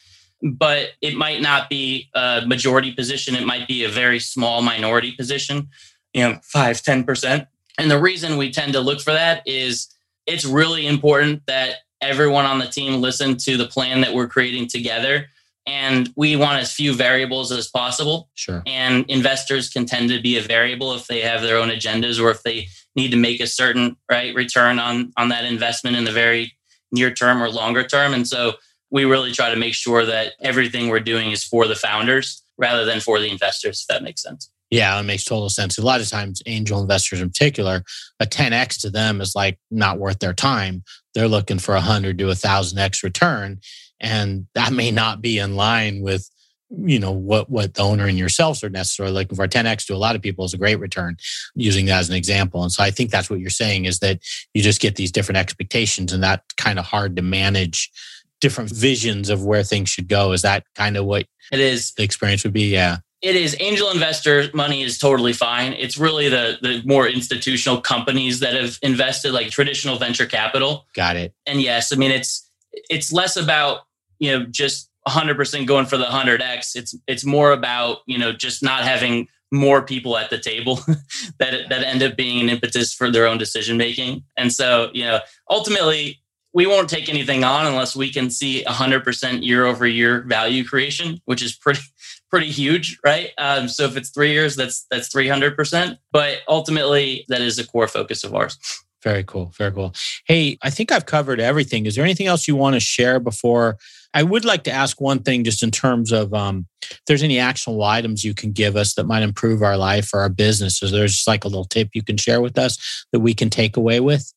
But 0.43 0.89
it 1.01 1.15
might 1.15 1.41
not 1.41 1.69
be 1.69 2.09
a 2.13 2.43
majority 2.45 2.91
position; 2.91 3.35
it 3.35 3.45
might 3.45 3.67
be 3.67 3.83
a 3.83 3.89
very 3.89 4.19
small 4.19 4.61
minority 4.61 5.13
position, 5.13 5.69
you 6.13 6.21
know, 6.23 6.39
five 6.43 6.81
ten 6.81 7.03
percent. 7.03 7.47
And 7.77 7.89
the 7.89 7.99
reason 7.99 8.37
we 8.37 8.51
tend 8.51 8.73
to 8.73 8.81
look 8.81 9.01
for 9.01 9.13
that 9.13 9.41
is 9.45 9.87
it's 10.25 10.45
really 10.45 10.85
important 10.85 11.43
that 11.47 11.77
everyone 12.01 12.45
on 12.45 12.59
the 12.59 12.67
team 12.67 13.01
listen 13.01 13.37
to 13.37 13.57
the 13.57 13.65
plan 13.65 14.01
that 14.01 14.13
we're 14.13 14.27
creating 14.27 14.67
together 14.67 15.27
and 15.65 16.09
we 16.15 16.35
want 16.35 16.59
as 16.59 16.73
few 16.73 16.93
variables 16.93 17.51
as 17.51 17.69
possible. 17.69 18.29
Sure. 18.33 18.61
And 18.65 19.05
investors 19.09 19.69
can 19.69 19.85
tend 19.85 20.09
to 20.09 20.21
be 20.21 20.37
a 20.37 20.41
variable 20.41 20.93
if 20.93 21.07
they 21.07 21.21
have 21.21 21.41
their 21.41 21.57
own 21.57 21.69
agendas 21.69 22.21
or 22.21 22.31
if 22.31 22.43
they 22.43 22.67
need 22.95 23.11
to 23.11 23.17
make 23.17 23.39
a 23.39 23.47
certain 23.47 23.95
right 24.11 24.35
return 24.35 24.79
on 24.79 25.13
on 25.17 25.29
that 25.29 25.45
investment 25.45 25.95
in 25.95 26.03
the 26.03 26.11
very 26.11 26.53
near 26.91 27.11
term 27.11 27.41
or 27.41 27.49
longer 27.49 27.83
term. 27.83 28.13
And 28.13 28.27
so 28.27 28.53
we 28.93 29.05
really 29.05 29.31
try 29.31 29.49
to 29.49 29.55
make 29.55 29.73
sure 29.73 30.05
that 30.05 30.33
everything 30.39 30.87
we're 30.87 30.99
doing 30.99 31.31
is 31.31 31.43
for 31.43 31.67
the 31.67 31.75
founders 31.75 32.43
rather 32.59 32.85
than 32.85 32.99
for 32.99 33.19
the 33.19 33.29
investors, 33.29 33.81
if 33.81 33.87
that 33.87 34.03
makes 34.03 34.21
sense. 34.21 34.51
Yeah, 34.69 34.99
it 34.99 35.03
makes 35.03 35.23
total 35.23 35.49
sense. 35.49 35.79
A 35.79 35.81
lot 35.81 35.99
of 35.99 36.07
times, 36.07 36.43
angel 36.45 36.79
investors 36.79 37.19
in 37.19 37.29
particular, 37.29 37.83
a 38.19 38.27
10x 38.27 38.79
to 38.81 38.91
them 38.91 39.19
is 39.19 39.35
like 39.35 39.57
not 39.71 39.97
worth 39.97 40.19
their 40.19 40.33
time. 40.33 40.83
They're 41.15 41.27
looking 41.27 41.57
for 41.57 41.73
a 41.73 41.81
hundred 41.81 42.19
to 42.19 42.29
a 42.29 42.35
thousand 42.35 42.77
x 42.77 43.03
return, 43.03 43.61
and 43.99 44.45
that 44.53 44.71
may 44.71 44.91
not 44.91 45.21
be 45.21 45.39
in 45.39 45.55
line 45.55 46.01
with 46.01 46.29
you 46.75 46.99
know 46.99 47.11
what 47.11 47.49
what 47.49 47.75
the 47.75 47.81
owner 47.83 48.07
and 48.07 48.17
yourselves 48.17 48.63
are 48.63 48.69
necessarily 48.69 49.13
looking 49.13 49.35
for 49.35 49.47
10x 49.47 49.85
to 49.85 49.93
a 49.93 49.95
lot 49.95 50.15
of 50.15 50.23
people 50.23 50.43
is 50.43 50.55
a 50.55 50.57
great 50.57 50.79
return 50.79 51.15
using 51.53 51.85
that 51.85 51.99
as 51.99 52.09
an 52.09 52.15
example 52.15 52.63
and 52.63 52.71
so 52.71 52.81
i 52.81 52.89
think 52.89 53.11
that's 53.11 53.29
what 53.29 53.39
you're 53.39 53.51
saying 53.51 53.85
is 53.85 53.99
that 53.99 54.19
you 54.55 54.63
just 54.63 54.81
get 54.81 54.95
these 54.95 55.11
different 55.11 55.37
expectations 55.37 56.11
and 56.11 56.23
that's 56.23 56.51
kind 56.55 56.79
of 56.79 56.85
hard 56.85 57.15
to 57.15 57.21
manage 57.21 57.91
different 58.43 58.69
visions 58.69 59.29
of 59.29 59.45
where 59.45 59.63
things 59.63 59.89
should 59.89 60.09
go. 60.09 60.33
Is 60.33 60.41
that 60.41 60.65
kind 60.75 60.97
of 60.97 61.05
what 61.05 61.25
it 61.51 61.61
is. 61.61 61.93
the 61.93 62.03
experience 62.03 62.43
would 62.43 62.51
be? 62.51 62.65
Yeah. 62.65 62.97
It 63.21 63.37
is. 63.37 63.55
Angel 63.61 63.89
investor 63.89 64.49
money 64.53 64.83
is 64.83 64.97
totally 64.97 65.31
fine. 65.31 65.71
It's 65.73 65.97
really 65.97 66.27
the 66.27 66.57
the 66.61 66.83
more 66.85 67.07
institutional 67.07 67.79
companies 67.79 68.41
that 68.41 68.53
have 68.53 68.77
invested 68.81 69.31
like 69.31 69.49
traditional 69.49 69.97
venture 69.97 70.25
capital. 70.25 70.85
Got 70.93 71.15
it. 71.15 71.33
And 71.47 71.61
yes 71.61 71.93
i 71.93 71.95
mean 71.95 72.11
it's 72.11 72.49
it's 72.89 73.13
less 73.13 73.37
about 73.37 73.81
you 74.19 74.29
know 74.31 74.45
just 74.45 74.89
100% 75.07 75.67
going 75.67 75.85
for 75.85 75.97
the 75.97 76.05
100x 76.05 76.75
it's 76.75 76.95
it's 77.07 77.25
more 77.25 77.51
about 77.51 77.97
you 78.07 78.17
know 78.17 78.31
just 78.31 78.61
not 78.63 78.83
having 78.83 79.27
more 79.53 79.83
people 79.83 80.17
at 80.17 80.31
the 80.31 80.39
table 80.39 80.75
that 81.39 81.69
that 81.69 81.83
end 81.83 82.01
up 82.01 82.17
being 82.17 82.41
an 82.41 82.49
impetus 82.49 82.93
for 82.93 83.09
their 83.11 83.27
own 83.27 83.37
decision 83.37 83.77
making. 83.77 84.23
And 84.35 84.51
so 84.51 84.89
you 84.93 85.05
know 85.05 85.19
ultimately 85.49 86.22
we 86.53 86.67
won't 86.67 86.89
take 86.89 87.09
anything 87.09 87.43
on 87.43 87.65
unless 87.65 87.95
we 87.95 88.11
can 88.11 88.29
see 88.29 88.63
100% 88.65 89.45
year 89.45 89.65
over 89.65 89.87
year 89.87 90.21
value 90.21 90.63
creation, 90.63 91.19
which 91.25 91.41
is 91.41 91.55
pretty 91.55 91.81
pretty 92.29 92.49
huge, 92.49 92.97
right? 93.05 93.29
Um, 93.37 93.67
so 93.67 93.85
if 93.85 93.95
it's 93.95 94.09
three 94.09 94.31
years, 94.31 94.55
that's 94.55 94.85
that's 94.89 95.09
300%. 95.09 95.97
But 96.11 96.39
ultimately, 96.47 97.25
that 97.29 97.41
is 97.41 97.59
a 97.59 97.67
core 97.67 97.87
focus 97.87 98.23
of 98.23 98.33
ours. 98.33 98.57
Very 99.03 99.23
cool. 99.23 99.51
Very 99.57 99.71
cool. 99.71 99.93
Hey, 100.25 100.57
I 100.61 100.69
think 100.69 100.91
I've 100.91 101.05
covered 101.05 101.41
everything. 101.41 101.85
Is 101.85 101.95
there 101.95 102.05
anything 102.05 102.27
else 102.27 102.47
you 102.47 102.55
want 102.55 102.75
to 102.75 102.79
share 102.79 103.19
before? 103.19 103.77
I 104.13 104.23
would 104.23 104.45
like 104.45 104.63
to 104.63 104.71
ask 104.71 105.01
one 105.01 105.19
thing 105.19 105.43
just 105.43 105.61
in 105.61 105.71
terms 105.71 106.11
of 106.11 106.33
um, 106.33 106.67
if 106.83 107.01
there's 107.05 107.23
any 107.23 107.37
actionable 107.37 107.83
items 107.83 108.23
you 108.23 108.33
can 108.33 108.51
give 108.51 108.77
us 108.77 108.93
that 108.93 109.05
might 109.05 109.23
improve 109.23 109.61
our 109.61 109.75
life 109.75 110.11
or 110.13 110.21
our 110.21 110.29
business. 110.29 110.81
Is 110.81 110.91
there 110.91 111.05
just 111.07 111.27
like 111.27 111.43
a 111.43 111.49
little 111.49 111.65
tip 111.65 111.89
you 111.93 112.03
can 112.03 112.15
share 112.15 112.41
with 112.41 112.57
us 112.57 113.05
that 113.11 113.19
we 113.19 113.33
can 113.33 113.49
take 113.49 113.75
away 113.75 113.99
with? 113.99 114.31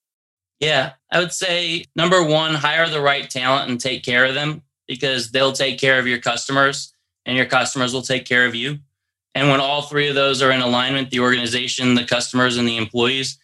Yeah, 0.61 0.93
I 1.11 1.19
would 1.19 1.33
say 1.33 1.85
number 1.95 2.23
one, 2.23 2.55
hire 2.55 2.89
the 2.89 3.01
right 3.01 3.29
talent 3.29 3.71
and 3.71 3.81
take 3.81 4.03
care 4.03 4.25
of 4.25 4.35
them 4.35 4.63
because 4.89 5.31
they'll 5.31 5.53
take 5.53 5.79
care 5.79 5.99
of 5.99 6.07
your 6.07 6.19
customers 6.19 6.93
and 7.27 7.37
your 7.37 7.47
customers 7.47 7.93
will 7.93 8.03
take 8.03 8.25
care 8.25 8.47
of 8.47 8.55
you. 8.55 8.79
And 9.35 9.51
when 9.51 9.61
all 9.61 9.83
three 9.83 10.09
of 10.09 10.15
those 10.15 10.41
are 10.41 10.51
in 10.51 10.63
alignment, 10.63 11.11
the 11.11 11.21
organization, 11.21 11.95
the 11.95 12.05
customers, 12.05 12.57
and 12.57 12.67
the 12.67 12.79
employees, 12.79 13.39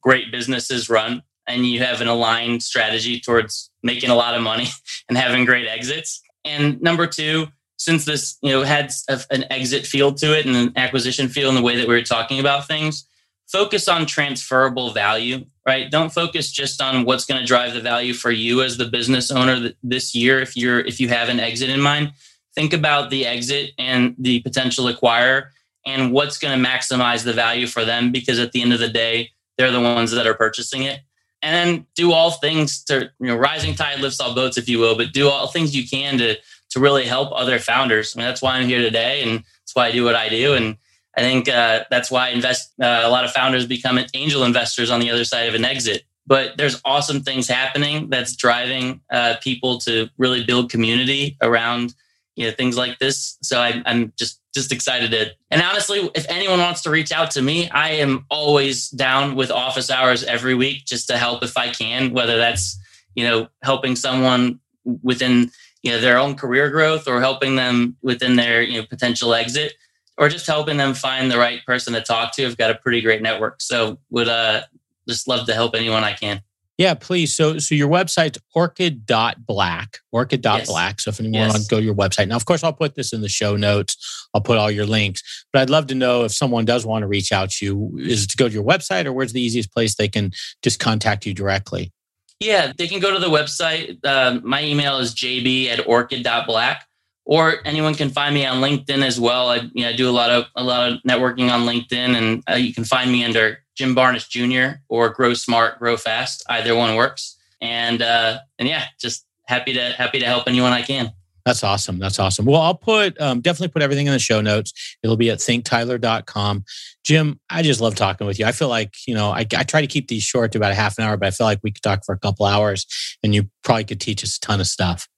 great 0.00 0.32
businesses 0.32 0.90
run 0.90 1.22
and 1.48 1.66
you 1.66 1.80
have 1.80 2.00
an 2.00 2.08
aligned 2.08 2.62
strategy 2.62 3.18
towards 3.18 3.70
making 3.82 4.10
a 4.10 4.14
lot 4.14 4.34
of 4.34 4.42
money 4.42 4.66
and 5.08 5.16
having 5.16 5.44
great 5.44 5.66
exits. 5.66 6.22
And 6.44 6.80
number 6.80 7.06
two, 7.06 7.48
since 7.78 8.04
this 8.04 8.36
you 8.42 8.50
know 8.50 8.62
had 8.62 8.92
an 9.30 9.44
exit 9.50 9.86
feel 9.86 10.12
to 10.12 10.36
it 10.36 10.46
and 10.46 10.54
an 10.54 10.72
acquisition 10.76 11.28
feel 11.28 11.48
in 11.48 11.54
the 11.54 11.62
way 11.62 11.76
that 11.76 11.88
we 11.88 11.94
were 11.94 12.02
talking 12.02 12.38
about 12.38 12.66
things, 12.66 13.06
focus 13.50 13.88
on 13.88 14.06
transferable 14.06 14.92
value, 14.92 15.44
right? 15.68 15.90
Don't 15.90 16.10
focus 16.10 16.50
just 16.50 16.80
on 16.80 17.04
what's 17.04 17.26
going 17.26 17.38
to 17.38 17.46
drive 17.46 17.74
the 17.74 17.80
value 17.82 18.14
for 18.14 18.30
you 18.30 18.62
as 18.62 18.78
the 18.78 18.86
business 18.86 19.30
owner 19.30 19.70
this 19.82 20.14
year 20.14 20.40
if 20.40 20.56
you're 20.56 20.80
if 20.80 20.98
you 20.98 21.10
have 21.10 21.28
an 21.28 21.38
exit 21.38 21.68
in 21.68 21.78
mind. 21.78 22.14
Think 22.54 22.72
about 22.72 23.10
the 23.10 23.26
exit 23.26 23.72
and 23.78 24.16
the 24.18 24.40
potential 24.40 24.86
acquirer 24.86 25.50
and 25.84 26.10
what's 26.10 26.38
going 26.38 26.58
to 26.58 26.68
maximize 26.68 27.22
the 27.22 27.34
value 27.34 27.66
for 27.66 27.84
them 27.84 28.10
because 28.10 28.38
at 28.38 28.52
the 28.52 28.62
end 28.62 28.72
of 28.72 28.80
the 28.80 28.88
day, 28.88 29.30
they're 29.58 29.70
the 29.70 29.78
ones 29.78 30.10
that 30.12 30.26
are 30.26 30.32
purchasing 30.32 30.84
it. 30.84 31.00
And 31.42 31.54
then 31.54 31.86
do 31.94 32.12
all 32.12 32.30
things 32.30 32.82
to, 32.84 33.12
you 33.20 33.26
know, 33.26 33.36
rising 33.36 33.74
tide 33.74 34.00
lifts 34.00 34.20
all 34.20 34.34
boats, 34.34 34.56
if 34.56 34.70
you 34.70 34.78
will, 34.78 34.96
but 34.96 35.12
do 35.12 35.28
all 35.28 35.48
things 35.48 35.76
you 35.76 35.86
can 35.86 36.16
to 36.16 36.36
to 36.70 36.80
really 36.80 37.04
help 37.04 37.30
other 37.34 37.58
founders. 37.58 38.16
I 38.16 38.20
mean, 38.20 38.26
that's 38.26 38.40
why 38.40 38.56
I'm 38.56 38.66
here 38.66 38.80
today, 38.80 39.22
and 39.22 39.40
that's 39.40 39.74
why 39.74 39.88
I 39.88 39.92
do 39.92 40.02
what 40.04 40.14
I 40.14 40.30
do. 40.30 40.54
And 40.54 40.78
I 41.18 41.22
think 41.22 41.48
uh, 41.48 41.84
that's 41.90 42.12
why 42.12 42.28
invest 42.28 42.72
uh, 42.80 43.02
a 43.04 43.10
lot 43.10 43.24
of 43.24 43.32
founders 43.32 43.66
become 43.66 43.98
angel 44.14 44.44
investors 44.44 44.88
on 44.88 45.00
the 45.00 45.10
other 45.10 45.24
side 45.24 45.48
of 45.48 45.54
an 45.56 45.64
exit. 45.64 46.04
But 46.28 46.56
there's 46.56 46.80
awesome 46.84 47.22
things 47.22 47.48
happening 47.48 48.08
that's 48.08 48.36
driving 48.36 49.00
uh, 49.10 49.34
people 49.42 49.78
to 49.80 50.08
really 50.16 50.44
build 50.44 50.70
community 50.70 51.36
around 51.42 51.94
you 52.36 52.46
know 52.46 52.52
things 52.52 52.76
like 52.76 53.00
this. 53.00 53.36
So 53.42 53.60
I, 53.60 53.82
I'm 53.84 54.12
just 54.16 54.40
just 54.54 54.70
excited 54.70 55.10
to. 55.10 55.32
And 55.50 55.60
honestly, 55.60 56.08
if 56.14 56.24
anyone 56.28 56.60
wants 56.60 56.82
to 56.82 56.90
reach 56.90 57.10
out 57.10 57.32
to 57.32 57.42
me, 57.42 57.68
I 57.70 57.90
am 57.90 58.26
always 58.30 58.88
down 58.90 59.34
with 59.34 59.50
office 59.50 59.90
hours 59.90 60.22
every 60.22 60.54
week 60.54 60.84
just 60.86 61.08
to 61.08 61.18
help 61.18 61.42
if 61.42 61.56
I 61.56 61.70
can. 61.70 62.12
Whether 62.12 62.36
that's 62.36 62.78
you 63.16 63.26
know 63.26 63.48
helping 63.64 63.96
someone 63.96 64.60
within 65.02 65.50
you 65.82 65.90
know 65.90 66.00
their 66.00 66.16
own 66.16 66.36
career 66.36 66.70
growth 66.70 67.08
or 67.08 67.20
helping 67.20 67.56
them 67.56 67.96
within 68.02 68.36
their 68.36 68.62
you 68.62 68.80
know 68.80 68.86
potential 68.86 69.34
exit 69.34 69.74
or 70.18 70.28
just 70.28 70.46
helping 70.46 70.76
them 70.76 70.94
find 70.94 71.30
the 71.30 71.38
right 71.38 71.64
person 71.64 71.94
to 71.94 72.02
talk 72.02 72.34
to. 72.34 72.44
I've 72.44 72.58
got 72.58 72.70
a 72.70 72.74
pretty 72.74 73.00
great 73.00 73.22
network. 73.22 73.62
So 73.62 73.98
would 74.10 74.28
uh 74.28 74.62
just 75.08 75.26
love 75.26 75.46
to 75.46 75.54
help 75.54 75.74
anyone 75.74 76.04
I 76.04 76.12
can. 76.12 76.42
Yeah, 76.76 76.94
please. 76.94 77.34
So 77.34 77.58
so 77.58 77.74
your 77.74 77.88
website's 77.88 78.38
orchid.black, 78.54 79.98
orchid.black. 80.12 80.64
Yes. 80.64 81.04
So 81.04 81.08
if 81.08 81.18
anyone 81.18 81.40
yes. 81.40 81.50
wants 81.50 81.66
to 81.66 81.74
go 81.74 81.80
to 81.80 81.84
your 81.84 81.94
website. 81.94 82.28
Now, 82.28 82.36
of 82.36 82.44
course, 82.44 82.62
I'll 82.62 82.72
put 82.72 82.94
this 82.94 83.12
in 83.12 83.20
the 83.20 83.28
show 83.28 83.56
notes. 83.56 84.28
I'll 84.32 84.40
put 84.40 84.58
all 84.58 84.70
your 84.70 84.86
links. 84.86 85.46
But 85.52 85.62
I'd 85.62 85.70
love 85.70 85.88
to 85.88 85.94
know 85.96 86.24
if 86.24 86.32
someone 86.32 86.64
does 86.64 86.86
want 86.86 87.02
to 87.02 87.08
reach 87.08 87.32
out 87.32 87.50
to 87.52 87.64
you, 87.64 87.98
is 87.98 88.24
it 88.24 88.30
to 88.30 88.36
go 88.36 88.48
to 88.48 88.54
your 88.54 88.64
website 88.64 89.06
or 89.06 89.12
where's 89.12 89.32
the 89.32 89.40
easiest 89.40 89.72
place 89.72 89.96
they 89.96 90.08
can 90.08 90.30
just 90.62 90.78
contact 90.78 91.26
you 91.26 91.34
directly? 91.34 91.92
Yeah, 92.38 92.72
they 92.76 92.86
can 92.86 93.00
go 93.00 93.12
to 93.12 93.18
the 93.18 93.26
website. 93.26 93.98
Uh, 94.04 94.38
my 94.44 94.62
email 94.62 94.98
is 94.98 95.12
jb 95.14 95.66
at 95.66 95.84
orchid.black 95.84 96.87
or 97.28 97.56
anyone 97.66 97.94
can 97.94 98.08
find 98.08 98.34
me 98.34 98.46
on 98.46 98.62
LinkedIn 98.62 99.04
as 99.04 99.20
well. 99.20 99.50
I, 99.50 99.56
you 99.74 99.82
know, 99.82 99.90
I 99.90 99.92
do 99.92 100.08
a 100.08 100.10
lot 100.10 100.30
of 100.30 100.46
a 100.56 100.64
lot 100.64 100.90
of 100.90 100.98
networking 101.06 101.52
on 101.52 101.66
LinkedIn, 101.66 102.16
and 102.16 102.42
uh, 102.50 102.54
you 102.54 102.72
can 102.72 102.84
find 102.84 103.12
me 103.12 103.22
under 103.22 103.58
Jim 103.76 103.94
Barnish 103.94 104.28
Jr. 104.28 104.78
or 104.88 105.10
Grow 105.10 105.34
Smart, 105.34 105.78
Grow 105.78 105.98
Fast. 105.98 106.42
Either 106.48 106.74
one 106.74 106.96
works. 106.96 107.36
And 107.60 108.00
uh, 108.00 108.38
and 108.58 108.66
yeah, 108.66 108.84
just 108.98 109.26
happy 109.44 109.74
to 109.74 109.92
happy 109.92 110.18
to 110.20 110.26
help 110.26 110.48
anyone 110.48 110.72
I 110.72 110.80
can. 110.80 111.12
That's 111.44 111.62
awesome. 111.62 111.98
That's 111.98 112.18
awesome. 112.18 112.46
Well, 112.46 112.62
I'll 112.62 112.74
put 112.74 113.20
um, 113.20 113.40
definitely 113.42 113.72
put 113.72 113.82
everything 113.82 114.06
in 114.06 114.12
the 114.12 114.18
show 114.18 114.40
notes. 114.40 114.96
It'll 115.02 115.16
be 115.16 115.30
at 115.30 115.38
thinktyler.com. 115.38 116.64
Jim, 117.04 117.40
I 117.50 117.62
just 117.62 117.80
love 117.80 117.94
talking 117.94 118.26
with 118.26 118.38
you. 118.38 118.46
I 118.46 118.52
feel 118.52 118.68
like, 118.68 118.94
you 119.06 119.14
know, 119.14 119.30
I, 119.30 119.40
I 119.40 119.64
try 119.64 119.80
to 119.80 119.86
keep 119.86 120.08
these 120.08 120.22
short 120.22 120.52
to 120.52 120.58
about 120.58 120.72
a 120.72 120.74
half 120.74 120.98
an 120.98 121.04
hour, 121.04 121.16
but 121.16 121.26
I 121.26 121.30
feel 121.30 121.46
like 121.46 121.60
we 121.62 121.70
could 121.70 121.82
talk 121.82 122.04
for 122.04 122.14
a 122.14 122.18
couple 122.18 122.44
hours 122.44 122.86
and 123.22 123.34
you 123.34 123.48
probably 123.64 123.84
could 123.84 124.00
teach 124.00 124.22
us 124.22 124.36
a 124.36 124.40
ton 124.40 124.60
of 124.60 124.66
stuff. 124.66 125.08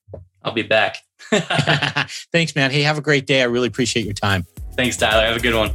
I'll 0.44 0.52
be 0.52 0.62
back. 0.62 0.98
Thanks, 2.32 2.54
man. 2.54 2.70
Hey, 2.70 2.82
have 2.82 2.98
a 2.98 3.02
great 3.02 3.26
day. 3.26 3.42
I 3.42 3.44
really 3.44 3.68
appreciate 3.68 4.04
your 4.04 4.14
time. 4.14 4.46
Thanks, 4.76 4.96
Tyler. 4.96 5.24
Have 5.24 5.36
a 5.36 5.40
good 5.40 5.54
one. 5.54 5.70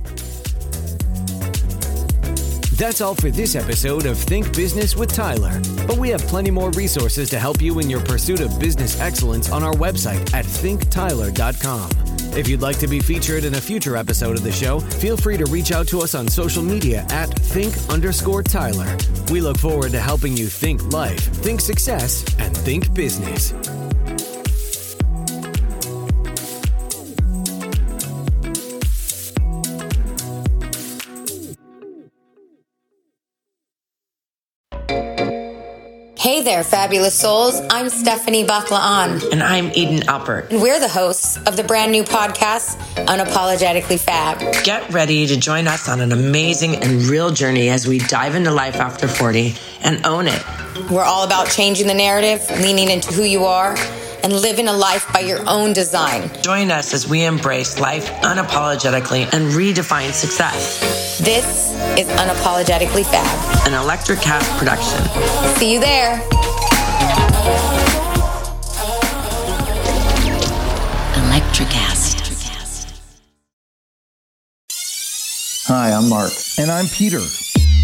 That's 2.77 2.99
all 2.99 3.15
for 3.15 3.31
this 3.31 3.55
episode 3.55 4.05
of 4.05 4.17
Think 4.17 4.53
Business 4.53 4.97
with 4.97 5.13
Tyler. 5.13 5.61
But 5.87 5.97
we 5.97 6.09
have 6.09 6.21
plenty 6.23 6.51
more 6.51 6.71
resources 6.71 7.29
to 7.29 7.39
help 7.39 7.61
you 7.61 7.79
in 7.79 7.89
your 7.89 8.01
pursuit 8.01 8.41
of 8.41 8.59
business 8.59 8.99
excellence 8.99 9.49
on 9.49 9.63
our 9.63 9.73
website 9.73 10.33
at 10.33 10.43
thinktyler.com. 10.43 11.89
If 12.37 12.49
you'd 12.49 12.61
like 12.61 12.77
to 12.79 12.87
be 12.87 12.99
featured 12.99 13.45
in 13.45 13.55
a 13.55 13.61
future 13.61 13.95
episode 13.95 14.35
of 14.35 14.43
the 14.43 14.51
show, 14.51 14.81
feel 14.81 15.15
free 15.15 15.37
to 15.37 15.45
reach 15.45 15.71
out 15.71 15.87
to 15.87 16.01
us 16.01 16.15
on 16.15 16.27
social 16.27 16.61
media 16.61 17.05
at 17.11 17.29
think 17.29 17.73
underscore 17.89 18.43
Tyler. 18.43 18.97
We 19.31 19.39
look 19.39 19.57
forward 19.57 19.91
to 19.91 20.01
helping 20.01 20.35
you 20.35 20.47
think 20.47 20.91
life, 20.91 21.21
think 21.21 21.61
success, 21.61 22.25
and 22.39 22.55
think 22.57 22.93
business. 22.93 23.53
Hey 36.25 36.41
there, 36.41 36.63
fabulous 36.63 37.13
souls. 37.13 37.61
I'm 37.69 37.87
Stephanie 37.87 38.43
Baklaan. 38.43 39.31
And 39.31 39.43
I'm 39.43 39.67
Eden 39.75 39.99
Alpert. 40.07 40.49
And 40.49 40.59
we're 40.59 40.79
the 40.79 40.89
hosts 40.89 41.37
of 41.37 41.55
the 41.55 41.63
brand 41.63 41.91
new 41.91 42.03
podcast, 42.03 42.77
Unapologetically 43.05 43.99
Fab. 43.99 44.39
Get 44.63 44.91
ready 44.91 45.27
to 45.27 45.37
join 45.39 45.67
us 45.67 45.87
on 45.87 46.01
an 46.01 46.11
amazing 46.11 46.77
and 46.77 47.03
real 47.03 47.29
journey 47.29 47.69
as 47.69 47.87
we 47.87 47.99
dive 47.99 48.33
into 48.33 48.49
life 48.49 48.77
after 48.77 49.07
40 49.07 49.53
and 49.83 50.03
own 50.03 50.25
it. 50.27 50.43
We're 50.89 51.03
all 51.03 51.25
about 51.25 51.51
changing 51.51 51.85
the 51.85 51.93
narrative, 51.93 52.41
leaning 52.59 52.89
into 52.89 53.13
who 53.13 53.21
you 53.21 53.43
are 53.43 53.75
and 54.23 54.33
living 54.33 54.67
a 54.67 54.73
life 54.73 55.05
by 55.13 55.19
your 55.19 55.47
own 55.47 55.73
design. 55.73 56.31
Join 56.41 56.71
us 56.71 56.91
as 56.95 57.07
we 57.07 57.23
embrace 57.23 57.79
life 57.79 58.09
unapologetically 58.23 59.31
and 59.31 59.51
redefine 59.51 60.11
success. 60.11 61.04
This 61.19 61.71
is 61.97 62.07
Unapologetically 62.19 63.05
Fab, 63.05 63.67
an 63.67 63.71
Electricast 63.71 64.57
production. 64.57 64.99
See 65.55 65.71
you 65.71 65.79
there. 65.79 66.17
Electricast. 71.15 72.11
Hi, 75.67 75.93
I'm 75.93 76.09
Mark. 76.09 76.33
And 76.57 76.69
I'm 76.69 76.87
Peter. 76.87 77.21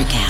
Electric. 0.00 0.29